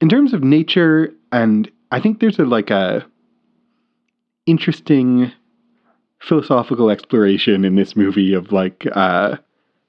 in 0.00 0.08
terms 0.08 0.32
of 0.32 0.44
nature, 0.44 1.12
and 1.32 1.70
I 1.90 2.00
think 2.00 2.20
there's 2.20 2.38
a 2.38 2.44
like 2.44 2.70
a 2.70 3.04
interesting 4.46 5.32
philosophical 6.20 6.90
exploration 6.90 7.64
in 7.64 7.76
this 7.76 7.94
movie 7.96 8.32
of 8.34 8.50
like 8.52 8.86
uh, 8.92 9.36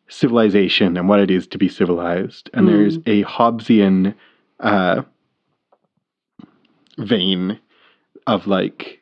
civilization 0.10 0.98
and 0.98 1.08
what 1.08 1.20
it 1.20 1.32
is 1.32 1.48
to 1.48 1.58
be 1.58 1.70
civilized. 1.70 2.50
And 2.54 2.68
Mm. 2.68 2.72
there's 2.72 2.98
a 3.06 3.24
Hobbesian 3.24 4.14
uh, 4.60 5.02
vein 6.98 7.60
of 8.30 8.48
like 8.48 9.00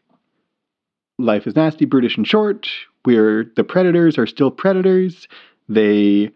life 1.19 1.45
is 1.47 1.55
nasty, 1.55 1.85
brutish, 1.85 2.17
and 2.17 2.27
short. 2.27 2.67
Where 3.03 3.45
the 3.55 3.63
predators 3.63 4.17
are 4.17 4.27
still 4.27 4.51
predators. 4.51 5.27
They 5.69 6.31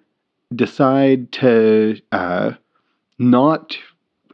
decide 0.56 1.32
to 1.34 2.00
uh, 2.12 2.52
not 3.18 3.78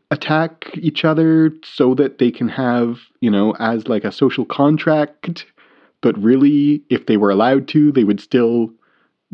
attack 0.10 0.70
each 0.76 1.04
other 1.04 1.52
so 1.64 1.94
that 1.96 2.18
they 2.18 2.32
can 2.32 2.48
have, 2.48 3.00
you 3.22 3.30
know, 3.30 3.56
as 3.60 3.88
like 3.88 4.04
a 4.04 4.12
social 4.12 4.46
contract. 4.46 5.46
But 6.02 6.18
really, 6.22 6.84
if 6.90 7.08
they 7.08 7.18
were 7.18 7.32
allowed 7.32 7.68
to, 7.70 7.92
they 7.92 8.04
would 8.04 8.20
still 8.20 8.72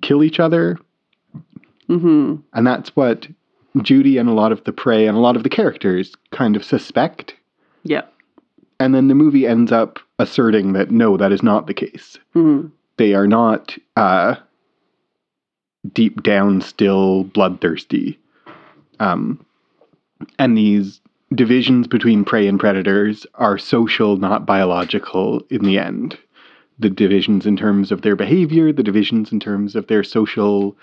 kill 0.02 0.24
each 0.24 0.40
other. 0.40 0.78
Mm-hmm. 1.90 2.36
And 2.54 2.68
that's 2.68 2.96
what 2.96 3.28
Judy 3.82 4.18
and 4.18 4.30
a 4.30 4.34
lot 4.34 4.52
of 4.52 4.64
the 4.64 4.72
prey 4.72 5.08
and 5.08 5.18
a 5.18 5.22
lot 5.22 5.36
of 5.36 5.44
the 5.44 5.50
characters 5.50 6.14
kind 6.32 6.56
of 6.56 6.64
suspect. 6.64 7.36
Yeah. 7.84 8.04
And 8.80 8.94
then 8.94 9.08
the 9.08 9.16
movie 9.16 9.48
ends 9.48 9.72
up 9.72 10.00
asserting 10.20 10.74
that 10.74 10.92
no, 10.92 11.18
that 11.18 11.32
is 11.32 11.44
not 11.44 11.68
the 11.68 11.74
case. 11.74 12.18
Mm-hmm. 12.36 12.68
They 12.98 13.14
are 13.14 13.28
not 13.28 13.78
uh, 13.96 14.36
deep 15.94 16.24
down 16.24 16.62
still 16.62 17.24
bloodthirsty. 17.26 18.20
Um, 19.00 19.46
and 20.40 20.58
these 20.58 21.02
divisions 21.36 21.88
between 21.88 22.26
prey 22.26 22.48
and 22.48 22.60
predators 22.60 23.26
are 23.36 23.58
social, 23.58 24.18
not 24.18 24.46
biological 24.46 25.42
in 25.50 25.64
the 25.64 25.80
end. 25.80 26.18
The 26.80 26.90
divisions 26.90 27.46
in 27.46 27.58
terms 27.58 27.92
of 27.92 28.02
their 28.02 28.16
behavior, 28.16 28.72
the 28.72 28.84
divisions 28.84 29.32
in 29.32 29.40
terms 29.40 29.76
of 29.76 29.88
their 29.88 30.04
social 30.04 30.76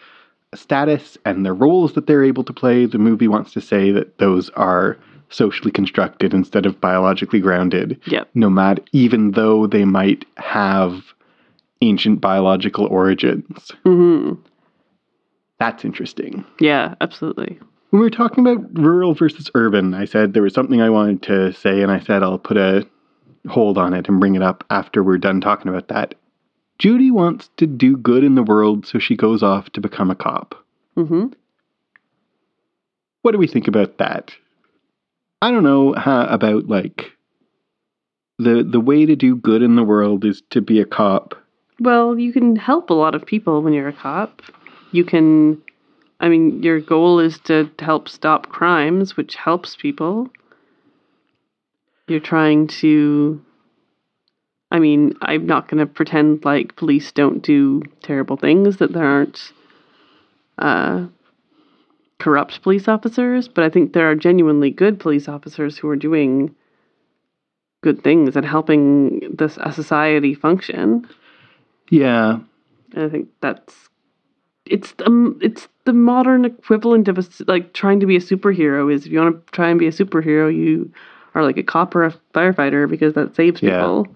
status 0.55 1.16
and 1.24 1.47
the 1.47 1.53
roles 1.53 1.93
that 1.93 2.07
they're 2.07 2.24
able 2.24 2.45
to 2.45 2.53
play, 2.53 2.86
the 2.86 2.99
movie 2.99 3.28
wants 3.28 3.53
to 3.53 3.61
say 3.61 3.91
that 3.93 4.18
those 4.18 4.51
are 4.51 4.99
socially 5.31 5.70
constructed 5.70 6.35
instead 6.35 6.66
of 6.66 6.81
biologically 6.81 7.41
grounded 7.41 8.01
Yep. 8.07 8.28
no 8.35 8.51
matter 8.51 8.83
even 8.93 9.31
though 9.33 9.66
they 9.66 9.85
might 9.85 10.24
have 10.37 11.03
ancient 11.83 12.20
biological 12.20 12.87
origins. 12.87 13.72
Mm-hmm. 13.87 14.35
That's 15.59 15.85
interesting. 15.85 16.45
Yeah, 16.59 16.95
absolutely. 17.01 17.59
When 17.91 18.01
we 18.01 18.07
were 18.07 18.11
talking 18.11 18.47
about 18.47 18.78
rural 18.78 19.14
versus 19.14 19.51
urban, 19.55 19.95
I 19.95 20.05
said 20.05 20.33
there 20.33 20.43
was 20.43 20.55
something 20.55 20.81
I 20.81 20.91
wanted 20.91 21.22
to 21.24 21.53
say, 21.53 21.83
and 21.83 21.91
I 21.91 22.01
said 22.01 22.22
I'll 22.22 22.39
put 22.39 22.57
a 22.57 22.87
hold 23.49 23.78
on 23.78 23.95
it 23.95 24.09
and 24.09 24.20
bring 24.20 24.35
it 24.35 24.43
up 24.43 24.64
after 24.70 25.03
we're 25.03 25.18
done 25.18 25.41
talking 25.41 25.68
about 25.68 25.89
that. 25.89 26.14
Judy 26.78 27.11
wants 27.11 27.51
to 27.57 27.66
do 27.66 27.97
good 27.97 28.24
in 28.24 28.35
the 28.37 28.43
world, 28.43 28.87
so 28.87 28.99
she 28.99 29.16
goes 29.16 29.43
off 29.43 29.70
to 29.70 29.81
become 29.81 30.11
a 30.11 30.14
cop. 30.14 30.55
Mm-hmm. 30.97 31.26
What 33.22 33.33
do 33.33 33.39
we 33.39 33.47
think 33.47 33.68
about 33.68 33.99
that? 33.99 34.33
I 35.43 35.51
don't 35.51 35.62
know 35.62 35.95
about 35.95 36.68
like 36.68 37.12
the 38.38 38.66
the 38.68 38.80
way 38.80 39.07
to 39.07 39.16
do 39.16 39.36
good 39.36 39.62
in 39.62 39.76
the 39.76 39.84
world 39.84 40.24
is 40.24 40.43
to 40.51 40.61
be 40.61 40.80
a 40.80 40.84
cop. 40.84 41.34
Well, 41.78 42.18
you 42.18 42.32
can 42.32 42.57
help 42.57 42.91
a 42.91 42.95
lot 42.95 43.14
of 43.14 43.24
people 43.24 43.62
when 43.62 43.72
you're 43.72 43.88
a 43.88 43.93
cop. 43.93 44.43
You 44.93 45.05
can, 45.05 45.62
I 46.20 46.28
mean, 46.28 46.62
your 46.62 46.80
goal 46.80 47.20
is 47.20 47.38
to 47.41 47.70
help 47.78 48.09
stop 48.09 48.49
crimes, 48.49 49.16
which 49.16 49.36
helps 49.36 49.76
people. 49.76 50.28
You're 52.07 52.20
trying 52.20 52.66
to 52.66 53.41
I 54.70 54.78
mean, 54.78 55.14
I'm 55.20 55.47
not 55.47 55.68
going 55.68 55.80
to 55.80 55.86
pretend 55.86 56.45
like 56.45 56.76
police 56.76 57.11
don't 57.12 57.43
do 57.43 57.82
terrible 58.03 58.36
things, 58.36 58.76
that 58.76 58.93
there 58.93 59.05
aren't 59.05 59.53
uh, 60.59 61.07
corrupt 62.21 62.62
police 62.62 62.87
officers, 62.87 63.49
but 63.49 63.64
I 63.64 63.68
think 63.71 63.93
there 63.93 64.09
are 64.11 64.14
genuinely 64.14 64.71
good 64.71 65.01
police 65.01 65.29
officers 65.29 65.77
who 65.77 65.89
are 65.89 65.97
doing 65.97 66.55
good 67.83 68.05
things 68.05 68.37
and 68.37 68.45
helping 68.45 69.21
this 69.37 69.59
a 69.61 69.73
society 69.73 70.35
function. 70.35 71.09
Yeah. 71.89 72.39
And 72.95 73.05
I 73.05 73.09
think 73.09 73.29
that's 73.41 73.89
it's 74.66 74.95
um 75.07 75.39
it's 75.43 75.68
the 75.87 75.93
modern 75.93 76.45
equivalent 76.45 77.09
of 77.09 77.18
a 77.18 77.25
like 77.47 77.73
trying 77.73 77.99
to 78.01 78.07
be 78.07 78.16
a 78.16 78.21
superhero 78.21 78.93
is 78.93 79.07
if 79.07 79.12
you 79.12 79.18
want 79.18 79.47
to 79.47 79.53
try 79.53 79.71
and 79.71 79.79
be 79.79 79.87
a 79.87 79.93
superhero 79.93 80.55
you 80.55 80.93
are 81.35 81.43
like 81.43 81.57
a 81.57 81.62
cop 81.62 81.95
or 81.95 82.05
a 82.05 82.14
firefighter 82.35 82.89
because 82.89 83.14
that 83.14 83.35
saves 83.35 83.62
Yeah. 83.62 83.81
people. 83.81 84.07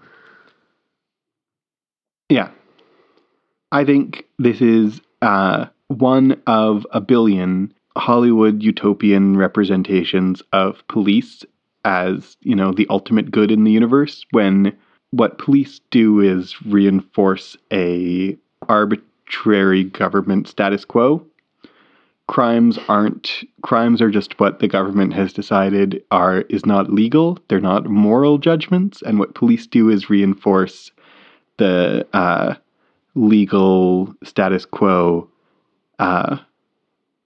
Yeah. 2.29 2.49
I 3.71 3.83
think 3.83 4.25
this 4.37 4.61
is 4.61 5.01
uh, 5.21 5.65
one 5.87 6.41
of 6.47 6.85
a 6.91 7.01
billion 7.01 7.73
Hollywood 7.97 8.61
utopian 8.61 9.37
representations 9.37 10.41
of 10.51 10.85
police 10.87 11.45
as, 11.85 12.35
you 12.41 12.55
know, 12.55 12.71
the 12.71 12.87
ultimate 12.89 13.31
good 13.31 13.51
in 13.51 13.63
the 13.63 13.71
universe 13.71 14.25
when 14.31 14.75
what 15.11 15.37
police 15.37 15.79
do 15.91 16.19
is 16.19 16.61
reinforce 16.63 17.55
a 17.71 18.37
arbitrary 18.67 19.83
government 19.83 20.47
status 20.47 20.83
quo. 20.83 21.25
Crimes 22.27 22.79
aren't 22.89 23.43
crimes 23.61 24.01
are 24.01 24.09
just 24.09 24.39
what 24.39 24.59
the 24.59 24.67
government 24.67 25.13
has 25.13 25.31
decided 25.31 26.03
are 26.09 26.41
is 26.49 26.65
not 26.65 26.91
legal. 26.91 27.37
They're 27.47 27.59
not 27.59 27.85
moral 27.85 28.39
judgments 28.39 29.03
and 29.03 29.19
what 29.19 29.35
police 29.35 29.67
do 29.67 29.89
is 29.89 30.09
reinforce 30.09 30.91
the 31.57 32.05
uh, 32.13 32.55
legal 33.13 34.13
status 34.23 34.65
quo, 34.65 35.29
uh, 35.99 36.37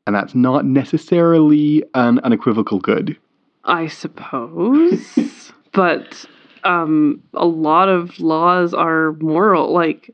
and 0.10 0.16
that's 0.16 0.34
not 0.34 0.66
necessarily 0.66 1.84
an 1.94 2.18
unequivocal 2.22 2.80
good. 2.80 3.16
I 3.64 3.86
suppose. 3.86 5.52
but 5.72 6.26
um, 6.64 7.22
a 7.36 7.46
lot 7.46 7.90
of 7.90 8.20
laws 8.20 8.74
are 8.74 9.12
moral. 9.20 9.72
Like, 9.72 10.10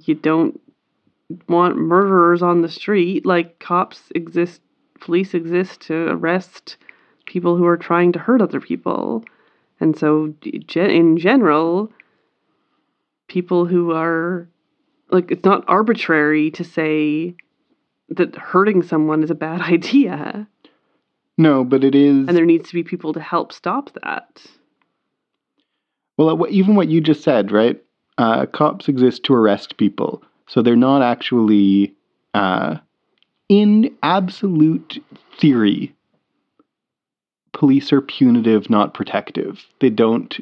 you 0.00 0.14
don't 0.14 0.58
want 1.46 1.76
murderers 1.76 2.40
on 2.40 2.62
the 2.62 2.70
street. 2.70 3.26
Like, 3.26 3.58
cops 3.58 4.04
exist, 4.14 4.62
police 4.98 5.34
exist 5.34 5.82
to 5.82 6.06
arrest 6.08 6.78
people 7.26 7.58
who 7.58 7.66
are 7.66 7.76
trying 7.76 8.12
to 8.12 8.18
hurt 8.18 8.40
other 8.40 8.62
people. 8.62 9.24
And 9.78 9.94
so, 9.94 10.32
in 10.74 11.18
general, 11.18 11.92
people 13.28 13.66
who 13.66 13.92
are 13.92 14.48
like, 15.10 15.30
it's 15.30 15.44
not 15.44 15.64
arbitrary 15.68 16.50
to 16.52 16.64
say 16.64 17.36
that 18.08 18.34
hurting 18.36 18.82
someone 18.82 19.22
is 19.22 19.30
a 19.30 19.34
bad 19.34 19.60
idea. 19.72 20.48
No, 21.36 21.64
but 21.64 21.82
it 21.84 21.94
is. 21.94 22.28
And 22.28 22.36
there 22.36 22.46
needs 22.46 22.68
to 22.68 22.74
be 22.74 22.84
people 22.84 23.12
to 23.12 23.20
help 23.20 23.52
stop 23.52 23.90
that. 24.02 24.44
well, 26.16 26.46
even 26.48 26.76
what 26.76 26.88
you 26.88 27.00
just 27.00 27.22
said, 27.22 27.50
right? 27.50 27.82
Uh, 28.16 28.46
cops 28.46 28.88
exist 28.88 29.24
to 29.24 29.34
arrest 29.34 29.76
people, 29.76 30.22
so 30.46 30.62
they're 30.62 30.76
not 30.76 31.02
actually, 31.02 31.92
uh, 32.32 32.76
in 33.48 33.92
absolute 34.04 35.02
theory, 35.40 35.92
police 37.52 37.92
are 37.92 38.00
punitive, 38.00 38.70
not 38.70 38.94
protective. 38.94 39.66
They 39.80 39.90
don't. 39.90 40.36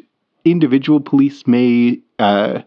Individual 0.45 1.01
police 1.01 1.47
may 1.47 2.01
uh, 2.19 2.61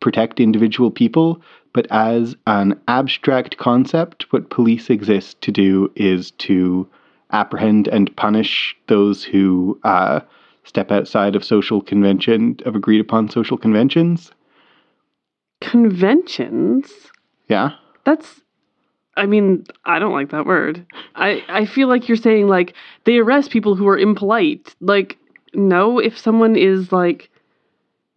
protect 0.00 0.40
individual 0.40 0.90
people, 0.90 1.40
but 1.74 1.86
as 1.90 2.34
an 2.46 2.80
abstract 2.88 3.58
concept, 3.58 4.32
what 4.32 4.48
police 4.48 4.88
exist 4.88 5.40
to 5.42 5.52
do 5.52 5.92
is 5.96 6.30
to 6.30 6.88
apprehend 7.32 7.88
and 7.88 8.14
punish 8.16 8.74
those 8.86 9.24
who 9.24 9.78
uh, 9.82 10.20
step 10.62 10.92
outside 10.92 11.36
of 11.36 11.44
social 11.44 11.82
convention 11.82 12.58
of 12.64 12.76
agreed 12.76 13.00
upon 13.00 13.28
social 13.28 13.58
conventions. 13.58 14.30
Conventions? 15.60 16.90
Yeah. 17.48 17.70
That's 18.04 18.40
I 19.16 19.26
mean, 19.26 19.64
I 19.84 19.98
don't 19.98 20.12
like 20.12 20.30
that 20.30 20.46
word. 20.46 20.86
I 21.14 21.42
I 21.48 21.66
feel 21.66 21.88
like 21.88 22.08
you're 22.08 22.16
saying 22.16 22.48
like 22.48 22.74
they 23.04 23.18
arrest 23.18 23.50
people 23.50 23.74
who 23.74 23.88
are 23.88 23.98
impolite. 23.98 24.74
Like 24.80 25.18
no, 25.54 25.98
if 25.98 26.16
someone 26.18 26.56
is 26.56 26.92
like 26.92 27.30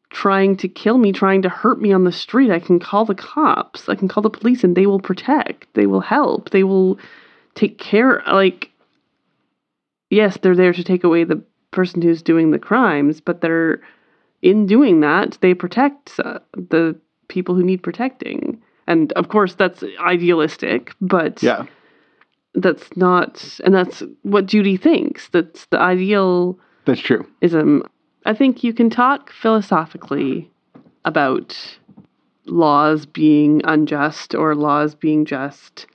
trying 0.10 0.56
to 0.58 0.68
kill 0.68 0.98
me, 0.98 1.12
trying 1.12 1.42
to 1.42 1.50
hurt 1.50 1.82
me 1.82 1.92
on 1.92 2.04
the 2.04 2.12
street, 2.12 2.52
I 2.52 2.60
can 2.60 2.80
call 2.80 3.06
the 3.06 3.16
cops. 3.16 3.90
I 3.90 3.96
can 3.96 4.08
call 4.08 4.24
the 4.24 4.30
police 4.30 4.64
and 4.64 4.76
they 4.76 4.86
will 4.86 5.00
protect. 5.00 5.68
They 5.74 5.86
will 5.86 6.02
help. 6.02 6.50
They 6.52 6.64
will 6.64 6.98
take 7.56 7.78
care 7.78 8.22
like 8.28 8.72
yes, 10.10 10.38
they're 10.42 10.56
there 10.56 10.74
to 10.74 10.84
take 10.84 11.04
away 11.04 11.24
the 11.24 11.44
person 11.72 12.02
who's 12.02 12.22
doing 12.22 12.52
the 12.52 12.60
crimes, 12.60 13.20
but 13.22 13.42
they're 13.42 13.82
in 14.42 14.66
doing 14.66 15.02
that, 15.02 15.38
they 15.42 15.54
protect 15.54 16.20
uh, 16.24 16.40
the 16.54 16.96
people 17.28 17.56
who 17.56 17.64
need 17.64 17.84
protecting. 17.84 18.62
And 18.88 19.12
of 19.14 19.30
course, 19.30 19.56
that's 19.56 19.84
idealistic, 20.00 20.94
but 21.02 21.44
Yeah. 21.44 21.66
that's 22.54 22.96
not, 22.96 23.60
and 23.66 23.74
that's 23.74 24.04
what 24.22 24.46
Judy 24.46 24.78
thinks. 24.78 25.28
That's 25.30 25.66
the 25.66 25.80
ideal 25.80 26.60
That's 26.86 27.02
true. 27.02 27.26
I 28.28 28.34
think 28.34 28.62
you 28.62 28.74
can 28.74 28.90
talk 28.90 29.32
philosophically 29.32 30.52
about 31.06 31.58
laws 32.46 33.06
being 33.06 33.62
unjust 33.64 34.36
or 34.36 34.54
laws 34.54 34.96
being 34.96 35.24
just, 35.24 35.88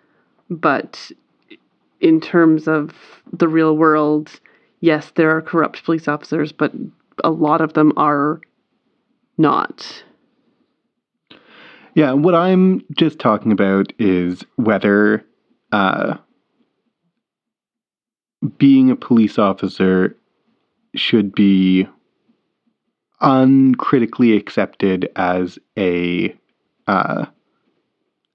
but 0.49 1.12
in 2.01 2.22
terms 2.22 2.66
of 2.66 2.95
the 3.35 3.49
real 3.49 3.76
world, 3.76 4.41
yes, 4.80 5.12
there 5.14 5.37
are 5.37 5.43
corrupt 5.43 5.85
police 5.85 6.09
officers, 6.09 6.53
but 6.53 6.72
a 7.22 7.30
lot 7.30 7.61
of 7.61 7.74
them 7.74 7.93
are 7.99 8.41
not. 9.37 10.03
Yeah, 11.95 12.12
what 12.12 12.35
I'm 12.35 12.83
just 12.97 13.18
talking 13.18 13.53
about 13.53 13.93
is 13.99 14.43
whether 14.57 15.22
uh, 15.70 16.16
being 18.57 18.91
a 18.91 18.97
police 18.97 19.39
officer 19.39 20.16
should 20.95 21.35
be 21.35 21.87
uncritically 23.23 24.37
accepted 24.37 25.11
as 25.16 25.59
a 25.79 26.35
uh, 26.87 27.27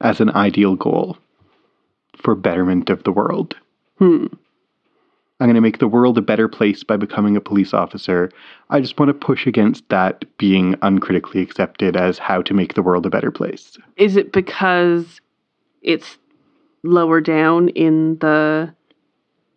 as 0.02 0.22
an 0.22 0.30
ideal 0.32 0.76
goal 0.76 1.18
for 2.16 2.34
betterment 2.36 2.90
of 2.90 3.04
the 3.04 3.12
world. 3.12 3.56
Hmm. 4.00 4.28
I'm 5.40 5.46
going 5.46 5.56
to 5.56 5.62
make 5.62 5.78
the 5.78 5.88
world 5.88 6.18
a 6.18 6.22
better 6.22 6.48
place 6.48 6.84
by 6.84 6.98
becoming 6.98 7.38
a 7.38 7.42
police 7.42 7.72
officer. 7.72 8.32
I 8.72 8.80
just 8.80 8.98
want 8.98 9.10
to 9.10 9.14
push 9.14 9.46
against 9.46 9.88
that 9.90 10.26
being 10.40 10.76
uncritically 10.82 11.42
accepted 11.42 11.96
as 11.96 12.18
how 12.18 12.42
to 12.42 12.56
make 12.56 12.74
the 12.74 12.82
world 12.82 13.06
a 13.06 13.12
better 13.12 13.30
place. 13.30 13.78
Is 13.98 14.16
it 14.16 14.32
because 14.32 15.22
it's 15.84 16.18
lower 16.82 17.22
down 17.22 17.70
in 17.70 18.18
the 18.18 18.74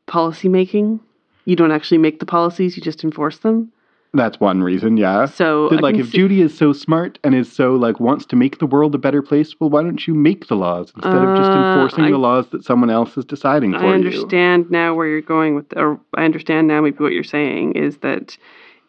policy 0.06 0.50
making? 0.50 1.00
You 1.46 1.56
don't 1.56 1.72
actually 1.72 1.98
make 1.98 2.20
the 2.20 2.26
policies, 2.26 2.76
you 2.76 2.82
just 2.82 3.02
enforce 3.02 3.38
them. 3.38 3.72
That's 4.12 4.40
one 4.40 4.62
reason, 4.62 4.96
yeah. 4.96 5.26
So 5.26 5.68
That, 5.68 5.82
like 5.82 5.94
if 5.96 6.10
see- 6.10 6.18
Judy 6.18 6.40
is 6.42 6.56
so 6.56 6.72
smart 6.72 7.18
and 7.22 7.34
is 7.34 7.50
so 7.52 7.74
like 7.76 8.00
wants 8.00 8.26
to 8.26 8.36
make 8.36 8.58
the 8.58 8.66
world 8.66 8.94
a 8.94 8.98
better 8.98 9.22
place, 9.22 9.54
well 9.60 9.70
why 9.70 9.82
don't 9.82 10.06
you 10.06 10.14
make 10.14 10.48
the 10.48 10.56
laws 10.56 10.92
instead 10.96 11.22
of 11.22 11.36
just 11.36 11.50
Uh, 11.52 11.58
enforcing 11.58 12.04
I- 12.04 12.10
the 12.10 12.18
laws 12.18 12.48
that 12.48 12.64
someone 12.64 12.90
else 12.90 13.16
is 13.16 13.24
deciding 13.24 13.72
for 13.72 13.78
you? 13.80 13.84
I 13.84 13.88
you? 13.90 13.94
understand 13.94 14.70
now 14.70 14.94
where 14.94 15.06
you're 15.06 15.20
going 15.20 15.54
with, 15.54 15.76
or 15.76 16.00
I 16.16 16.24
understand 16.24 16.66
now 16.66 16.80
maybe 16.80 16.96
what 16.98 17.12
you're 17.12 17.22
saying 17.22 17.72
is 17.74 17.98
that 17.98 18.36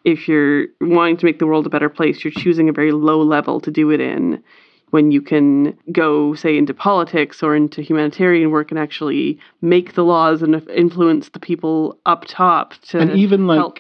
if 0.03 0.27
you're 0.27 0.65
wanting 0.81 1.17
to 1.17 1.25
make 1.25 1.37
the 1.37 1.45
world 1.45 1.67
a 1.67 1.69
better 1.69 1.89
place, 1.89 2.23
you're 2.23 2.31
choosing 2.31 2.67
a 2.67 2.73
very 2.73 2.91
low 2.91 3.21
level 3.21 3.59
to 3.61 3.69
do 3.69 3.91
it 3.91 3.99
in. 4.01 4.41
When 4.89 5.11
you 5.11 5.21
can 5.21 5.77
go, 5.93 6.33
say, 6.33 6.57
into 6.57 6.73
politics 6.73 7.41
or 7.43 7.55
into 7.55 7.81
humanitarian 7.81 8.49
work 8.51 8.71
and 8.71 8.79
actually 8.79 9.39
make 9.61 9.93
the 9.93 10.03
laws 10.03 10.41
and 10.41 10.67
influence 10.69 11.29
the 11.29 11.39
people 11.39 11.97
up 12.07 12.25
top 12.27 12.73
to 12.89 12.99
And 12.99 13.11
even 13.11 13.47
like 13.47 13.57
help 13.59 13.79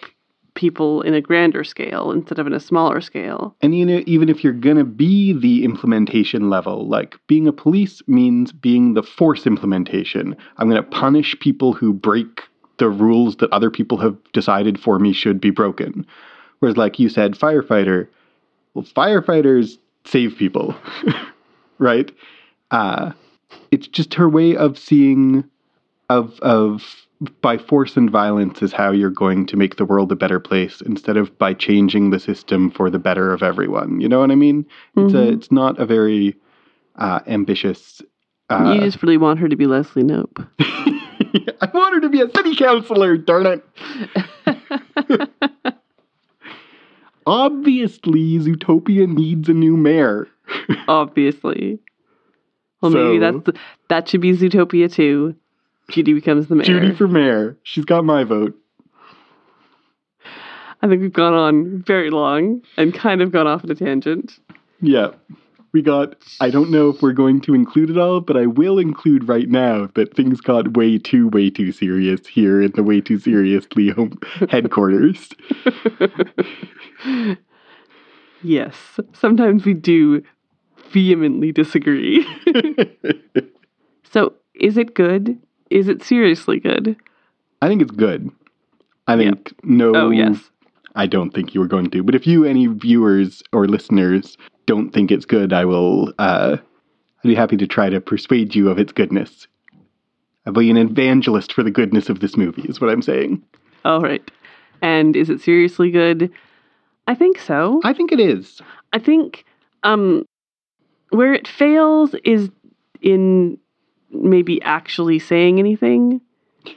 people 0.53 1.01
in 1.01 1.13
a 1.13 1.21
grander 1.21 1.63
scale 1.63 2.11
instead 2.11 2.39
of 2.39 2.47
in 2.47 2.53
a 2.53 2.59
smaller 2.59 3.01
scale. 3.01 3.55
And 3.61 3.77
you 3.77 3.85
know, 3.85 4.03
even 4.05 4.29
if 4.29 4.43
you're 4.43 4.53
gonna 4.53 4.83
be 4.83 5.33
the 5.33 5.63
implementation 5.63 6.49
level, 6.49 6.87
like 6.87 7.15
being 7.27 7.47
a 7.47 7.53
police 7.53 8.01
means 8.07 8.51
being 8.51 8.93
the 8.93 9.03
force 9.03 9.47
implementation. 9.47 10.35
I'm 10.57 10.69
gonna 10.69 10.83
punish 10.83 11.39
people 11.39 11.73
who 11.73 11.93
break 11.93 12.41
the 12.77 12.89
rules 12.89 13.37
that 13.37 13.51
other 13.51 13.69
people 13.69 13.97
have 13.99 14.17
decided 14.33 14.79
for 14.79 14.99
me 14.99 15.13
should 15.13 15.39
be 15.39 15.51
broken. 15.51 16.05
Whereas, 16.59 16.77
like 16.77 16.99
you 16.99 17.09
said, 17.09 17.33
firefighter, 17.33 18.07
well, 18.73 18.85
firefighters 18.85 19.77
save 20.05 20.35
people, 20.37 20.75
right? 21.77 22.11
Uh, 22.71 23.11
it's 23.71 23.87
just 23.87 24.13
her 24.13 24.29
way 24.29 24.55
of 24.55 24.77
seeing, 24.77 25.43
of 26.09 26.39
of 26.39 27.05
by 27.41 27.57
force 27.57 27.97
and 27.97 28.09
violence 28.09 28.61
is 28.61 28.73
how 28.73 28.91
you're 28.91 29.09
going 29.09 29.45
to 29.47 29.55
make 29.55 29.75
the 29.75 29.85
world 29.85 30.11
a 30.11 30.15
better 30.15 30.39
place 30.39 30.81
instead 30.81 31.17
of 31.17 31.37
by 31.37 31.53
changing 31.53 32.09
the 32.09 32.19
system 32.19 32.71
for 32.71 32.89
the 32.89 32.99
better 32.99 33.31
of 33.31 33.43
everyone. 33.43 34.01
You 34.01 34.09
know 34.09 34.19
what 34.19 34.31
I 34.31 34.35
mean? 34.35 34.65
It's 34.97 35.13
a 35.13 35.29
it's 35.29 35.51
not 35.51 35.79
a 35.79 35.85
very 35.85 36.35
uh, 36.95 37.19
ambitious. 37.27 38.01
Uh, 38.49 38.73
you 38.73 38.81
just 38.81 39.01
really 39.03 39.17
want 39.17 39.39
her 39.39 39.47
to 39.47 39.55
be 39.55 39.67
Leslie 39.67 40.03
Knope. 40.03 40.47
I 40.59 41.69
want 41.73 41.93
her 41.95 42.01
to 42.01 42.09
be 42.09 42.21
a 42.21 42.29
city 42.29 42.55
councilor. 42.55 43.17
Darn 43.17 43.45
it! 43.45 43.63
Obviously, 47.25 48.39
Zootopia 48.39 49.07
needs 49.07 49.47
a 49.47 49.53
new 49.53 49.77
mayor. 49.77 50.27
Obviously. 50.87 51.79
Well, 52.81 52.91
maybe 52.91 53.19
that's 53.19 53.43
the, 53.45 53.53
that 53.89 54.09
should 54.09 54.21
be 54.21 54.33
Zootopia 54.35 54.91
too. 54.91 55.35
Judy 55.91 56.13
becomes 56.13 56.47
the 56.47 56.55
mayor. 56.55 56.65
Judy 56.65 56.95
for 56.95 57.07
mayor. 57.07 57.57
She's 57.63 57.85
got 57.85 58.05
my 58.05 58.23
vote. 58.23 58.57
I 60.81 60.87
think 60.87 61.01
we've 61.01 61.13
gone 61.13 61.33
on 61.33 61.83
very 61.83 62.09
long 62.09 62.61
and 62.77 62.93
kind 62.93 63.21
of 63.21 63.31
gone 63.31 63.45
off 63.47 63.63
on 63.63 63.69
a 63.69 63.75
tangent. 63.75 64.39
Yeah. 64.81 65.11
We 65.73 65.81
got, 65.81 66.15
I 66.41 66.49
don't 66.49 66.71
know 66.71 66.89
if 66.89 67.01
we're 67.01 67.13
going 67.13 67.39
to 67.41 67.53
include 67.53 67.91
it 67.91 67.97
all, 67.97 68.19
but 68.19 68.35
I 68.35 68.45
will 68.45 68.77
include 68.77 69.29
right 69.29 69.47
now 69.47 69.89
that 69.95 70.15
things 70.15 70.41
got 70.41 70.75
way 70.75 70.97
too, 70.97 71.29
way 71.29 71.49
too 71.49 71.71
serious 71.71 72.27
here 72.27 72.61
in 72.61 72.71
the 72.71 72.83
way 72.83 72.99
too 72.99 73.19
seriously 73.19 73.89
home 73.89 74.19
headquarters. 74.49 75.29
Yes, 78.43 78.99
sometimes 79.13 79.65
we 79.65 79.73
do 79.73 80.23
vehemently 80.89 81.51
disagree. 81.51 82.25
so, 84.11 84.33
is 84.55 84.77
it 84.77 84.93
good? 84.93 85.39
Is 85.71 85.87
it 85.87 86.03
seriously 86.03 86.59
good? 86.59 86.95
I 87.61 87.67
think 87.67 87.81
it's 87.81 87.91
good. 87.91 88.29
I 89.07 89.17
think 89.17 89.53
no. 89.63 89.95
Oh, 89.95 90.09
yes. 90.09 90.37
I 90.95 91.07
don't 91.07 91.31
think 91.31 91.55
you 91.55 91.61
were 91.61 91.67
going 91.67 91.89
to. 91.89 92.03
But 92.03 92.15
if 92.15 92.27
you, 92.27 92.43
any 92.43 92.67
viewers 92.67 93.41
or 93.53 93.67
listeners, 93.67 94.37
don't 94.65 94.91
think 94.91 95.09
it's 95.11 95.25
good, 95.25 95.53
I 95.53 95.63
will. 95.63 96.13
Uh, 96.19 96.57
I'd 97.23 97.27
be 97.27 97.35
happy 97.35 97.55
to 97.57 97.67
try 97.67 97.89
to 97.89 98.01
persuade 98.01 98.53
you 98.53 98.69
of 98.69 98.77
its 98.77 98.91
goodness. 98.91 99.47
I'll 100.45 100.53
be 100.53 100.69
an 100.69 100.77
evangelist 100.77 101.53
for 101.53 101.63
the 101.63 101.71
goodness 101.71 102.09
of 102.09 102.19
this 102.19 102.35
movie, 102.35 102.63
is 102.63 102.81
what 102.81 102.89
I'm 102.89 103.01
saying. 103.01 103.41
All 103.85 104.01
right. 104.01 104.29
And 104.81 105.15
is 105.15 105.29
it 105.29 105.39
seriously 105.39 105.91
good? 105.91 106.31
I 107.07 107.15
think 107.15 107.39
so. 107.39 107.79
I 107.83 107.93
think 107.93 108.11
it 108.11 108.19
is. 108.19 108.61
I 108.91 108.99
think 108.99 109.45
um, 109.83 110.25
where 111.11 111.33
it 111.33 111.47
fails 111.47 112.15
is 112.23 112.49
in 113.01 113.57
maybe 114.11 114.61
actually 114.61 115.19
saying 115.19 115.59
anything. 115.59 116.21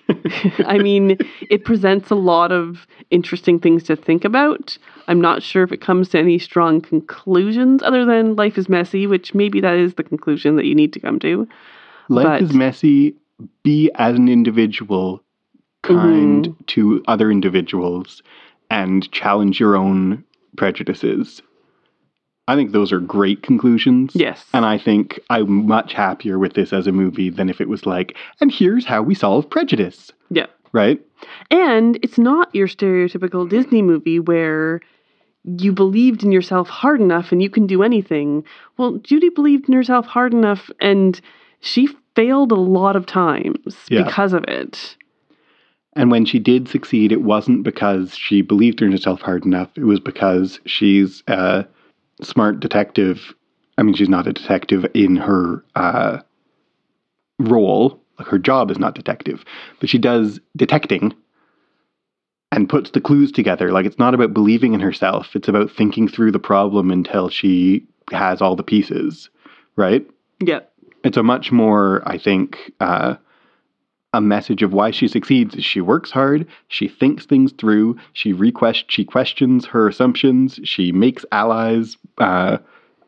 I 0.67 0.79
mean, 0.79 1.19
it 1.51 1.65
presents 1.65 2.11
a 2.11 2.15
lot 2.15 2.53
of 2.53 2.87
interesting 3.11 3.59
things 3.61 3.83
to 3.85 3.97
think 3.97 4.25
about. 4.25 4.79
I'm 5.09 5.21
not 5.21 5.43
sure 5.43 5.63
if 5.63 5.73
it 5.73 5.83
comes 5.83 6.09
to 6.11 6.19
any 6.19 6.39
strong 6.39 6.81
conclusions 6.81 7.83
other 7.83 8.05
than 8.07 8.35
life 8.37 8.57
is 8.57 8.69
messy, 8.69 9.07
which 9.07 9.35
maybe 9.35 9.61
that 9.61 9.77
is 9.77 9.95
the 9.95 10.03
conclusion 10.03 10.57
that 10.57 10.65
you 10.65 10.75
need 10.75 10.93
to 10.95 11.01
come 11.01 11.19
to. 11.21 11.47
Life 12.09 12.25
But- 12.25 12.43
is 12.43 12.53
messy. 12.55 13.15
Be 13.65 13.91
as 13.97 14.17
an 14.17 14.29
individual 14.29 15.23
kind 15.83 16.47
Mm-hmm. 16.47 16.65
to 16.67 17.03
other 17.09 17.31
individuals 17.31 18.23
and 18.71 19.11
challenge 19.13 19.61
your 19.61 19.77
own 19.77 20.25
prejudices. 20.57 21.43
I 22.47 22.57
think 22.57 22.73
those 22.73 22.93
are 22.93 23.01
great 23.01 23.43
conclusions. 23.43 24.13
Yes. 24.15 24.45
And 24.53 24.65
I 24.67 24.77
think 24.77 25.19
I'm 25.31 25.67
much 25.67 25.95
happier 25.95 26.39
with 26.39 26.53
this 26.55 26.73
as 26.73 26.87
a 26.87 26.93
movie 26.93 27.31
than 27.31 27.49
if 27.49 27.61
it 27.61 27.69
was 27.69 27.87
like, 27.87 28.17
and 28.41 28.53
here's 28.53 28.85
how 28.85 29.03
we 29.03 29.15
solve 29.15 29.49
prejudice, 29.49 30.11
Yeah. 30.31 30.47
right? 30.73 31.01
And 31.51 31.99
it's 32.03 32.19
not 32.19 32.55
your 32.55 32.69
stereotypical 32.69 33.49
Disney 33.49 33.81
movie 33.81 34.21
where 34.21 34.81
you 35.59 35.73
believed 35.73 36.23
in 36.23 36.33
yourself 36.33 36.69
hard 36.69 37.01
enough 37.01 37.33
and 37.33 37.43
you 37.43 37.49
can 37.49 37.67
do 37.67 37.83
anything. 37.83 38.45
Well, 38.77 38.99
Judy 38.99 39.31
believed 39.31 39.69
in 39.69 39.75
herself 39.75 40.07
hard 40.07 40.35
enough 40.35 40.71
and 40.81 41.19
she 41.61 41.89
failed 42.15 42.53
a 42.53 42.57
lot 42.57 42.95
of 42.95 43.07
times 43.07 43.77
Yeah. 43.89 44.03
because 44.05 44.35
of 44.35 44.45
it. 44.49 44.97
And 45.97 46.11
when 46.11 46.25
she 46.27 46.39
did 46.39 46.69
succeed, 46.69 47.11
it 47.13 47.23
wasn't 47.23 47.63
because 47.63 48.15
she 48.17 48.43
believed 48.43 48.83
in 48.83 48.91
herself 48.93 49.21
hard 49.23 49.45
enough. 49.47 49.71
It 49.77 49.85
was 49.85 50.01
because 50.01 50.61
she's 50.67 51.23
a 51.29 51.65
smart 52.23 52.61
detective. 52.61 53.35
I 53.77 53.83
mean, 53.83 53.95
she's 53.95 54.09
not 54.09 54.27
a 54.27 54.33
detective 54.33 54.87
in 54.95 55.17
her 55.17 55.65
uh, 55.75 56.19
role. 57.39 58.01
Like 58.19 58.29
her 58.29 58.39
job 58.39 58.71
is 58.71 58.79
not 58.79 58.95
detective, 58.95 59.45
but 59.81 59.89
she 59.89 59.99
does 59.99 60.39
detecting 60.57 61.15
and 62.53 62.69
puts 62.69 62.91
the 62.91 63.01
clues 63.01 63.33
together. 63.33 63.73
Like 63.73 63.87
it's 63.87 63.99
not 63.99 64.15
about 64.15 64.33
believing 64.33 64.75
in 64.75 64.81
herself. 64.81 65.35
It's 65.35 65.49
about 65.49 65.73
thinking 65.73 66.07
through 66.07 66.31
the 66.31 66.39
problem 66.39 66.93
until 66.93 67.29
she 67.29 67.85
has 68.13 68.41
all 68.41 68.55
the 68.55 68.63
pieces, 68.63 69.31
right? 69.77 70.07
Yeah. 70.41 70.61
it's 71.05 71.17
a 71.17 71.23
much 71.23 71.51
more, 71.51 72.03
I 72.07 72.19
think, 72.19 72.73
uh, 72.81 73.17
a 74.15 74.21
message 74.21 74.63
of 74.63 74.73
why 74.73 74.91
she 74.93 75.09
succeeds. 75.09 75.57
is 75.57 75.65
She 75.65 75.81
works 75.81 76.11
hard, 76.11 76.47
she 76.69 76.89
thinks 76.89 77.27
things 77.27 77.53
through, 77.53 77.97
she 78.13 78.33
request, 78.33 78.85
she 78.89 79.05
questions 79.05 79.67
her 79.67 79.89
assumptions, 79.89 80.61
she 80.63 80.93
makes 80.93 81.25
allies 81.33 81.97
uh, 82.19 82.59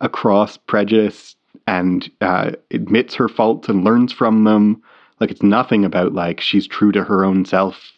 across 0.01 0.57
prejudice, 0.57 1.37
and 1.69 2.11
uh, 2.21 2.53
admits 2.71 3.15
her 3.15 3.29
faults 3.29 3.69
and 3.69 3.85
learns 3.85 4.13
from 4.13 4.45
them. 4.45 4.83
Like 5.21 5.31
it's 5.31 5.43
nothing 5.43 5.85
about 5.85 6.13
like 6.13 6.41
she's 6.41 6.67
true 6.67 6.93
to 6.93 7.05
her 7.05 7.25
own 7.25 7.45
self, 7.45 7.93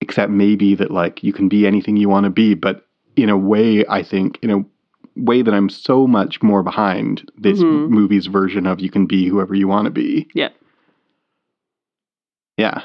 except 0.00 0.32
maybe 0.32 0.74
that 0.74 0.90
like 0.90 1.22
you 1.22 1.32
can 1.32 1.48
be 1.48 1.66
anything 1.66 1.96
you 1.96 2.08
want 2.08 2.24
to 2.24 2.30
be, 2.30 2.54
but 2.54 2.86
in 3.16 3.28
a 3.28 3.36
way, 3.36 3.84
I 3.88 4.02
think 4.02 4.38
in 4.42 4.50
a 4.50 4.64
way 5.16 5.42
that 5.42 5.52
I'm 5.54 5.68
so 5.68 6.06
much 6.06 6.42
more 6.42 6.62
behind 6.62 7.30
this 7.36 7.62
Mhm. 7.62 7.88
movie's 7.90 8.26
version 8.26 8.66
of 8.66 8.80
you 8.80 8.90
can 8.90 9.04
be 9.06 9.28
whoever 9.28 9.54
you 9.54 9.68
want 9.68 9.84
to 9.84 9.90
be. 9.90 10.26
Yeah. 10.34 10.48
Yeah. 12.56 12.80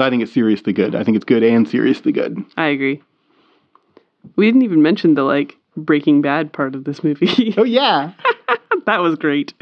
So 0.00 0.06
I 0.06 0.10
think 0.10 0.22
it's 0.22 0.32
seriously 0.32 0.72
good. 0.72 0.94
I 0.94 1.02
think 1.04 1.16
it's 1.16 1.24
good 1.24 1.42
and 1.42 1.68
seriously 1.68 2.12
good. 2.12 2.42
I 2.56 2.66
agree. 2.68 3.02
We 4.36 4.46
didn't 4.46 4.62
even 4.62 4.82
mention 4.82 5.14
the 5.14 5.24
like 5.24 5.56
Breaking 5.76 6.22
Bad 6.22 6.52
part 6.52 6.74
of 6.74 6.84
this 6.84 7.02
movie. 7.04 7.54
Oh 7.58 7.64
yeah, 7.64 8.12
that 8.86 8.98
was 9.00 9.16
great. 9.16 9.54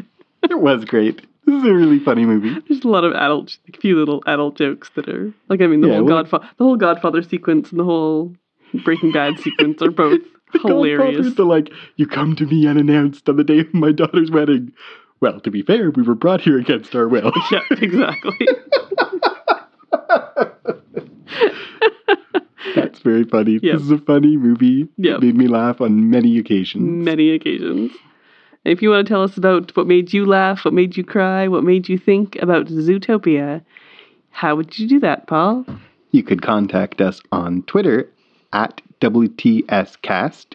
it 0.42 0.58
was 0.60 0.84
great. 0.84 1.22
This 1.46 1.62
is 1.62 1.68
a 1.68 1.72
really 1.72 1.98
funny 2.00 2.26
movie. 2.26 2.58
There's 2.68 2.82
a 2.84 2.88
lot 2.88 3.04
of 3.04 3.12
adult, 3.12 3.56
a 3.72 3.76
few 3.78 3.96
little 3.96 4.22
adult 4.26 4.56
jokes 4.58 4.90
that 4.96 5.08
are 5.08 5.32
like 5.48 5.60
I 5.62 5.66
mean 5.66 5.80
the 5.80 5.88
Yeah, 5.88 5.94
whole 5.96 6.04
well- 6.04 6.22
Godfather, 6.22 6.48
the 6.58 6.64
whole 6.64 6.76
Godfather 6.76 7.22
sequence 7.22 7.70
and 7.70 7.78
the 7.80 7.84
whole 7.84 8.34
Breaking 8.84 9.12
Bad 9.12 9.38
sequence 9.38 9.80
are 9.80 9.90
both 9.90 10.20
hilarious. 10.52 10.98
Godfather's 10.98 11.34
The 11.36 11.44
like, 11.44 11.72
you 11.96 12.06
come 12.06 12.34
to 12.36 12.46
me 12.46 12.66
unannounced 12.66 13.28
on 13.28 13.36
the 13.36 13.44
day 13.44 13.60
of 13.60 13.72
my 13.72 13.92
daughter's 13.92 14.30
wedding. 14.30 14.72
Well, 15.20 15.40
to 15.40 15.50
be 15.50 15.62
fair, 15.62 15.90
we 15.90 16.02
were 16.02 16.14
brought 16.14 16.42
here 16.42 16.58
against 16.58 16.94
our 16.94 17.08
will. 17.08 17.32
Yeah, 17.50 17.60
exactly. 17.70 18.48
That's 22.74 22.98
very 22.98 23.24
funny. 23.24 23.52
Yep. 23.62 23.74
This 23.74 23.82
is 23.82 23.90
a 23.90 23.98
funny 23.98 24.36
movie. 24.36 24.88
Yep. 24.98 25.16
It 25.16 25.22
made 25.22 25.36
me 25.36 25.48
laugh 25.48 25.80
on 25.80 26.10
many 26.10 26.38
occasions. 26.38 27.04
Many 27.04 27.30
occasions. 27.30 27.92
If 28.64 28.82
you 28.82 28.90
want 28.90 29.06
to 29.06 29.12
tell 29.12 29.22
us 29.22 29.36
about 29.36 29.74
what 29.76 29.86
made 29.86 30.12
you 30.12 30.26
laugh, 30.26 30.64
what 30.64 30.74
made 30.74 30.96
you 30.96 31.04
cry, 31.04 31.46
what 31.46 31.62
made 31.64 31.88
you 31.88 31.96
think 31.96 32.36
about 32.42 32.66
Zootopia, 32.66 33.62
how 34.30 34.56
would 34.56 34.78
you 34.78 34.88
do 34.88 35.00
that, 35.00 35.28
Paul? 35.28 35.64
You 36.10 36.22
could 36.22 36.42
contact 36.42 37.00
us 37.00 37.20
on 37.32 37.62
Twitter 37.62 38.10
at 38.52 38.82
WTScast. 39.00 40.46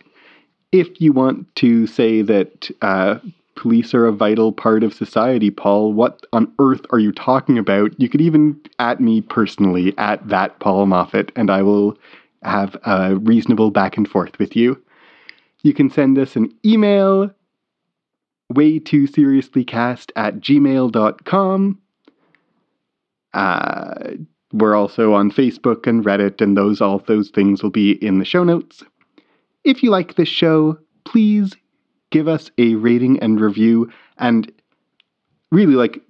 If 0.72 1.02
you 1.02 1.14
want 1.14 1.56
to 1.56 1.88
say 1.88 2.22
that 2.22 2.70
uh, 2.82 3.20
police 3.56 3.94
are 3.94 4.06
a 4.06 4.12
vital 4.12 4.52
part 4.52 4.84
of 4.84 4.94
society, 4.94 5.52
Paul, 5.52 5.94
what 5.94 6.26
on 6.34 6.52
earth 6.60 6.82
are 6.92 7.00
you 7.00 7.12
talking 7.12 7.58
about? 7.58 8.00
You 8.00 8.10
could 8.10 8.22
even 8.22 8.60
at 8.80 9.00
me 9.00 9.22
personally, 9.22 9.94
at 9.98 10.28
that 10.28 10.60
Paul 10.60 10.86
Moffat, 10.86 11.32
and 11.36 11.50
I 11.50 11.62
will 11.62 11.98
have 12.44 12.76
a 12.86 13.16
reasonable 13.16 13.72
back 13.72 13.98
and 13.98 14.08
forth 14.08 14.38
with 14.40 14.56
you. 14.56 14.82
You 15.64 15.74
can 15.74 15.90
send 15.90 16.18
us 16.18 16.36
an 16.36 16.52
email, 16.66 17.30
way 18.50 18.80
too 18.80 19.08
seriously 19.08 19.64
cast 19.64 20.12
at 20.16 20.40
gmail.com. 20.40 21.80
Uh, 23.34 24.12
we're 24.54 24.76
also 24.76 25.14
on 25.14 25.32
Facebook 25.32 25.88
and 25.88 26.04
Reddit, 26.04 26.42
and 26.42 26.58
those 26.58 26.82
all 26.82 27.00
those 27.00 27.30
things 27.30 27.64
will 27.64 27.70
be 27.70 27.92
in 28.04 28.20
the 28.20 28.26
show 28.26 28.44
notes. 28.44 28.84
If 29.64 29.84
you 29.84 29.92
like 29.92 30.16
this 30.16 30.28
show, 30.28 30.78
please 31.06 31.56
give 32.12 32.28
us 32.28 32.52
a 32.58 32.76
rating 32.76 33.20
and 33.20 33.42
review. 33.42 33.92
And 34.18 34.52
really, 35.52 35.74
like, 35.74 36.02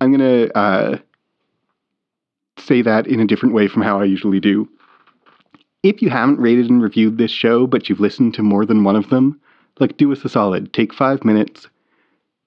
I'm 0.00 0.10
gonna 0.10 0.46
uh, 0.54 0.98
say 2.58 2.82
that 2.82 3.06
in 3.06 3.20
a 3.20 3.26
different 3.26 3.54
way 3.54 3.68
from 3.68 3.82
how 3.82 4.00
I 4.00 4.04
usually 4.04 4.40
do. 4.40 4.68
If 5.82 6.00
you 6.00 6.10
haven't 6.10 6.38
rated 6.38 6.70
and 6.70 6.82
reviewed 6.82 7.18
this 7.18 7.30
show, 7.30 7.66
but 7.66 7.88
you've 7.88 8.00
listened 8.00 8.34
to 8.34 8.42
more 8.42 8.64
than 8.64 8.84
one 8.84 8.96
of 8.96 9.10
them, 9.10 9.40
like, 9.80 9.96
do 9.96 10.12
us 10.12 10.24
a 10.24 10.28
solid. 10.28 10.72
Take 10.72 10.94
five 10.94 11.24
minutes, 11.24 11.68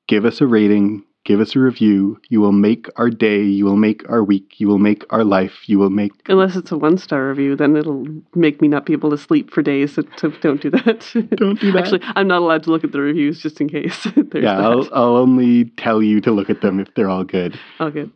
give 0.07 0.25
us 0.25 0.41
a 0.41 0.47
rating, 0.47 1.03
give 1.25 1.41
us 1.41 1.55
a 1.55 1.59
review. 1.59 2.19
You 2.29 2.39
will 2.39 2.51
make 2.53 2.87
our 2.95 3.09
day. 3.09 3.41
You 3.43 3.65
will 3.65 3.75
make 3.75 4.07
our 4.09 4.23
week. 4.23 4.59
You 4.59 4.67
will 4.67 4.77
make 4.79 5.03
our 5.11 5.23
life. 5.25 5.67
You 5.67 5.77
will 5.77 5.89
make. 5.89 6.11
Unless 6.29 6.55
it's 6.55 6.71
a 6.71 6.77
one 6.77 6.97
star 6.97 7.27
review, 7.27 7.55
then 7.57 7.75
it'll 7.75 8.05
make 8.35 8.61
me 8.61 8.67
not 8.69 8.85
be 8.85 8.93
able 8.93 9.09
to 9.09 9.17
sleep 9.17 9.51
for 9.51 9.61
days. 9.61 9.95
So, 9.95 10.03
don't 10.41 10.61
do 10.61 10.69
that. 10.69 11.11
Don't 11.37 11.59
do 11.59 11.71
that. 11.73 11.79
Actually, 11.83 12.01
I'm 12.15 12.27
not 12.27 12.41
allowed 12.41 12.63
to 12.63 12.71
look 12.71 12.83
at 12.83 12.91
the 12.93 13.01
reviews 13.01 13.41
just 13.41 13.59
in 13.59 13.67
case. 13.67 14.07
Yeah. 14.35 14.59
I'll, 14.59 14.87
I'll 14.93 15.15
only 15.17 15.65
tell 15.77 16.03
you 16.03 16.19
to 16.21 16.31
look 16.31 16.49
at 16.49 16.61
them 16.61 16.79
if 16.79 16.93
they're 16.93 17.09
all 17.09 17.23
good. 17.23 17.57
Oh, 17.79 17.89
good. 17.89 18.11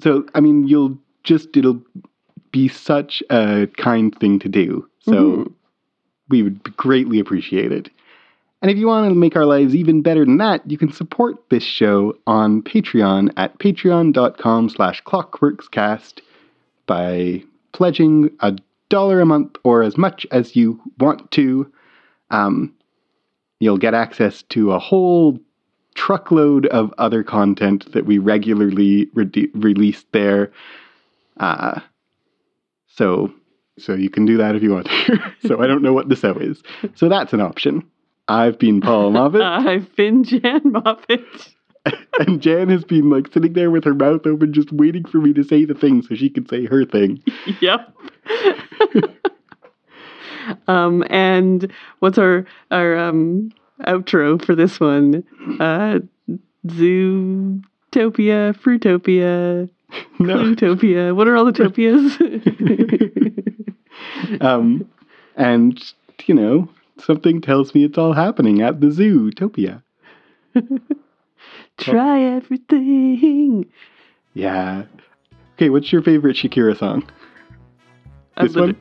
So, 0.00 0.26
I 0.34 0.40
mean, 0.40 0.66
you'll 0.66 0.98
just, 1.22 1.56
it'll 1.56 1.80
be 2.50 2.66
such 2.68 3.22
a 3.30 3.68
kind 3.78 4.14
thing 4.18 4.40
to 4.40 4.48
do. 4.48 4.88
So, 5.00 5.12
Mhm. 5.12 5.52
we 6.28 6.42
would 6.42 6.76
greatly 6.76 7.18
appreciate 7.20 7.70
it. 7.72 7.88
And 8.64 8.70
if 8.70 8.78
you 8.78 8.86
want 8.86 9.10
to 9.10 9.14
make 9.14 9.36
our 9.36 9.44
lives 9.44 9.74
even 9.74 10.00
better 10.00 10.24
than 10.24 10.38
that, 10.38 10.62
you 10.70 10.78
can 10.78 10.90
support 10.90 11.50
this 11.50 11.62
show 11.62 12.16
on 12.26 12.62
Patreon 12.62 13.30
at 13.36 13.58
patreon.com 13.58 14.70
slash 14.70 15.02
clockworkscast 15.02 16.22
by 16.86 17.42
pledging 17.72 18.30
a 18.40 18.56
dollar 18.88 19.20
a 19.20 19.26
month 19.26 19.58
or 19.64 19.82
as 19.82 19.98
much 19.98 20.26
as 20.30 20.56
you 20.56 20.80
want 20.98 21.30
to. 21.32 21.70
Um, 22.30 22.72
you'll 23.60 23.76
get 23.76 23.92
access 23.92 24.40
to 24.44 24.72
a 24.72 24.78
whole 24.78 25.38
truckload 25.94 26.64
of 26.68 26.94
other 26.96 27.22
content 27.22 27.92
that 27.92 28.06
we 28.06 28.16
regularly 28.16 29.10
re- 29.12 29.50
release 29.52 30.06
there. 30.12 30.52
Uh, 31.36 31.80
so 32.86 33.30
so 33.78 33.92
you 33.92 34.08
can 34.08 34.24
do 34.24 34.38
that 34.38 34.56
if 34.56 34.62
you 34.62 34.72
want 34.72 34.86
to. 34.86 35.34
so 35.46 35.60
I 35.60 35.66
don't 35.66 35.82
know 35.82 35.92
what 35.92 36.08
the 36.08 36.16
so 36.16 36.32
is. 36.38 36.62
So 36.94 37.10
that's 37.10 37.34
an 37.34 37.42
option. 37.42 37.84
I've 38.28 38.58
been 38.58 38.80
Paul 38.80 39.10
Moffat, 39.10 39.42
I've 39.42 39.94
been 39.96 40.24
Jan 40.24 40.60
Moffat. 40.64 41.54
and 42.18 42.40
Jan 42.40 42.70
has 42.70 42.84
been 42.84 43.10
like 43.10 43.32
sitting 43.32 43.52
there 43.52 43.70
with 43.70 43.84
her 43.84 43.94
mouth 43.94 44.26
open, 44.26 44.52
just 44.52 44.72
waiting 44.72 45.04
for 45.04 45.18
me 45.18 45.32
to 45.34 45.44
say 45.44 45.64
the 45.64 45.74
thing 45.74 46.02
so 46.02 46.14
she 46.14 46.30
can 46.30 46.48
say 46.48 46.64
her 46.64 46.84
thing. 46.84 47.22
yep. 47.60 47.94
um, 50.66 51.04
and 51.10 51.70
what's 51.98 52.16
our 52.16 52.46
our 52.70 52.96
um 52.96 53.50
outro 53.82 54.42
for 54.42 54.54
this 54.54 54.80
one? 54.80 55.24
Uh, 55.60 55.98
Zootopia, 56.66 57.62
Fruitopia, 58.56 59.68
No. 60.18 60.36
Clutopia. 60.38 61.14
What 61.14 61.28
are 61.28 61.36
all 61.36 61.44
the 61.44 61.52
topias? 61.52 62.18
Um, 64.40 64.88
and 65.36 65.82
you 66.26 66.34
know, 66.34 66.68
something 67.04 67.40
tells 67.40 67.74
me 67.74 67.84
it's 67.84 67.98
all 67.98 68.12
happening 68.12 68.62
at 68.62 68.80
the 68.80 68.90
zoo, 68.90 69.30
Topia. 69.30 69.82
Try 71.78 72.22
everything. 72.22 73.66
Yeah. 74.34 74.84
Okay, 75.54 75.70
what's 75.70 75.92
your 75.92 76.02
favorite 76.02 76.36
Shakira 76.36 76.76
song? 76.78 77.08
I 78.36 78.46
This 78.46 78.56
one? 78.56 78.76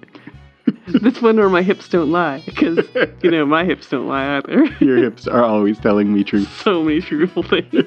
this 0.88 1.22
one 1.22 1.40
or 1.40 1.50
my 1.50 1.62
hips 1.62 1.90
don't 1.90 2.12
lie 2.12 2.42
because 2.46 2.80
you 3.22 3.30
know 3.30 3.46
my 3.46 3.66
hips 3.66 3.90
don't 3.90 4.08
lie 4.08 4.38
either. 4.38 4.64
Your 4.80 4.98
hips 4.98 5.28
are 5.28 5.44
always 5.44 5.78
telling 5.78 6.14
me 6.14 6.24
truth. 6.24 6.50
so 6.62 6.82
many 6.82 7.02
truthful 7.02 7.44
things. 7.44 7.86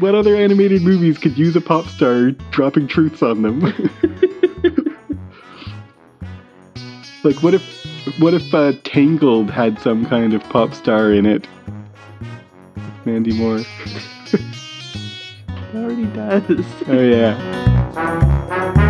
What 0.00 0.14
other 0.14 0.36
animated 0.36 0.82
movies 0.82 1.18
could 1.18 1.38
use 1.38 1.56
a 1.56 1.60
pop 1.60 1.86
star 1.86 2.32
dropping 2.50 2.88
truths 2.88 3.22
on 3.22 3.42
them? 3.42 3.60
like, 7.24 7.42
what 7.42 7.54
if, 7.54 7.83
what 8.18 8.34
if 8.34 8.54
uh, 8.54 8.72
Tangled 8.84 9.50
had 9.50 9.80
some 9.80 10.06
kind 10.06 10.34
of 10.34 10.42
pop 10.44 10.74
star 10.74 11.12
in 11.12 11.26
it? 11.26 11.46
Mandy 13.04 13.32
Moore. 13.32 13.60
It 15.74 15.78
already 15.78 16.06
does. 16.06 16.64
Oh 16.86 17.00
yeah. 17.00 18.80